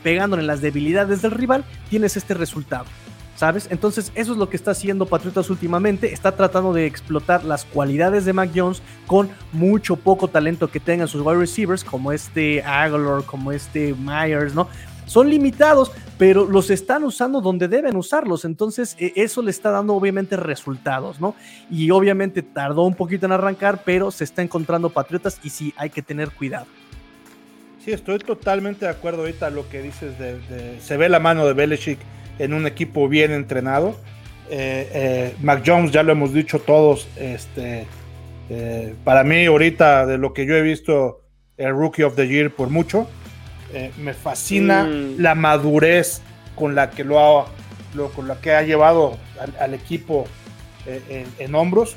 pegándole 0.02 0.44
las 0.44 0.60
debilidades 0.60 1.22
del 1.22 1.32
rival, 1.32 1.64
tienes 1.90 2.16
este 2.16 2.34
resultado. 2.34 2.86
¿Sabes? 3.42 3.66
Entonces 3.72 4.12
eso 4.14 4.30
es 4.30 4.38
lo 4.38 4.48
que 4.48 4.54
está 4.54 4.70
haciendo 4.70 5.04
Patriotas 5.04 5.50
últimamente, 5.50 6.12
está 6.12 6.30
tratando 6.30 6.72
de 6.72 6.86
explotar 6.86 7.42
las 7.42 7.64
cualidades 7.64 8.24
de 8.24 8.32
Mac 8.32 8.52
Jones 8.54 8.82
con 9.08 9.28
mucho 9.50 9.96
poco 9.96 10.28
talento 10.28 10.70
que 10.70 10.78
tengan 10.78 11.08
sus 11.08 11.22
wide 11.22 11.40
receivers, 11.40 11.82
como 11.82 12.12
este 12.12 12.62
Aguilar, 12.62 13.24
como 13.26 13.50
este 13.50 13.96
Myers, 13.98 14.54
¿no? 14.54 14.68
Son 15.06 15.28
limitados, 15.28 15.90
pero 16.18 16.46
los 16.46 16.70
están 16.70 17.02
usando 17.02 17.40
donde 17.40 17.66
deben 17.66 17.96
usarlos, 17.96 18.44
entonces 18.44 18.94
e, 19.00 19.12
eso 19.16 19.42
le 19.42 19.50
está 19.50 19.72
dando 19.72 19.94
obviamente 19.94 20.36
resultados, 20.36 21.20
¿no? 21.20 21.34
Y 21.68 21.90
obviamente 21.90 22.42
tardó 22.42 22.84
un 22.84 22.94
poquito 22.94 23.26
en 23.26 23.32
arrancar, 23.32 23.82
pero 23.84 24.12
se 24.12 24.22
está 24.22 24.42
encontrando 24.42 24.88
Patriotas 24.88 25.40
y 25.42 25.50
sí 25.50 25.74
hay 25.76 25.90
que 25.90 26.00
tener 26.00 26.30
cuidado. 26.30 26.66
Sí, 27.84 27.90
estoy 27.90 28.20
totalmente 28.20 28.84
de 28.84 28.92
acuerdo 28.92 29.22
ahorita 29.22 29.50
lo 29.50 29.68
que 29.68 29.82
dices 29.82 30.16
de, 30.16 30.78
se 30.80 30.96
ve 30.96 31.08
la 31.08 31.18
mano 31.18 31.44
de 31.44 31.54
Belichick 31.54 31.98
en 32.42 32.54
un 32.54 32.66
equipo 32.66 33.08
bien 33.08 33.30
entrenado. 33.30 33.94
Eh, 34.50 34.90
eh, 34.92 35.36
Mac 35.40 35.62
Jones, 35.64 35.92
ya 35.92 36.02
lo 36.02 36.12
hemos 36.12 36.34
dicho 36.34 36.58
todos, 36.58 37.08
este, 37.16 37.86
eh, 38.50 38.94
para 39.04 39.22
mí 39.22 39.46
ahorita 39.46 40.06
de 40.06 40.18
lo 40.18 40.34
que 40.34 40.44
yo 40.44 40.56
he 40.56 40.62
visto, 40.62 41.20
el 41.56 41.70
Rookie 41.70 42.02
of 42.02 42.16
the 42.16 42.26
Year 42.26 42.50
por 42.50 42.68
mucho, 42.68 43.08
me 43.98 44.12
fascina 44.12 44.84
mm. 44.84 45.14
la 45.18 45.34
madurez 45.34 46.20
con 46.54 46.74
la 46.74 46.90
que 46.90 47.04
lo 47.04 47.18
ha, 47.18 47.46
con 48.14 48.28
la 48.28 48.38
que 48.38 48.52
ha 48.52 48.62
llevado 48.62 49.16
al, 49.58 49.72
equipo 49.72 50.26
en, 51.38 51.54
hombros. 51.54 51.96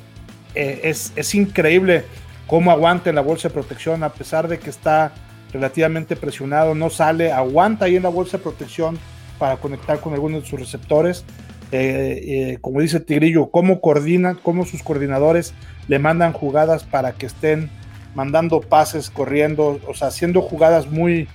Es, 0.54 1.12
es, 1.18 1.36
increíble 1.36 2.06
cómo 2.48 2.72
aguanta 2.72 3.10
en 3.10 3.16
la 3.16 3.22
bolsa 3.22 3.50
de 3.50 3.54
protección 3.54 4.04
a 4.04 4.14
pesar 4.14 4.48
de 4.48 4.58
que 4.58 4.70
está 4.70 5.12
relativamente 5.52 6.16
presionado, 6.16 6.76
no 6.76 6.90
sale, 6.90 7.34
aguanta 7.34 7.86
ahí 7.86 7.98
en 7.98 8.04
la 8.04 8.10
bolsa 8.10 8.38
de 8.38 8.44
protección 8.44 8.98
para 9.38 9.58
conectar 9.58 10.00
con 10.00 10.14
algunos 10.14 10.44
de 10.44 10.50
sus 10.50 10.60
receptores. 10.60 11.26
Eh, 11.72 12.22
eh, 12.26 12.58
como 12.62 12.82
dice 12.82 13.00
Tigrillo, 13.00 13.48
cómo 13.48 13.82
coordinan, 13.82 14.40
cómo 14.42 14.66
sus 14.66 14.84
coordinadores 14.84 15.54
le 15.88 16.00
mandan 16.00 16.34
jugadas 16.34 16.84
para 16.84 17.14
que 17.14 17.26
estén 17.26 17.70
mandando 18.14 18.62
pases, 18.62 19.10
corriendo, 19.10 19.80
o 19.88 19.94
sea, 19.94 20.08
haciendo 20.08 20.42
jugadas 20.42 20.88
muy, 20.88 21.28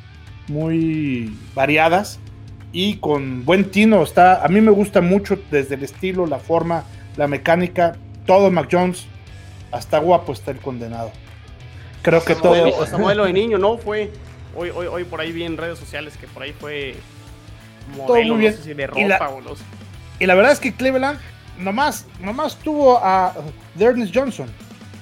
muy 0.49 1.37
variadas 1.55 2.19
y 2.73 2.97
con 2.97 3.45
buen 3.45 3.71
tino. 3.71 4.03
Está, 4.03 4.45
a 4.45 4.49
mí 4.49 4.61
me 4.61 4.71
gusta 4.71 5.01
mucho 5.01 5.39
desde 5.51 5.75
el 5.75 5.83
estilo, 5.83 6.27
la 6.27 6.39
forma, 6.39 6.85
la 7.17 7.27
mecánica, 7.29 7.97
todo 8.27 8.51
Mac 8.51 8.69
Jones, 8.71 9.07
hasta 9.73 9.99
guapo 9.99 10.33
está 10.33 10.51
el 10.51 10.59
condenado. 10.59 11.13
Creo 12.03 12.25
que 12.25 12.35
todo. 12.35 12.87
Samuelo 12.87 13.25
de 13.27 13.33
niño, 13.33 13.59
¿no? 13.59 13.77
Fue. 13.77 14.11
Hoy, 14.57 14.71
hoy, 14.71 14.87
hoy 14.87 15.05
por 15.05 15.21
ahí 15.21 15.33
vi 15.33 15.45
en 15.45 15.57
redes 15.57 15.79
sociales 15.79 16.17
que 16.17 16.27
por 16.27 16.43
ahí 16.43 16.53
fue. 16.53 16.97
Modelo, 17.97 18.35
muy 18.35 18.43
bien. 18.43 18.77
de 18.77 18.87
ropa 18.87 19.01
y 19.01 19.05
la, 19.05 19.29
o 19.29 19.41
no 19.41 19.51
Y 20.19 20.27
la 20.27 20.35
verdad 20.35 20.53
es 20.53 20.61
que 20.61 20.73
Cleveland 20.75 21.19
nomás, 21.59 22.07
nomás 22.21 22.57
tuvo 22.57 22.99
a 22.99 23.35
Dernis 23.75 24.11
Johnson. 24.15 24.49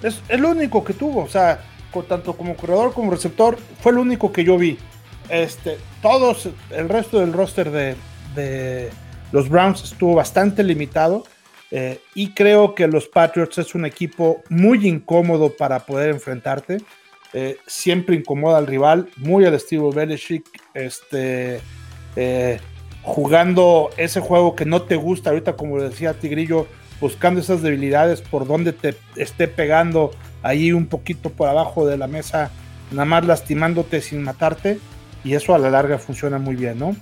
Es 0.02 0.20
el 0.28 0.44
único 0.44 0.84
que 0.84 0.94
tuvo. 0.94 1.24
O 1.24 1.28
sea, 1.28 1.60
tanto 2.08 2.36
como 2.36 2.54
corredor 2.56 2.92
como 2.92 3.10
receptor, 3.10 3.58
fue 3.80 3.92
el 3.92 3.98
único 3.98 4.32
que 4.32 4.44
yo 4.44 4.56
vi. 4.58 4.78
Este, 5.28 5.78
todos, 6.00 6.48
el 6.70 6.88
resto 6.88 7.20
del 7.20 7.32
roster 7.32 7.70
de, 7.70 7.96
de 8.34 8.90
los 9.32 9.48
Browns 9.48 9.84
estuvo 9.84 10.14
bastante 10.14 10.62
limitado. 10.62 11.24
Eh, 11.70 12.00
y 12.14 12.32
creo 12.32 12.74
que 12.74 12.86
los 12.86 13.08
Patriots 13.08 13.58
es 13.58 13.74
un 13.74 13.84
equipo 13.84 14.42
muy 14.48 14.88
incómodo 14.88 15.54
para 15.54 15.80
poder 15.80 16.10
enfrentarte. 16.10 16.78
Eh, 17.34 17.58
siempre 17.66 18.16
incomoda 18.16 18.56
al 18.56 18.66
rival, 18.66 19.10
muy 19.16 19.44
al 19.44 19.52
estilo 19.52 19.92
Belichick, 19.92 20.46
este, 20.72 21.60
eh, 22.18 22.60
jugando 23.02 23.90
ese 23.96 24.20
juego 24.20 24.56
que 24.56 24.64
no 24.64 24.82
te 24.82 24.96
gusta 24.96 25.30
ahorita, 25.30 25.54
como 25.54 25.80
decía 25.80 26.14
Tigrillo, 26.14 26.66
buscando 27.00 27.40
esas 27.40 27.62
debilidades 27.62 28.20
por 28.20 28.46
donde 28.46 28.72
te 28.72 28.96
esté 29.16 29.46
pegando 29.46 30.10
ahí 30.42 30.72
un 30.72 30.86
poquito 30.86 31.30
por 31.30 31.48
abajo 31.48 31.86
de 31.86 31.96
la 31.96 32.08
mesa, 32.08 32.50
nada 32.90 33.04
más 33.04 33.24
lastimándote 33.24 34.00
sin 34.00 34.22
matarte, 34.22 34.78
y 35.22 35.34
eso 35.34 35.54
a 35.54 35.58
la 35.58 35.70
larga 35.70 35.98
funciona 35.98 36.38
muy 36.38 36.56
bien, 36.56 36.78
¿no? 36.78 36.96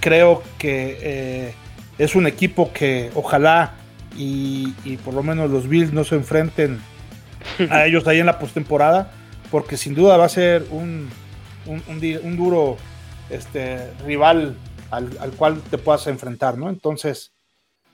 creo 0.00 0.44
que 0.56 1.52
es 1.98 2.14
un 2.14 2.28
equipo 2.28 2.72
que 2.72 3.10
ojalá 3.14 3.74
y, 4.16 4.96
por 5.04 5.14
lo 5.14 5.22
menos 5.22 5.50
los 5.50 5.68
Bills 5.68 5.92
no 5.92 6.04
se 6.04 6.16
enfrenten 6.16 6.80
a 7.70 7.86
ellos 7.86 8.06
ahí 8.06 8.18
en 8.20 8.26
la 8.26 8.38
postemporada, 8.38 9.12
porque 9.50 9.76
sin 9.76 9.94
duda 9.94 10.16
va 10.16 10.24
a 10.24 10.28
ser 10.28 10.66
un, 10.70 11.08
un, 11.66 12.36
duro 12.36 12.76
este, 13.30 13.90
rival 14.04 14.56
al, 14.90 15.10
cual 15.36 15.60
te 15.70 15.78
puedas 15.78 16.06
enfrentar, 16.06 16.56
¿no? 16.56 16.68
Entonces, 16.68 17.32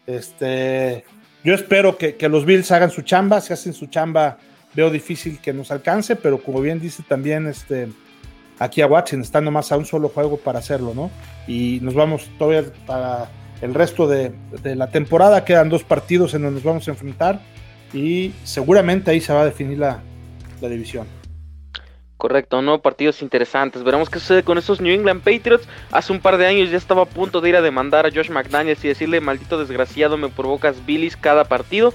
este, 0.07 1.05
yo 1.43 1.55
espero 1.55 1.99
que, 1.99 2.17
los 2.29 2.45
Bills 2.45 2.71
hagan 2.71 2.91
su 2.91 3.03
chamba, 3.03 3.41
si 3.41 3.53
hacen 3.53 3.73
su 3.73 3.87
chamba, 3.87 4.39
veo 4.75 4.91
difícil 4.91 5.41
que 5.41 5.53
nos 5.53 5.71
alcance, 5.71 6.17
pero 6.17 6.43
como 6.43 6.61
bien 6.61 6.81
dice 6.81 7.03
también 7.07 7.47
este, 7.47 7.89
aquí 8.59 8.81
a 8.81 8.87
Watson, 8.87 9.21
está 9.21 9.41
nomás 9.41 9.73
a 9.73 9.77
un 9.77 9.87
solo 9.87 10.09
juego 10.09 10.37
para 10.39 10.59
hacerlo, 10.59 10.93
¿no? 10.95 11.11
Y 11.47 11.81
nos 11.83 11.95
vamos 11.95 12.29
todavía 12.39 12.71
para 12.87 13.29
el 13.61 13.75
resto 13.75 14.07
de, 14.07 14.33
la 14.63 14.89
temporada. 14.91 15.45
Quedan 15.45 15.69
dos 15.69 15.85
partidos 15.85 16.35
en 16.35 16.43
donde 16.43 16.57
nos 16.57 16.65
vamos 16.65 16.89
a 16.89 16.91
enfrentar 16.91 17.41
y 17.93 18.33
seguramente 18.45 19.11
ahí 19.11 19.21
se 19.21 19.33
va 19.33 19.43
a 19.43 19.45
definir 19.45 19.79
la, 19.79 20.03
división. 20.61 21.07
Correcto, 22.25 22.63
¿no? 22.63 22.79
Partidos 22.79 23.21
interesantes. 23.21 23.83
Veremos 23.83 24.09
qué 24.09 24.19
sucede 24.19 24.45
con 24.45 24.57
esos 24.57 24.81
New 24.81 24.95
England 24.95 25.21
Patriots. 25.21 25.69
Hace 25.93 26.11
un 26.11 26.21
par 26.21 26.39
de 26.39 26.47
años 26.47 26.71
ya 26.71 26.79
estaba 26.79 27.03
a 27.03 27.05
punto 27.05 27.43
de 27.43 27.51
ir 27.51 27.57
a 27.57 27.61
demandar 27.61 28.07
a 28.07 28.11
Josh 28.11 28.31
McDaniels 28.31 28.83
y 28.83 28.89
decirle, 28.89 29.21
maldito 29.21 29.59
desgraciado, 29.59 30.17
me 30.17 30.31
provocas 30.31 30.87
bilis 30.87 31.19
cada 31.19 31.45
partido. 31.45 31.93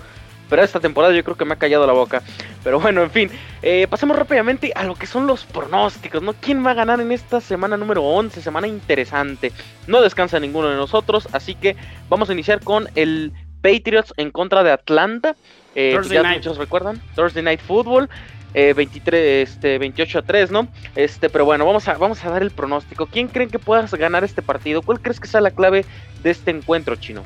Pero 0.47 0.61
esta 0.61 0.79
temporada 0.79 1.15
yo 1.15 1.23
creo 1.23 1.35
que 1.35 1.45
me 1.45 1.55
ha 1.55 1.57
callado 1.57 1.87
la 1.87 1.93
boca. 1.93 2.21
Pero 2.63 2.79
bueno, 2.79 3.01
en 3.01 3.09
fin. 3.09 3.31
Eh, 3.63 3.87
pasemos 3.89 4.15
rápidamente 4.15 4.71
a 4.75 4.83
lo 4.83 4.93
que 4.93 5.07
son 5.07 5.25
los 5.25 5.45
pronósticos, 5.45 6.21
¿no? 6.21 6.33
¿Quién 6.33 6.63
va 6.63 6.71
a 6.71 6.75
ganar 6.75 7.01
en 7.01 7.11
esta 7.11 7.41
semana 7.41 7.75
número 7.75 8.03
11? 8.03 8.39
Semana 8.39 8.67
interesante. 8.67 9.51
No 9.87 9.99
descansa 9.99 10.39
ninguno 10.39 10.69
de 10.69 10.75
nosotros. 10.75 11.27
Así 11.31 11.55
que 11.55 11.75
vamos 12.07 12.29
a 12.29 12.33
iniciar 12.33 12.59
con 12.63 12.87
el 12.93 13.33
Patriots 13.63 14.13
en 14.17 14.29
contra 14.29 14.63
de 14.63 14.73
Atlanta. 14.73 15.35
Eh, 15.73 15.99
ya 16.07 16.21
muchos 16.21 16.57
recuerdan. 16.57 17.01
Thursday 17.15 17.41
Night 17.41 17.61
Football. 17.61 18.09
23, 18.53 19.13
eh, 19.13 19.41
este, 19.41 19.77
28 19.77 20.19
a 20.19 20.21
3, 20.21 20.51
¿no? 20.51 20.67
Este, 20.95 21.29
pero 21.29 21.45
bueno, 21.45 21.65
vamos 21.65 21.87
a, 21.87 21.93
vamos 21.97 22.23
a 22.25 22.29
dar 22.29 22.41
el 22.41 22.51
pronóstico. 22.51 23.05
¿Quién 23.05 23.27
creen 23.27 23.49
que 23.49 23.59
puedas 23.59 23.93
ganar 23.93 24.23
este 24.23 24.41
partido? 24.41 24.81
¿Cuál 24.81 25.01
crees 25.01 25.19
que 25.19 25.27
sea 25.27 25.41
la 25.41 25.51
clave 25.51 25.85
de 26.23 26.31
este 26.31 26.51
encuentro, 26.51 26.95
chino? 26.95 27.23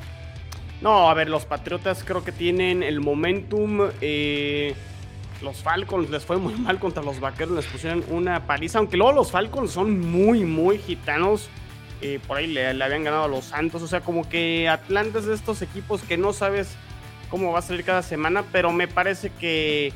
No, 0.82 1.09
a 1.09 1.13
ver, 1.13 1.30
los 1.30 1.45
Patriotas 1.45 2.03
creo 2.03 2.26
que 2.26 2.34
tienen 2.34 2.84
el 2.84 2.99
momentum. 2.99 3.89
Eh, 4.01 4.76
los 5.41 5.63
Falcons 5.63 6.09
les 6.09 6.26
fue 6.26 6.38
muy 6.38 6.53
mal 6.59 6.80
contra 6.80 7.01
los 7.01 7.19
Vaqueros, 7.19 7.55
les 7.55 7.65
pusieron 7.65 8.03
una 8.09 8.45
paliza, 8.45 8.80
aunque 8.80 8.97
luego 8.97 9.13
los 9.13 9.32
Falcons 9.32 9.71
son 9.71 9.99
muy, 9.99 10.43
muy 10.43 10.78
gitanos. 10.80 11.49
Eh, 12.01 12.19
por 12.28 12.36
ahí 12.36 12.47
le, 12.47 12.67
habían 12.67 13.05
ganado 13.05 13.24
a 13.24 13.28
los 13.30 13.45
Santos, 13.45 13.82
o 13.82 13.88
sea, 13.88 14.01
como 14.01 14.28
que 14.28 14.67
Atlanta 14.67 15.19
es 15.19 15.26
de 15.26 15.34
estos 15.34 15.61
equipos 15.61 16.01
que 16.01 16.17
no 16.17 16.34
sabes 16.34 16.76
cómo 17.30 17.53
va 17.53 17.59
a 17.59 17.61
salir 17.61 17.86
cada 17.86 18.01
semana, 18.01 18.43
pero 18.51 18.74
me 18.74 18.89
parece 18.89 19.30
que 19.39 19.93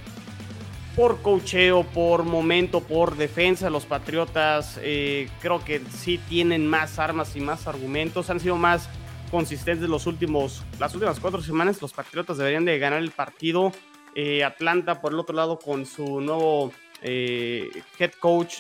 por 0.98 1.22
cocheo, 1.22 1.84
por 1.84 2.24
momento, 2.24 2.82
por 2.82 3.18
defensa, 3.18 3.70
los 3.70 3.86
Patriotas 3.86 4.80
eh, 4.82 5.30
creo 5.41 5.64
que 5.64 5.80
sí 5.95 6.18
tienen 6.28 6.66
más 6.66 6.98
armas 6.98 7.36
y 7.36 7.39
más 7.39 7.68
argumentos, 7.68 8.32
han 8.32 8.39
sido 8.39 8.56
más 8.56 8.89
consistentes 9.30 9.88
los 9.88 10.08
últimos, 10.08 10.64
las 10.80 10.95
últimas 10.95 11.20
cuatro 11.20 11.39
semanas. 11.43 11.80
Los 11.84 11.93
Patriotas 11.93 12.39
deberían 12.39 12.66
de 12.66 12.80
ganar 12.80 13.04
el 13.04 13.12
partido. 13.12 13.72
Eh, 14.16 14.43
Atlanta, 14.43 15.00
por 15.00 15.14
el 15.14 15.20
otro 15.20 15.36
lado, 15.36 15.60
con 15.60 15.86
su 15.86 16.20
nuevo 16.20 16.72
eh, 17.04 17.70
head 18.00 18.14
coach, 18.20 18.56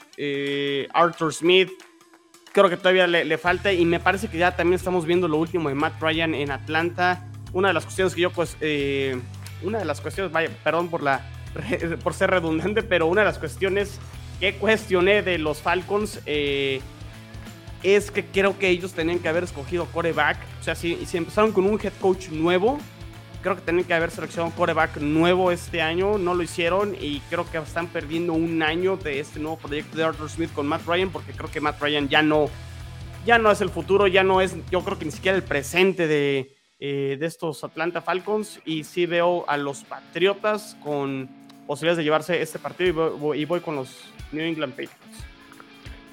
Arthur 0.93 1.33
Smith. 1.33 1.71
Creo 2.51 2.69
que 2.69 2.77
todavía 2.77 3.07
le, 3.07 3.37
falta 3.39 3.73
y 3.73 3.83
me 3.83 3.99
parece 3.99 4.27
que 4.27 4.37
ya 4.37 4.55
también 4.55 4.75
estamos 4.75 5.07
viendo 5.07 5.27
lo 5.27 5.37
último 5.37 5.69
de 5.69 5.75
Matt 5.75 5.99
Ryan 5.99 6.35
en 6.35 6.51
Atlanta. 6.51 7.27
Una 7.53 7.69
de 7.69 7.73
las 7.73 7.85
cuestiones 7.85 8.13
que 8.13 8.21
yo, 8.21 8.29
pues, 8.29 8.57
una 9.63 9.79
de 9.79 9.85
las 9.85 10.01
cuestiones, 10.01 10.31
vaya, 10.31 10.51
perdón 10.63 10.89
por, 10.89 11.01
la, 11.01 11.36
por 12.03 12.13
ser 12.13 12.31
redundante, 12.31 12.83
pero 12.83 13.07
una 13.07 13.21
de 13.21 13.27
las 13.27 13.39
cuestiones 13.39 13.99
que 14.39 14.55
cuestioné 14.55 15.21
de 15.23 15.37
los 15.37 15.61
Falcons 15.61 16.19
es 17.83 18.11
que 18.11 18.25
creo 18.25 18.57
que 18.57 18.69
ellos 18.69 18.93
tenían 18.93 19.19
que 19.19 19.29
haber 19.29 19.43
escogido 19.43 19.85
coreback. 19.85 20.37
O 20.59 20.63
sea, 20.63 20.75
si, 20.75 20.97
empezaron 21.13 21.51
con 21.51 21.65
un 21.65 21.79
head 21.81 21.93
coach 22.01 22.29
nuevo, 22.29 22.79
creo 23.41 23.55
que 23.55 23.61
tenían 23.61 23.85
que 23.85 23.93
haber 23.93 24.11
seleccionado 24.11 24.55
coreback 24.55 24.97
nuevo 24.97 25.51
este 25.51 25.81
año. 25.81 26.17
No 26.17 26.33
lo 26.33 26.43
hicieron 26.43 26.95
y 26.99 27.19
creo 27.29 27.49
que 27.49 27.57
están 27.57 27.87
perdiendo 27.87 28.33
un 28.33 28.61
año 28.63 28.97
de 28.97 29.19
este 29.19 29.39
nuevo 29.39 29.57
proyecto 29.57 29.97
de 29.97 30.03
Arthur 30.03 30.29
Smith 30.29 30.51
con 30.53 30.67
Matt 30.67 30.85
Ryan 30.85 31.09
porque 31.09 31.33
creo 31.33 31.51
que 31.51 31.61
Matt 31.61 31.79
Ryan 31.81 32.09
ya 32.09 32.21
no, 32.21 32.49
ya 33.25 33.37
no 33.37 33.51
es 33.51 33.61
el 33.61 33.69
futuro, 33.69 34.07
ya 34.07 34.23
no 34.23 34.41
es, 34.41 34.55
yo 34.71 34.83
creo 34.83 34.97
que 34.97 35.05
ni 35.05 35.11
siquiera 35.11 35.37
el 35.37 35.43
presente 35.43 36.07
de, 36.07 36.55
eh, 36.79 37.17
de 37.19 37.25
estos 37.25 37.63
Atlanta 37.63 38.01
Falcons. 38.01 38.59
Y 38.65 38.83
sí 38.85 39.05
veo 39.05 39.45
a 39.47 39.57
los 39.57 39.83
Patriotas 39.83 40.75
con 40.83 41.46
posibilidades 41.67 41.97
de 41.97 42.03
llevarse 42.03 42.41
este 42.41 42.57
partido 42.59 43.15
y 43.15 43.19
voy, 43.19 43.41
y 43.41 43.45
voy 43.45 43.59
con 43.59 43.75
los 43.75 44.05
New 44.31 44.43
England 44.43 44.71
Patriots. 44.71 45.25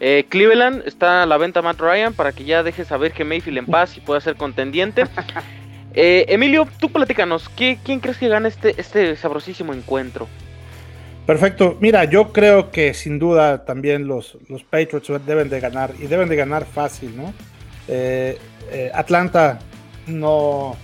Eh, 0.00 0.26
Cleveland 0.28 0.82
está 0.86 1.22
a 1.22 1.26
la 1.26 1.36
venta 1.36 1.62
Matt 1.62 1.80
Ryan 1.80 2.12
para 2.12 2.32
que 2.32 2.44
ya 2.44 2.62
deje 2.62 2.84
saber 2.84 3.12
que 3.12 3.24
Mayfield 3.24 3.58
en 3.58 3.66
paz 3.66 3.96
y 3.96 4.00
pueda 4.00 4.20
ser 4.20 4.36
contendiente. 4.36 5.04
Eh, 5.96 6.26
Emilio, 6.34 6.66
tú 6.80 6.90
platícanos, 6.90 7.48
¿qué, 7.50 7.78
¿quién 7.84 8.00
crees 8.00 8.18
que 8.18 8.26
gana 8.26 8.48
este, 8.48 8.74
este 8.78 9.14
sabrosísimo 9.14 9.72
encuentro? 9.72 10.26
Perfecto. 11.26 11.78
Mira, 11.80 12.04
yo 12.04 12.32
creo 12.32 12.70
que 12.70 12.92
sin 12.92 13.18
duda 13.18 13.64
también 13.64 14.06
los, 14.06 14.36
los 14.48 14.62
Patriots 14.64 15.24
deben 15.24 15.48
de 15.48 15.60
ganar 15.60 15.92
y 15.98 16.06
deben 16.06 16.28
de 16.28 16.36
ganar 16.36 16.66
fácil, 16.66 17.16
¿no? 17.16 17.32
Eh, 17.88 18.38
eh, 18.70 18.90
Atlanta 18.92 19.58
no, 20.06 20.76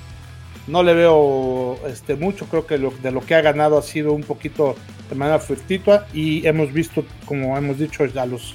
no 0.71 0.83
le 0.83 0.95
veo 0.95 1.79
este, 1.87 2.15
mucho, 2.15 2.47
creo 2.47 2.67
que 2.67 2.79
lo, 2.79 2.91
de 3.03 3.11
lo 3.11 3.21
que 3.21 3.35
ha 3.35 3.41
ganado 3.41 3.77
ha 3.77 3.83
sido 3.83 4.13
un 4.13 4.23
poquito 4.23 4.77
de 5.09 5.17
manera 5.17 5.39
fortuita 5.39 6.07
y 6.13 6.47
hemos 6.47 6.73
visto, 6.73 7.05
como 7.25 7.57
hemos 7.59 7.79
dicho, 7.79 8.05
a 8.15 8.27
los 8.27 8.55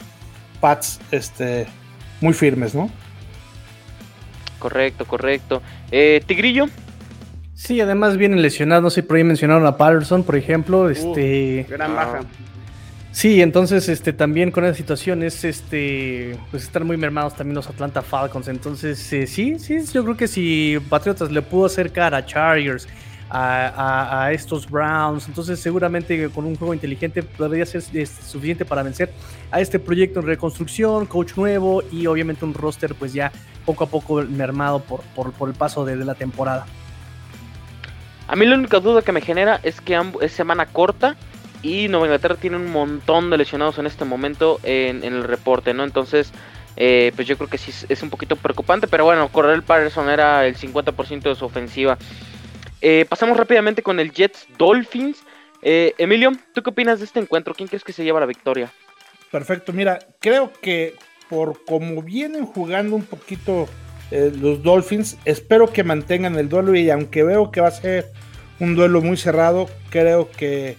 Pats 0.61 0.99
este, 1.11 1.67
muy 2.21 2.33
firmes, 2.33 2.73
¿no? 2.73 2.89
Correcto, 4.59 5.05
correcto. 5.05 5.61
Eh, 5.91 6.23
Tigrillo. 6.25 6.67
Sí, 7.53 7.79
además 7.81 8.17
vienen 8.17 8.41
lesionados, 8.41 8.83
no 8.83 8.89
sé, 8.89 9.03
por 9.03 9.17
ahí 9.17 9.23
mencionaron 9.23 9.65
a 9.65 9.77
Patterson, 9.77 10.23
por 10.23 10.35
ejemplo, 10.35 10.89
este... 10.89 11.65
Gran 11.69 11.95
baja. 11.95 12.21
Sí, 13.15 13.41
entonces 13.41 13.87
este 13.87 14.11
también 14.11 14.51
con 14.51 14.65
esa 14.65 14.73
situación 14.73 15.23
es 15.23 15.45
este 15.45 16.37
pues 16.51 16.63
están 16.63 16.85
muy 16.85 16.97
mermados 16.97 17.33
también 17.33 17.55
los 17.55 17.65
Atlanta 17.69 18.01
Falcons. 18.01 18.49
Entonces, 18.49 19.13
eh, 19.13 19.25
sí, 19.25 19.57
sí, 19.57 19.77
yo 19.93 20.03
creo 20.03 20.17
que 20.17 20.27
si 20.27 20.77
Patriotas 20.89 21.31
le 21.31 21.41
pudo 21.41 21.67
acercar 21.67 22.13
a 22.13 22.25
Chargers, 22.25 22.89
a, 23.29 24.31
estos 24.33 24.69
Browns, 24.69 25.29
entonces 25.29 25.61
seguramente 25.61 26.27
con 26.27 26.43
un 26.43 26.57
juego 26.57 26.73
inteligente 26.73 27.23
podría 27.23 27.65
ser 27.65 27.83
suficiente 27.83 28.65
para 28.65 28.83
vencer 28.83 29.09
a 29.49 29.61
este 29.61 29.79
proyecto 29.79 30.19
en 30.19 30.25
reconstrucción, 30.25 31.05
coach 31.05 31.37
nuevo 31.37 31.83
y 31.93 32.07
obviamente 32.07 32.43
un 32.43 32.53
roster 32.53 32.95
pues 32.95 33.13
ya 33.13 33.31
poco 33.65 33.85
a 33.85 33.87
poco 33.87 34.23
mermado 34.23 34.81
por, 34.81 34.99
por, 35.15 35.31
por 35.31 35.47
el 35.47 35.55
paso 35.55 35.85
de, 35.85 35.95
de 35.95 36.03
la 36.03 36.15
temporada. 36.15 36.65
A 38.27 38.35
mí 38.35 38.45
la 38.45 38.55
única 38.55 38.81
duda 38.81 39.01
que 39.01 39.13
me 39.13 39.21
genera 39.21 39.61
es 39.63 39.79
que 39.79 39.97
es 40.19 40.33
semana 40.33 40.65
corta 40.65 41.15
y 41.65 41.87
Nueva 41.87 42.05
Inglaterra 42.05 42.35
tiene 42.35 42.57
un 42.57 42.71
montón 42.71 43.31
de 43.31 43.39
lesionados 43.39 43.79
en 43.79 43.87
este 43.87 44.05
momento 44.05 44.59
en, 44.61 45.03
el 45.03 45.23
reporte, 45.23 45.73
¿no? 45.73 45.83
Entonces, 45.83 46.31
eh, 46.77 47.11
pues 47.15 47.27
yo 47.27 47.37
creo 47.37 47.49
que 47.49 47.57
sí 47.57 47.71
es- 47.89 48.03
un 48.03 48.11
poquito 48.11 48.35
preocupante, 48.35 48.87
pero 48.87 49.03
bueno, 49.03 49.27
Correll 49.29 49.63
Patterson 49.63 50.07
era 50.07 50.45
el 50.45 50.55
50% 50.55 51.29
de 51.29 51.35
su 51.35 51.43
ofensiva. 51.43 51.97
Eh, 52.81 53.07
pasamos 53.09 53.35
rápidamente 53.35 53.81
con 53.81 53.99
el 53.99 54.11
Jets 54.11 54.45
Dolphins. 54.59 55.23
Eh, 55.63 55.95
Emilio, 55.97 56.33
¿tú 56.53 56.61
qué 56.61 56.69
opinas 56.69 56.99
de 56.99 57.05
este 57.05 57.19
encuentro? 57.19 57.55
¿Quién 57.55 57.67
crees 57.67 57.83
que 57.83 57.93
se 57.93 58.03
lleva 58.03 58.19
la 58.19 58.27
victoria? 58.27 58.71
Perfecto, 59.31 59.73
mira, 59.73 59.97
creo 60.19 60.53
que 60.61 60.93
por 61.31 61.65
como 61.65 62.03
vienen 62.03 62.45
jugando 62.45 62.95
un 62.95 63.05
poquito 63.05 63.67
los 64.11 64.61
Dolphins, 64.61 65.17
espero 65.25 65.73
que 65.73 65.83
mantengan 65.83 66.35
el 66.35 66.47
duelo 66.47 66.75
y 66.75 66.91
aunque 66.91 67.23
veo 67.23 67.49
que 67.49 67.59
va 67.59 67.69
a 67.69 67.71
ser 67.71 68.11
un 68.59 68.75
duelo 68.75 69.01
muy 69.01 69.17
cerrado, 69.17 69.67
creo 69.89 70.29
que 70.29 70.77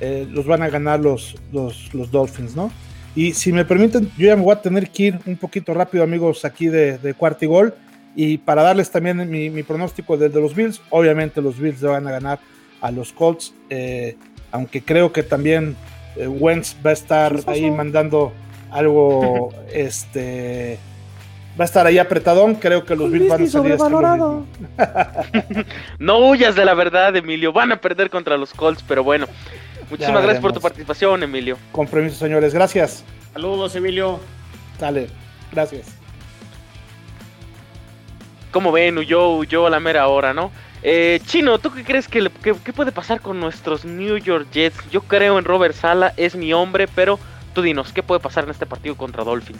eh, 0.00 0.26
los 0.30 0.46
van 0.46 0.62
a 0.62 0.68
ganar 0.68 1.00
los, 1.00 1.36
los, 1.52 1.92
los 1.94 2.10
Dolphins, 2.10 2.56
¿no? 2.56 2.70
Y 3.16 3.32
si 3.32 3.52
me 3.52 3.64
permiten, 3.64 4.10
yo 4.18 4.26
ya 4.26 4.36
me 4.36 4.42
voy 4.42 4.52
a 4.52 4.60
tener 4.60 4.90
que 4.90 5.04
ir 5.04 5.18
un 5.26 5.36
poquito 5.36 5.72
rápido, 5.72 6.02
amigos, 6.02 6.44
aquí 6.44 6.66
de, 6.66 6.98
de 6.98 7.14
cuarto 7.14 7.44
y 7.44 7.48
gol. 7.48 7.74
Y 8.16 8.38
para 8.38 8.62
darles 8.62 8.90
también 8.90 9.28
mi, 9.30 9.50
mi 9.50 9.62
pronóstico 9.62 10.16
del 10.16 10.32
de 10.32 10.40
los 10.40 10.54
Bills, 10.54 10.80
obviamente 10.90 11.40
los 11.40 11.58
Bills 11.58 11.82
le 11.82 11.88
van 11.88 12.06
a 12.06 12.12
ganar 12.12 12.38
a 12.80 12.90
los 12.90 13.12
Colts, 13.12 13.54
eh, 13.70 14.16
aunque 14.52 14.82
creo 14.82 15.12
que 15.12 15.22
también 15.22 15.76
eh, 16.16 16.28
Wentz 16.28 16.76
va 16.84 16.90
a 16.90 16.92
estar 16.92 17.40
ahí 17.46 17.70
mandando 17.70 18.32
algo, 18.70 19.52
este, 19.72 20.78
va 21.58 21.64
a 21.64 21.66
estar 21.66 21.86
ahí 21.86 21.98
apretadón, 21.98 22.56
creo 22.56 22.84
que 22.84 22.94
los 22.94 23.10
Bills 23.10 23.28
van 23.28 23.42
a 23.42 23.46
salir 23.46 23.72
mismo. 23.72 24.46
No 25.98 26.28
huyas 26.28 26.54
de 26.54 26.64
la 26.64 26.74
verdad, 26.74 27.16
Emilio. 27.16 27.52
Van 27.52 27.72
a 27.72 27.80
perder 27.80 28.10
contra 28.10 28.36
los 28.36 28.52
Colts, 28.52 28.84
pero 28.86 29.02
bueno. 29.02 29.26
Muchísimas 29.90 30.22
gracias 30.22 30.42
por 30.42 30.52
tu 30.52 30.60
participación, 30.60 31.22
Emilio. 31.22 31.58
Con 31.72 31.86
permiso, 31.86 32.16
señores, 32.16 32.54
gracias. 32.54 33.04
Saludos, 33.32 33.74
Emilio. 33.76 34.20
Dale, 34.78 35.08
gracias. 35.52 35.86
Como 38.50 38.70
ven, 38.70 38.98
huyó, 38.98 39.36
huyó 39.36 39.66
a 39.66 39.70
la 39.70 39.80
mera 39.80 40.06
hora, 40.08 40.32
¿no? 40.32 40.52
Eh, 40.82 41.20
Chino, 41.26 41.58
¿tú 41.58 41.72
qué 41.72 41.82
crees 41.82 42.06
que, 42.08 42.20
le- 42.20 42.30
que- 42.30 42.54
que 42.54 42.72
puede 42.72 42.92
pasar 42.92 43.20
con 43.20 43.40
nuestros 43.40 43.84
New 43.84 44.18
York 44.18 44.46
Jets? 44.52 44.76
Yo 44.90 45.00
creo 45.02 45.38
en 45.38 45.44
Robert 45.44 45.74
Sala, 45.74 46.12
es 46.16 46.36
mi 46.36 46.52
hombre, 46.52 46.86
pero 46.94 47.18
tú 47.54 47.62
dinos, 47.62 47.92
¿qué 47.92 48.02
puede 48.02 48.20
pasar 48.20 48.44
en 48.44 48.50
este 48.50 48.66
partido 48.66 48.96
contra 48.96 49.24
Dolphins? 49.24 49.58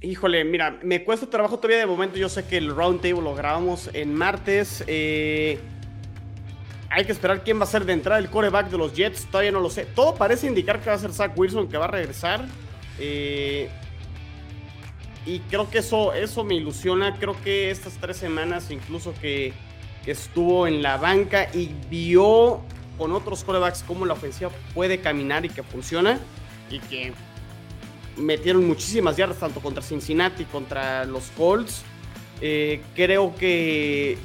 Híjole, 0.00 0.44
mira, 0.44 0.78
me 0.82 1.02
cuesta 1.04 1.26
trabajo 1.26 1.56
todavía 1.58 1.78
de 1.78 1.86
momento. 1.86 2.16
Yo 2.16 2.28
sé 2.28 2.46
que 2.46 2.56
el 2.58 2.74
round 2.74 3.00
table 3.00 3.22
lo 3.22 3.34
grabamos 3.34 3.90
en 3.92 4.14
martes. 4.14 4.84
eh, 4.86 5.58
hay 6.90 7.04
que 7.04 7.12
esperar 7.12 7.42
quién 7.42 7.58
va 7.58 7.64
a 7.64 7.66
ser 7.66 7.84
de 7.84 7.92
entrada 7.92 8.18
el 8.18 8.30
coreback 8.30 8.70
de 8.70 8.78
los 8.78 8.94
Jets. 8.94 9.26
Todavía 9.26 9.52
no 9.52 9.60
lo 9.60 9.70
sé. 9.70 9.86
Todo 9.86 10.14
parece 10.14 10.46
indicar 10.46 10.80
que 10.80 10.90
va 10.90 10.96
a 10.96 10.98
ser 10.98 11.12
Zach 11.12 11.32
Wilson 11.36 11.68
que 11.68 11.76
va 11.76 11.86
a 11.86 11.88
regresar. 11.88 12.46
eh, 12.98 13.68
y 15.26 15.40
creo 15.40 15.68
que 15.68 15.78
eso, 15.78 16.12
eso 16.12 16.44
me 16.44 16.54
ilusiona. 16.54 17.16
Creo 17.18 17.36
que 17.42 17.70
estas 17.70 17.94
tres 17.94 18.16
semanas, 18.16 18.70
incluso 18.70 19.12
que, 19.20 19.52
estuvo 20.06 20.68
en 20.68 20.82
la 20.82 20.98
banca 20.98 21.48
y 21.52 21.74
vio 21.90 22.60
con 22.96 23.10
otros 23.10 23.42
corebacks 23.42 23.82
cómo 23.82 24.06
la 24.06 24.12
ofensiva 24.12 24.52
puede 24.72 25.00
caminar 25.00 25.44
y 25.44 25.48
que 25.48 25.64
funciona. 25.64 26.20
Y 26.70 26.78
que 26.78 27.12
metieron 28.16 28.64
muchísimas 28.68 29.16
yardas 29.16 29.40
tanto 29.40 29.58
contra 29.58 29.82
Cincinnati 29.82 30.44
contra 30.44 31.04
los 31.06 31.32
Colts. 31.36 31.82
Eh, 32.40 32.82
creo 32.94 33.34
que 33.34 34.16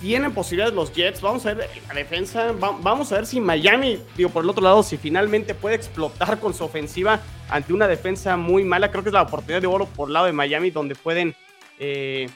tienen 0.00 0.32
posibilidades 0.32 0.74
los 0.74 0.92
Jets. 0.92 1.20
Vamos 1.20 1.44
a 1.46 1.54
ver 1.54 1.68
la 1.88 1.94
defensa. 1.94 2.52
va- 2.52 2.76
vamos 2.80 3.10
a 3.12 3.16
ver 3.16 3.26
si 3.26 3.40
Miami, 3.40 3.98
digo, 4.16 4.30
por 4.30 4.44
el 4.44 4.50
otro 4.50 4.62
lado, 4.62 4.82
si 4.82 4.96
finalmente 4.96 5.54
puede 5.54 5.74
explotar 5.76 6.38
con 6.40 6.54
su 6.54 6.64
ofensiva 6.64 7.20
ante 7.48 7.72
una 7.72 7.86
defensa 7.88 8.36
muy 8.36 8.64
mala. 8.64 8.90
Creo 8.90 9.02
que 9.02 9.08
es 9.10 9.14
la 9.14 9.22
oportunidad 9.22 9.60
de 9.60 9.66
oro 9.66 9.86
por 9.86 10.08
el 10.08 10.14
lado 10.14 10.26
de 10.26 10.32
Miami 10.32 10.70
donde 10.70 10.94
pueden 10.94 11.34
eh, 11.78 12.28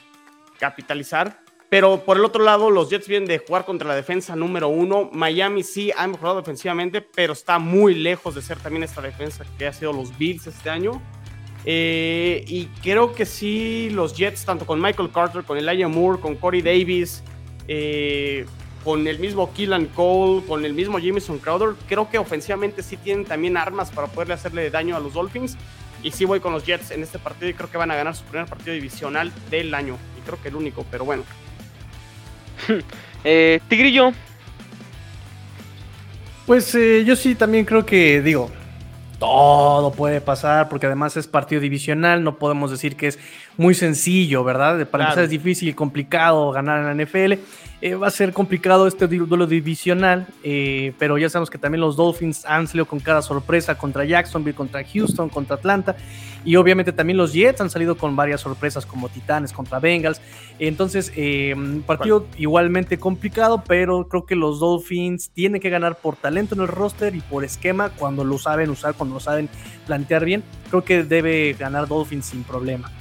capitalizar. 0.59 1.39
Pero 1.69 2.01
por 2.05 2.17
el 2.17 2.25
otro 2.25 2.43
lado, 2.43 2.69
los 2.69 2.89
Jets 2.91 3.07
vienen 3.07 3.27
de 3.27 3.39
jugar 3.39 3.65
contra 3.65 3.87
la 3.87 3.95
defensa 3.95 4.35
número 4.35 4.67
uno. 4.67 5.09
Miami 5.11 5.63
sí 5.63 5.91
ha 5.97 6.05
mejorado 6.05 6.37
defensivamente, 6.37 7.01
pero 7.01 7.33
está 7.33 7.57
muy 7.57 7.95
lejos 7.95 8.35
de 8.35 8.43
ser 8.43 8.59
también 8.59 8.83
esta 8.83 9.01
defensa 9.01 9.43
que 9.57 9.65
ha 9.65 9.73
sido 9.73 9.91
los 9.91 10.15
Bills 10.17 10.45
este 10.45 10.69
año. 10.69 11.01
Eh, 11.65 12.43
y 12.47 12.65
creo 12.83 13.13
que 13.13 13.25
sí, 13.25 13.89
los 13.91 14.15
Jets, 14.15 14.45
tanto 14.45 14.65
con 14.67 14.79
Michael 14.81 15.09
Carter, 15.11 15.43
con 15.43 15.57
Elijah 15.57 15.87
Moore, 15.87 16.19
con 16.21 16.35
Corey 16.35 16.61
Davis, 16.61 17.23
eh, 17.67 18.45
con 18.83 19.07
el 19.07 19.19
mismo 19.19 19.53
Keelan 19.53 19.85
Cole, 19.87 20.45
con 20.45 20.65
el 20.65 20.73
mismo 20.73 20.99
Jameson 20.99 21.39
Crowder, 21.39 21.75
creo 21.87 22.09
que 22.09 22.17
ofensivamente 22.17 22.83
sí 22.83 22.97
tienen 22.97 23.25
también 23.25 23.55
armas 23.57 23.91
para 23.91 24.07
poderle 24.07 24.33
hacerle 24.33 24.69
daño 24.69 24.95
a 24.95 24.99
los 24.99 25.13
Dolphins. 25.13 25.57
Y 26.03 26.11
sí 26.11 26.25
voy 26.25 26.41
con 26.41 26.51
los 26.51 26.65
Jets 26.65 26.91
en 26.91 27.01
este 27.01 27.17
partido 27.17 27.49
y 27.49 27.53
creo 27.53 27.71
que 27.71 27.77
van 27.77 27.89
a 27.89 27.95
ganar 27.95 28.13
su 28.13 28.25
primer 28.25 28.45
partido 28.47 28.73
divisional 28.73 29.31
del 29.49 29.73
año. 29.73 29.97
Y 30.19 30.25
creo 30.25 30.41
que 30.41 30.49
el 30.49 30.55
único, 30.55 30.85
pero 30.91 31.05
bueno. 31.05 31.23
Eh, 33.25 33.61
Tigrillo, 33.69 34.11
Pues 36.45 36.75
eh, 36.75 37.05
yo 37.05 37.15
sí 37.15 37.35
también 37.35 37.63
creo 37.63 37.85
que, 37.85 38.21
digo, 38.21 38.51
todo 39.23 39.91
puede 39.93 40.19
pasar, 40.19 40.67
porque 40.67 40.85
además 40.87 41.15
es 41.15 41.27
partido 41.27 41.61
divisional, 41.61 42.25
no 42.25 42.35
podemos 42.37 42.71
decir 42.71 42.97
que 42.97 43.07
es 43.07 43.17
muy 43.55 43.73
sencillo, 43.73 44.43
¿verdad? 44.43 44.73
Para 44.87 44.89
Claro. 44.89 45.03
empezar 45.05 45.23
es 45.23 45.29
difícil 45.29 45.69
y 45.69 45.73
complicado 45.73 46.51
ganar 46.51 46.79
en 46.79 46.85
la 46.87 46.91
NFL. 47.05 47.39
Eh, 47.81 47.95
va 47.95 48.07
a 48.07 48.11
ser 48.11 48.33
complicado 48.33 48.85
este 48.85 49.07
du- 49.07 49.25
duelo 49.25 49.47
divisional, 49.47 50.27
eh, 50.43 50.91
pero 50.99 51.17
ya 51.17 51.29
sabemos 51.29 51.49
que 51.49 51.57
también 51.57 51.79
los 51.79 51.95
Dolphins 51.95 52.45
han 52.45 52.67
salido 52.67 52.85
con 52.85 52.99
cada 52.99 53.21
sorpresa 53.21 53.75
contra 53.77 54.03
Jacksonville, 54.03 54.55
contra 54.55 54.83
Houston, 54.83 55.29
contra 55.29 55.55
Atlanta, 55.55 55.95
y 56.45 56.55
obviamente 56.57 56.91
también 56.91 57.17
los 57.17 57.33
Jets 57.33 57.61
han 57.61 57.69
salido 57.69 57.97
con 57.97 58.15
varias 58.15 58.41
sorpresas 58.41 58.85
como 58.85 59.09
Titanes 59.09 59.53
contra 59.53 59.79
Bengals. 59.79 60.21
Entonces, 60.59 61.11
eh, 61.15 61.55
partido 61.85 62.27
igualmente 62.37 62.97
complicado, 62.97 63.63
pero 63.65 64.07
creo 64.07 64.25
que 64.25 64.35
los 64.35 64.59
Dolphins 64.59 65.29
tienen 65.29 65.61
que 65.61 65.69
ganar 65.69 65.95
por 65.95 66.15
talento 66.15 66.55
en 66.55 66.61
el 66.61 66.67
roster 66.67 67.15
y 67.15 67.21
por 67.21 67.43
esquema 67.43 67.89
cuando 67.89 68.23
lo 68.23 68.37
saben 68.37 68.69
usar, 68.69 68.93
cuando 68.95 69.15
lo 69.15 69.19
saben 69.19 69.49
plantear 69.85 70.25
bien. 70.25 70.43
Creo 70.69 70.83
que 70.83 71.03
debe 71.03 71.53
ganar 71.53 71.87
Dolphins 71.87 72.25
sin 72.25 72.43
problema. 72.43 72.91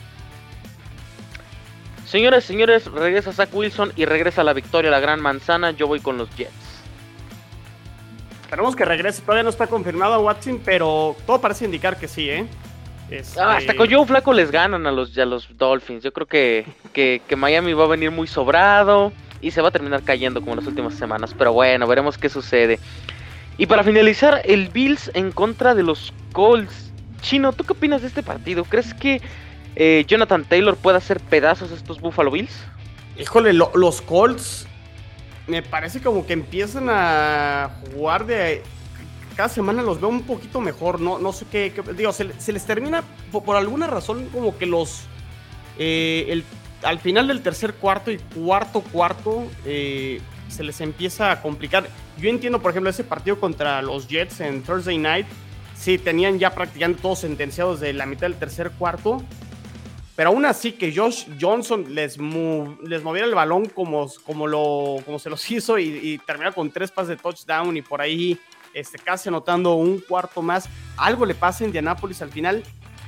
señores, 2.05 2.45
señores, 2.45 2.85
regresa 2.93 3.33
Zach 3.33 3.49
Wilson 3.53 3.93
y 3.97 4.05
regresa 4.05 4.45
la 4.45 4.53
victoria 4.53 4.89
a 4.91 4.93
la 4.93 5.01
gran 5.01 5.21
manzana. 5.21 5.71
Yo 5.73 5.89
voy 5.89 6.01
con 6.01 6.19
los 6.19 6.29
Jets. 6.37 6.53
Esperemos 8.43 8.77
que 8.77 8.85
regrese. 8.85 9.23
Todavía 9.23 9.45
no 9.45 9.49
está 9.49 9.67
confirmado 9.67 10.21
Watson, 10.21 10.61
pero 10.63 11.17
todo 11.27 11.41
parece 11.41 11.65
indicar 11.65 11.97
que 11.99 12.07
sí, 12.07 12.29
¿eh? 12.29 12.47
Este, 13.13 13.41
Ah, 13.41 13.57
hasta 13.57 13.75
con 13.77 13.91
Joe 13.91 14.07
Flaco 14.07 14.33
les 14.33 14.51
ganan 14.51 14.87
a 14.87 14.93
los, 14.93 15.17
a 15.19 15.25
los 15.25 15.49
Dolphins. 15.57 16.03
Yo 16.05 16.13
creo 16.13 16.27
que, 16.27 16.67
que, 16.93 17.21
que 17.29 17.37
Miami 17.37 17.73
va 17.73 17.85
a 17.85 17.89
venir 17.89 18.11
muy 18.11 18.27
sobrado 18.27 19.13
y 19.41 19.51
se 19.51 19.61
va 19.61 19.69
a 19.69 19.71
terminar 19.71 20.03
cayendo 20.03 20.41
como 20.41 20.53
en 20.53 20.59
las 20.61 20.67
últimas 20.69 20.95
semanas. 20.95 21.35
Pero 21.37 21.53
bueno, 21.53 21.87
veremos 21.87 22.17
qué 22.19 22.29
sucede. 22.29 22.79
Y 23.59 23.67
para 23.67 23.85
finalizar, 23.85 24.41
el 24.45 24.69
Bills 24.69 25.11
en 25.15 25.31
contra 25.33 25.75
de 25.75 25.83
los 25.83 26.13
Colts. 26.33 26.91
Chino, 27.21 27.53
¿tú 27.53 27.65
qué 27.65 27.73
opinas 27.73 28.01
de 28.03 28.09
este 28.09 28.23
partido? 28.23 28.65
¿Crees 28.65 28.95
que 28.95 29.21
eh, 29.77 30.05
Jonathan 30.09 30.45
Taylor 30.45 30.77
puede 30.77 30.97
hacer 30.99 31.21
pedazos 31.21 31.71
a 31.71 31.75
estos 31.75 32.01
Buffalo 32.01 32.31
Bills? 32.31 32.53
Híjole, 33.19 33.53
lo- 33.53 33.71
los 33.75 34.01
Colts 34.03 34.67
me 35.47 35.63
parece 35.63 36.01
como 36.01 36.25
que 36.27 36.33
empiezan 36.33 36.89
a 36.89 37.71
jugar 37.95 38.27
de... 38.27 38.63
Cada 39.37 39.49
semana 39.49 39.83
los 39.83 40.01
veo 40.01 40.11
un 40.11 40.23
poquito 40.23 40.61
mejor, 40.61 41.01
no, 41.01 41.19
no 41.19 41.33
sé 41.33 41.47
qué, 41.51 41.73
digo, 41.97 42.13
se, 42.13 42.25
les 42.25 42.67
termina 42.67 43.03
por, 43.31 43.57
alguna 43.57 43.87
razón 43.87 44.29
como 44.33 44.57
que 44.59 44.67
los... 44.67 45.03
eh, 45.79 46.27
el- 46.29 46.45
al 46.83 46.99
final 46.99 47.29
del 47.29 47.43
tercer 47.43 47.75
cuarto 47.75 48.11
y 48.11 48.19
cuarto 48.19 48.81
cuarto 48.81 49.47
eh, 49.65 50.21
se 50.49 50.65
les 50.65 50.81
empieza 50.81 51.31
a 51.31 51.41
complicar. 51.41 51.87
Yo 52.19 52.29
entiendo, 52.29 52.61
por 52.61 52.73
ejemplo, 52.73 52.91
ese 52.91 53.05
partido 53.05 53.39
contra 53.39 53.81
los 53.83 54.09
Jets 54.09 54.41
en 54.41 54.63
Thursday 54.65 54.99
Night, 54.99 55.27
sí, 55.77 55.97
tenían 55.97 56.39
ya 56.41 56.51
prácticamente 56.51 57.01
todos 57.03 57.21
sentenciados 57.21 57.79
de 57.79 57.93
la 57.93 58.05
mitad 58.05 58.23
del 58.23 58.35
tercer 58.35 58.73
cuarto, 58.73 59.23
pero 60.17 60.31
aún 60.31 60.45
así 60.45 60.73
que 60.73 60.95
Josh 60.95 61.25
Johnson 61.41 61.87
les, 61.95 62.19
les 62.19 63.03
moviera 63.03 63.27
el 63.27 63.35
balón 63.35 63.67
como, 63.67 64.11
como, 64.25 64.47
lo, 64.47 64.97
como 65.05 65.19
se 65.19 65.31
los 65.31 65.49
hizo 65.53 65.79
y, 65.79 65.85
y 65.85 66.21
con 66.55 66.71
tres 66.71 66.91
pases 66.91 67.11
de 67.11 67.17
touchdown 67.17 67.77
y 67.77 67.83
por 67.83 68.01
ahí 68.01 68.39
este, 68.75 68.99
casi 68.99 69.29
anotando 69.29 69.75
un 69.75 70.01
cuarto 70.01 70.43
más. 70.43 70.69
Algo 70.97 71.27
le 71.27 71.35
pasa 71.35 71.65
a 71.65 71.67
Indianapolis 71.67 72.23
al 72.23 72.31
final. 72.31 72.63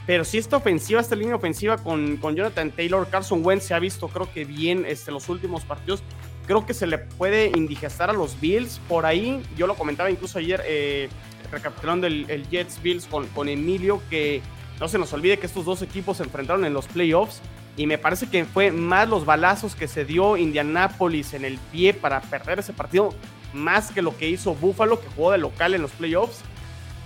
Pero 0.06 0.24
si 0.24 0.36
esta 0.36 0.58
ofensiva, 0.58 1.00
esta 1.00 1.16
línea 1.16 1.34
ofensiva 1.34 1.78
con, 1.78 2.18
con 2.18 2.36
Jonathan 2.36 2.70
Taylor, 2.70 3.08
Carson 3.08 3.44
Wentz 3.44 3.64
se 3.64 3.74
ha 3.74 3.78
visto 3.78 4.08
creo 4.08 4.30
que 4.32 4.44
bien 4.44 4.84
este, 4.86 5.10
los 5.10 5.28
últimos 5.28 5.64
partidos. 5.64 6.02
Creo 6.46 6.66
que 6.66 6.74
se 6.74 6.86
le 6.86 6.98
puede 6.98 7.52
indigestar 7.56 8.10
a 8.10 8.12
los 8.12 8.38
Bills 8.38 8.80
por 8.86 9.06
ahí. 9.06 9.42
Yo 9.56 9.66
lo 9.66 9.76
comentaba 9.76 10.10
incluso 10.10 10.38
ayer, 10.38 10.62
eh, 10.66 11.08
recapitulando 11.50 12.06
el, 12.06 12.26
el 12.28 12.46
Jets 12.50 12.82
Bills 12.82 13.06
con, 13.06 13.26
con 13.28 13.48
Emilio, 13.48 14.02
que 14.10 14.42
no 14.78 14.88
se 14.88 14.98
nos 14.98 15.12
olvide 15.14 15.38
que 15.38 15.46
estos 15.46 15.64
dos 15.64 15.80
equipos 15.80 16.18
se 16.18 16.24
enfrentaron 16.24 16.66
en 16.66 16.74
los 16.74 16.86
playoffs 16.86 17.40
y 17.76 17.86
me 17.86 17.98
parece 17.98 18.28
que 18.28 18.44
fue 18.44 18.70
más 18.70 19.08
los 19.08 19.24
balazos 19.24 19.74
que 19.74 19.88
se 19.88 20.04
dio 20.04 20.36
Indianapolis 20.36 21.34
en 21.34 21.44
el 21.44 21.58
pie 21.72 21.92
para 21.92 22.20
perder 22.20 22.60
ese 22.60 22.72
partido, 22.72 23.12
más 23.55 23.90
que 23.90 24.02
lo 24.02 24.16
que 24.16 24.28
hizo 24.28 24.55
Buffalo, 24.55 25.00
que 25.00 25.09
jugó 25.14 25.32
de 25.32 25.38
local 25.38 25.74
en 25.74 25.82
los 25.82 25.92
playoffs. 25.92 26.40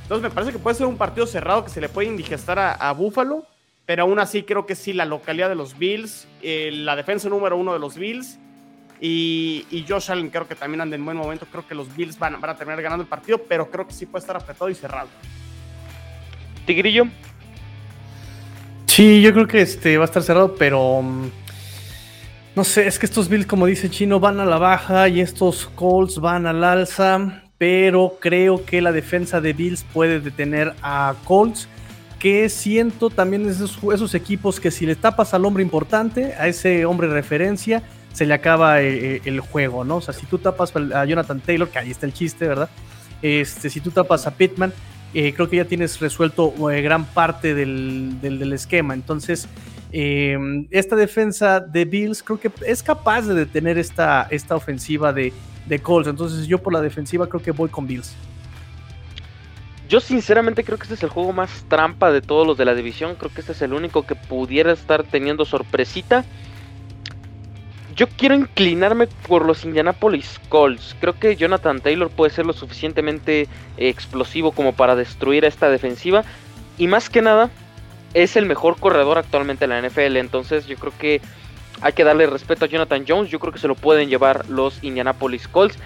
Entonces 0.02 0.22
me 0.22 0.30
parece 0.30 0.52
que 0.52 0.58
puede 0.58 0.74
ser 0.76 0.86
un 0.86 0.96
partido 0.96 1.26
cerrado 1.26 1.64
que 1.64 1.70
se 1.70 1.80
le 1.80 1.88
puede 1.88 2.08
indigestar 2.08 2.58
a, 2.58 2.72
a 2.72 2.92
Buffalo, 2.92 3.46
pero 3.86 4.02
aún 4.02 4.18
así 4.18 4.42
creo 4.42 4.66
que 4.66 4.74
sí, 4.74 4.92
la 4.92 5.04
localidad 5.04 5.48
de 5.48 5.54
los 5.54 5.78
Bills, 5.78 6.26
eh, 6.42 6.70
la 6.72 6.96
defensa 6.96 7.28
número 7.28 7.56
uno 7.56 7.72
de 7.72 7.78
los 7.78 7.96
Bills 7.96 8.38
y, 9.00 9.66
y 9.70 9.84
Josh 9.88 10.10
Allen 10.10 10.30
creo 10.30 10.48
que 10.48 10.54
también 10.54 10.80
anda 10.80 10.96
en 10.96 11.04
buen 11.04 11.16
momento. 11.16 11.46
Creo 11.50 11.66
que 11.66 11.74
los 11.74 11.94
Bills 11.94 12.18
van, 12.18 12.40
van 12.40 12.50
a 12.50 12.56
terminar 12.56 12.82
ganando 12.82 13.02
el 13.02 13.08
partido, 13.08 13.38
pero 13.38 13.70
creo 13.70 13.86
que 13.86 13.92
sí 13.92 14.06
puede 14.06 14.22
estar 14.22 14.36
apretado 14.36 14.70
y 14.70 14.74
cerrado. 14.74 15.08
Tigrillo, 16.66 17.06
Sí, 18.98 19.22
yo 19.22 19.32
creo 19.32 19.46
que 19.46 19.60
este 19.60 19.96
va 19.96 20.02
a 20.02 20.06
estar 20.06 20.24
cerrado, 20.24 20.56
pero 20.56 21.02
mm, 21.02 21.30
no 22.58 22.64
sé, 22.64 22.88
es 22.88 22.98
que 22.98 23.06
estos 23.06 23.28
Bills, 23.28 23.46
como 23.46 23.66
dice 23.66 23.88
Chino, 23.88 24.18
van 24.18 24.40
a 24.40 24.44
la 24.44 24.58
baja 24.58 25.08
y 25.08 25.20
estos 25.20 25.66
Colts 25.76 26.18
van 26.18 26.44
al 26.44 26.64
alza, 26.64 27.44
pero 27.56 28.16
creo 28.20 28.64
que 28.64 28.82
la 28.82 28.90
defensa 28.90 29.40
de 29.40 29.52
Bills 29.52 29.84
puede 29.92 30.18
detener 30.18 30.74
a 30.82 31.14
Colts, 31.22 31.68
que 32.18 32.48
siento 32.48 33.10
también 33.10 33.48
esos, 33.48 33.78
esos 33.94 34.12
equipos 34.16 34.58
que 34.58 34.72
si 34.72 34.86
le 34.86 34.96
tapas 34.96 35.34
al 35.34 35.44
hombre 35.44 35.62
importante, 35.62 36.34
a 36.34 36.48
ese 36.48 36.84
hombre 36.84 37.06
referencia, 37.06 37.84
se 38.12 38.26
le 38.26 38.34
acaba 38.34 38.82
eh, 38.82 39.22
el 39.24 39.38
juego, 39.38 39.84
¿no? 39.84 39.98
O 39.98 40.00
sea, 40.00 40.12
si 40.12 40.26
tú 40.26 40.38
tapas 40.38 40.72
a 40.74 41.04
Jonathan 41.04 41.40
Taylor, 41.40 41.68
que 41.68 41.78
ahí 41.78 41.92
está 41.92 42.06
el 42.06 42.12
chiste, 42.12 42.48
¿verdad? 42.48 42.68
Este, 43.22 43.70
si 43.70 43.80
tú 43.80 43.92
tapas 43.92 44.26
a 44.26 44.32
Pittman, 44.32 44.72
eh, 45.14 45.32
creo 45.32 45.48
que 45.48 45.58
ya 45.58 45.64
tienes 45.64 46.00
resuelto 46.00 46.52
eh, 46.72 46.82
gran 46.82 47.04
parte 47.04 47.54
del- 47.54 48.20
del 48.20 48.52
esquema. 48.52 48.94
Entonces, 48.94 49.46
eh, 49.92 50.66
esta 50.70 50.96
defensa 50.96 51.60
de 51.60 51.84
Bills 51.84 52.22
creo 52.22 52.38
que 52.38 52.50
es 52.66 52.82
capaz 52.82 53.22
de 53.22 53.34
detener 53.34 53.78
esta, 53.78 54.26
esta 54.30 54.54
ofensiva 54.56 55.12
de, 55.12 55.32
de 55.66 55.78
Colts. 55.78 56.08
Entonces, 56.08 56.46
yo 56.46 56.58
por 56.58 56.72
la 56.72 56.80
defensiva 56.80 57.28
creo 57.28 57.42
que 57.42 57.52
voy 57.52 57.68
con 57.68 57.86
Bills. 57.86 58.14
yo 59.88 60.00
sinceramente 60.00 60.64
creo 60.64 60.76
que 60.76 60.82
este 60.82 60.94
es 60.94 61.02
el 61.02 61.08
juego 61.08 61.32
más 61.32 61.64
trampa 61.68 62.12
de 62.12 62.20
todos 62.20 62.46
los 62.46 62.58
de 62.58 62.66
la 62.66 62.74
división. 62.74 63.14
Creo 63.14 63.32
que 63.32 63.40
este 63.40 63.52
es 63.52 63.62
el 63.62 63.72
único 63.72 64.06
que 64.06 64.14
pudiera 64.14 64.72
estar 64.72 65.04
teniendo 65.04 65.44
sorpresita. 65.44 66.24
Yo 67.96 68.06
quiero 68.06 68.34
inclinarme 68.34 69.08
por 69.26 69.44
los 69.44 69.64
Indianapolis 69.64 70.38
Colts. 70.48 70.94
Creo 71.00 71.18
que 71.18 71.34
Jonathan 71.34 71.80
Taylor 71.80 72.10
puede 72.10 72.30
ser 72.30 72.46
lo 72.46 72.52
suficientemente 72.52 73.48
explosivo 73.76 74.52
como 74.52 74.72
para 74.74 74.94
destruir 74.94 75.44
a 75.44 75.48
esta 75.48 75.68
defensiva. 75.68 76.22
Y 76.76 76.86
más 76.86 77.10
que 77.10 77.22
nada, 77.22 77.50
es 78.14 78.36
el 78.36 78.46
mejor 78.46 78.78
corredor 78.78 79.18
actualmente 79.18 79.64
en 79.64 79.70
la 79.70 79.80
NFL. 79.82 80.16
Entonces 80.16 80.66
yo 80.66 80.76
creo 80.76 80.92
que 80.98 81.20
hay 81.80 81.92
que 81.92 82.04
darle 82.04 82.26
respeto 82.26 82.64
a 82.64 82.68
Jonathan 82.68 83.04
Jones. 83.06 83.30
Yo 83.30 83.38
creo 83.38 83.52
que 83.52 83.58
se 83.58 83.68
lo 83.68 83.74
pueden 83.74 84.08
llevar 84.08 84.48
los 84.48 84.82
Indianapolis 84.82 85.46
Colts. 85.48 85.78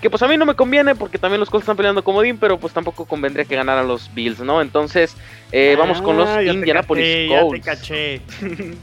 Que 0.00 0.08
pues 0.08 0.22
a 0.22 0.28
mí 0.28 0.38
no 0.38 0.46
me 0.46 0.54
conviene 0.54 0.94
porque 0.94 1.18
también 1.18 1.40
los 1.40 1.50
Colts 1.50 1.64
están 1.64 1.76
peleando 1.76 2.02
comodín, 2.02 2.38
pero 2.38 2.58
pues 2.58 2.72
tampoco 2.72 3.04
convendría 3.04 3.44
que 3.44 3.54
ganaran 3.54 3.86
los 3.86 4.12
Bills, 4.14 4.40
¿no? 4.40 4.62
Entonces, 4.62 5.14
eh, 5.52 5.76
vamos 5.78 6.00
con 6.00 6.16
los 6.16 6.26
Ah, 6.26 6.42
Indianapolis 6.42 7.04
caché, 7.04 7.28
ya 7.28 7.36
te 7.36 7.42
Colts. 7.42 7.66
caché. 7.66 8.20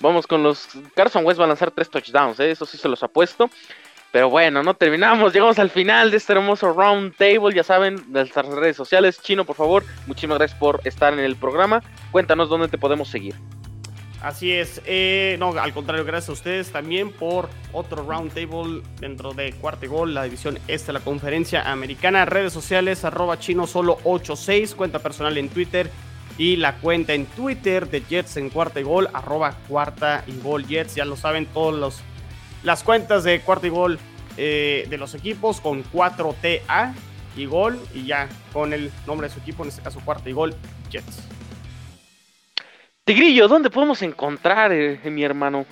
Vamos 0.00 0.26
con 0.26 0.42
los. 0.42 0.66
Carson 0.96 1.24
West 1.24 1.38
va 1.38 1.44
a 1.44 1.46
lanzar 1.46 1.70
tres 1.70 1.88
touchdowns, 1.88 2.40
¿eh? 2.40 2.50
eso 2.50 2.66
sí 2.66 2.76
se 2.76 2.88
los 2.88 3.02
apuesto. 3.04 3.48
Pero 4.12 4.28
bueno, 4.28 4.62
no 4.62 4.74
terminamos. 4.74 5.32
Llegamos 5.32 5.58
al 5.58 5.70
final 5.70 6.10
de 6.10 6.18
este 6.18 6.34
hermoso 6.34 6.72
round 6.74 7.16
table. 7.16 7.54
Ya 7.54 7.64
saben, 7.64 7.96
nuestras 8.08 8.46
redes 8.46 8.76
sociales. 8.76 9.20
Chino, 9.20 9.44
por 9.46 9.56
favor, 9.56 9.84
muchísimas 10.06 10.38
gracias 10.38 10.60
por 10.60 10.80
estar 10.84 11.14
en 11.14 11.20
el 11.20 11.34
programa. 11.34 11.82
Cuéntanos 12.10 12.50
dónde 12.50 12.68
te 12.68 12.76
podemos 12.76 13.08
seguir. 13.08 13.34
Así 14.20 14.52
es, 14.52 14.80
eh, 14.86 15.34
no, 15.40 15.48
al 15.48 15.72
contrario, 15.72 16.04
gracias 16.04 16.28
a 16.28 16.32
ustedes 16.32 16.70
también 16.70 17.10
por 17.10 17.48
otro 17.72 18.04
roundtable 18.04 18.82
dentro 19.00 19.32
de 19.32 19.52
Cuarto 19.54 19.88
Gol, 19.90 20.14
la 20.14 20.22
división 20.22 20.60
este 20.68 20.88
de 20.88 20.92
la 20.92 21.00
conferencia 21.00 21.72
americana. 21.72 22.24
Redes 22.24 22.52
sociales, 22.52 23.04
arroba 23.04 23.40
chino 23.40 23.66
solo 23.66 23.98
86, 24.04 24.76
cuenta 24.76 25.00
personal 25.00 25.36
en 25.38 25.48
Twitter 25.48 25.90
y 26.38 26.54
la 26.54 26.76
cuenta 26.76 27.14
en 27.14 27.26
Twitter 27.26 27.88
de 27.88 28.00
Jets 28.02 28.36
en 28.36 28.50
Cuarta 28.50 28.80
Gol, 28.82 29.08
arroba 29.12 29.56
Cuarta 29.66 30.22
y 30.28 30.38
Gol 30.40 30.68
Jets. 30.68 30.94
Ya 30.94 31.04
lo 31.04 31.16
saben 31.16 31.46
todos 31.46 31.74
los 31.74 32.00
las 32.62 32.82
cuentas 32.82 33.24
de 33.24 33.40
Cuarta 33.40 33.66
y 33.66 33.70
Gol 33.70 33.98
eh, 34.36 34.86
de 34.88 34.98
los 34.98 35.14
equipos 35.14 35.60
con 35.60 35.84
4TA 35.84 36.94
y 37.36 37.46
Gol 37.46 37.80
y 37.94 38.06
ya 38.06 38.28
con 38.52 38.72
el 38.72 38.90
nombre 39.06 39.28
de 39.28 39.34
su 39.34 39.40
equipo, 39.40 39.62
en 39.62 39.70
este 39.70 39.82
caso 39.82 40.00
Cuarta 40.04 40.28
y 40.28 40.32
Gol 40.32 40.54
Jets. 40.90 41.22
Tigrillo, 43.04 43.48
¿dónde 43.48 43.68
podemos 43.68 44.00
encontrar, 44.02 44.72
eh, 44.72 45.00
mi 45.10 45.24
hermano? 45.24 45.66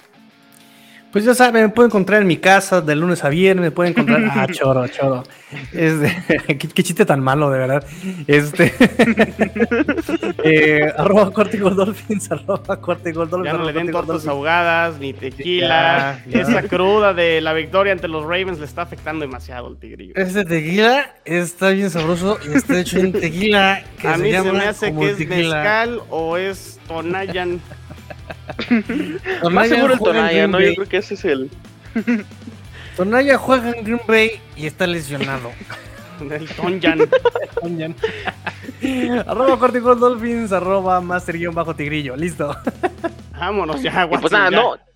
Pues 1.12 1.24
ya 1.24 1.34
saben, 1.34 1.62
me 1.64 1.68
pueden 1.70 1.88
encontrar 1.90 2.22
en 2.22 2.28
mi 2.28 2.36
casa 2.36 2.80
de 2.80 2.94
lunes 2.94 3.24
a 3.24 3.28
viernes, 3.28 3.62
me 3.64 3.70
pueden 3.70 3.92
encontrar. 3.92 4.20
Ah, 4.32 4.46
choro, 4.50 4.86
choro. 4.86 5.24
Este, 5.72 6.22
qué, 6.46 6.56
qué 6.56 6.82
chiste 6.84 7.04
tan 7.04 7.20
malo, 7.20 7.50
de 7.50 7.58
verdad. 7.58 7.84
Este. 8.28 8.72
eh, 10.44 10.92
arroba 10.96 11.30
Cuarta 11.30 11.56
y 11.56 11.60
Gol 11.60 11.74
Dolphins, 11.74 12.30
arroba 12.30 12.76
Cuarta 12.80 13.10
y 13.10 13.12
Gol 13.12 13.28
Dolphins. 13.28 13.52
Ya 13.52 13.58
no 13.58 13.64
le 13.64 13.72
den 13.72 13.90
tortas 13.90 14.26
ahogadas, 14.26 14.98
ni 14.98 15.12
tequila. 15.12 16.20
Ya, 16.26 16.30
ya. 16.30 16.40
Esa 16.42 16.62
cruda 16.68 17.12
de 17.12 17.40
la 17.40 17.52
victoria 17.54 17.92
ante 17.92 18.06
los 18.08 18.22
Ravens 18.22 18.58
le 18.60 18.66
está 18.66 18.82
afectando 18.82 19.22
demasiado 19.22 19.66
al 19.66 19.76
tigrillo. 19.78 20.14
Este 20.16 20.44
tequila 20.44 21.14
está 21.24 21.70
bien 21.70 21.90
sabroso 21.90 22.38
y 22.48 22.56
está 22.56 22.78
hecho 22.78 22.98
en 22.98 23.12
tequila 23.12 23.82
que 24.00 24.08
A 24.08 24.16
se 24.16 24.22
mí 24.22 24.30
se 24.32 24.52
me 24.52 24.64
hace 24.64 24.94
que 24.94 25.10
es 25.10 25.16
tequila. 25.16 25.56
mezcal 25.56 26.00
o 26.08 26.36
es 26.36 26.78
Tonayan. 26.86 27.60
Más 29.50 29.68
Tonaya 29.68 29.74
seguro 29.74 29.92
el 29.94 29.98
juega 29.98 30.18
en 30.18 30.26
Tonaya, 30.26 30.38
Green 30.38 30.50
¿no? 30.50 30.58
Yo 30.60 30.66
Bay. 30.66 30.74
creo 30.76 30.88
que 30.88 30.96
ese 30.98 31.14
es 31.14 31.24
el. 31.24 31.50
Tonaya 32.96 33.38
juega 33.38 33.70
en 33.70 33.84
Green 33.84 34.00
Bay 34.06 34.40
y 34.56 34.66
está 34.66 34.86
lesionado. 34.86 35.50
El 36.30 36.46
Tonyan. 36.48 37.08
Arroba 39.26 39.56
Gol 39.68 39.98
Dolphins, 40.00 40.52
arroba 40.52 41.00
Master 41.00 41.38
guion 41.38 41.54
bajo 41.54 41.74
Tigrillo. 41.74 42.14
Listo. 42.14 42.54
Vámonos 43.32 43.80
ya, 43.82 44.04
Y 44.04 44.08
pues 44.08 44.22
Watson, 44.22 44.38
nada, 44.38 44.50
ya. 44.50 44.56
no. 44.58 44.89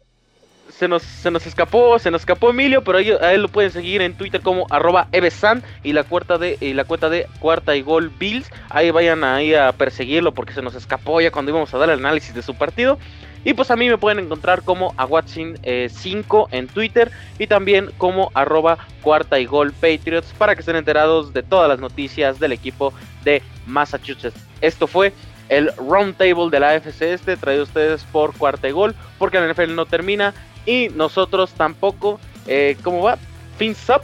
Se 0.77 0.89
nos, 0.89 1.03
se 1.03 1.31
nos 1.31 1.47
escapó, 1.47 1.99
se 2.01 2.11
nos 2.11 2.23
escapó 2.23 2.51
Emilio, 2.51 2.83
pero 2.83 2.99
a 2.99 3.33
lo 3.35 3.49
pueden 3.49 3.71
seguir 3.71 4.03
en 4.03 4.15
Twitter 4.15 4.41
como 4.41 4.67
arroba 4.71 5.07
evesan 5.13 5.63
y 5.85 5.93
la 5.93 6.03
cuarta 6.03 6.37
de 6.37 6.59
la 6.75 6.85
cuenta 6.85 7.09
de 7.09 7.29
cuarta 7.39 7.77
y 7.77 7.83
gol 7.83 8.11
Bills. 8.19 8.51
Ahí 8.71 8.91
vayan 8.91 9.23
ahí 9.23 9.55
a 9.55 9.71
perseguirlo 9.73 10.35
porque 10.35 10.53
se 10.53 10.63
nos 10.63 10.75
escapó 10.75 11.21
ya 11.21 11.31
cuando 11.31 11.53
íbamos 11.53 11.73
a 11.73 11.79
dar 11.79 11.91
el 11.91 12.01
análisis 12.01 12.35
de 12.35 12.43
su 12.43 12.57
partido. 12.57 12.99
Y 13.45 13.53
pues 13.53 13.71
a 13.71 13.77
mí 13.77 13.89
me 13.89 13.99
pueden 13.99 14.19
encontrar 14.19 14.63
como 14.63 14.95
a 14.97 15.07
Watson5 15.07 16.49
en 16.51 16.67
Twitter 16.67 17.11
y 17.39 17.47
también 17.47 17.91
como 17.99 18.31
arroba 18.35 18.79
cuarta 19.03 19.39
y 19.39 19.45
gol 19.45 19.73
Patriots 19.73 20.33
para 20.39 20.55
que 20.55 20.61
estén 20.61 20.77
enterados 20.77 21.33
de 21.33 21.43
todas 21.43 21.69
las 21.69 21.79
noticias 21.79 22.41
del 22.41 22.53
equipo 22.53 22.93
de 23.23 23.43
Massachusetts. 23.67 24.41
Esto 24.61 24.87
fue 24.87 25.13
el 25.49 25.71
Roundtable 25.77 26.51
de 26.51 26.61
la 26.61 26.71
AFC 26.71 27.03
Este, 27.03 27.37
traído 27.37 27.63
a 27.63 27.65
ustedes 27.65 28.03
por 28.05 28.35
Cuarta 28.37 28.69
y 28.69 28.73
Gol, 28.73 28.95
porque 29.19 29.39
la 29.41 29.53
NFL 29.53 29.75
no 29.75 29.87
termina 29.87 30.33
y 30.67 30.89
nosotros 30.95 31.53
tampoco. 31.53 32.19
Eh, 32.47 32.77
¿Cómo 32.83 33.03
va? 33.03 33.19
Fins 33.59 33.89
up, 33.91 34.03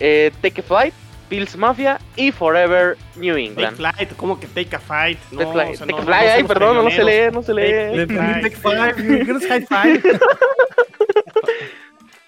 eh, 0.00 0.30
take 0.42 0.60
a 0.60 0.64
flight 0.64 0.94
Bills 1.30 1.56
Mafia 1.56 1.98
y 2.16 2.32
Forever 2.32 2.96
New 3.16 3.34
Take 3.34 3.44
England. 3.46 3.76
flight, 3.76 4.12
¿cómo 4.16 4.40
que 4.40 4.46
take 4.46 4.74
a 4.76 4.78
fight? 4.78 5.18
No, 5.30 5.40
Take 5.40 5.52
flight, 5.52 5.74
o 5.74 5.76
sea, 5.76 5.86
take 5.86 5.92
no- 5.92 5.98
no- 5.98 6.04
flight, 6.06 6.24
no 6.26 6.32
ay, 6.32 6.38
somos 6.40 6.48
perdón, 6.48 6.84
no 6.84 6.90
se 6.90 7.04
lee, 7.04 7.30
no 7.32 7.42
se 7.42 7.54
lee. 7.54 7.70
Take- 8.06 8.06
take. 8.06 9.66
Take. 9.68 10.18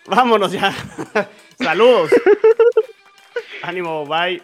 Vámonos 0.06 0.52
ya. 0.52 0.74
Saludos. 1.58 2.10
Ánimo, 3.62 4.04
bye. 4.06 4.42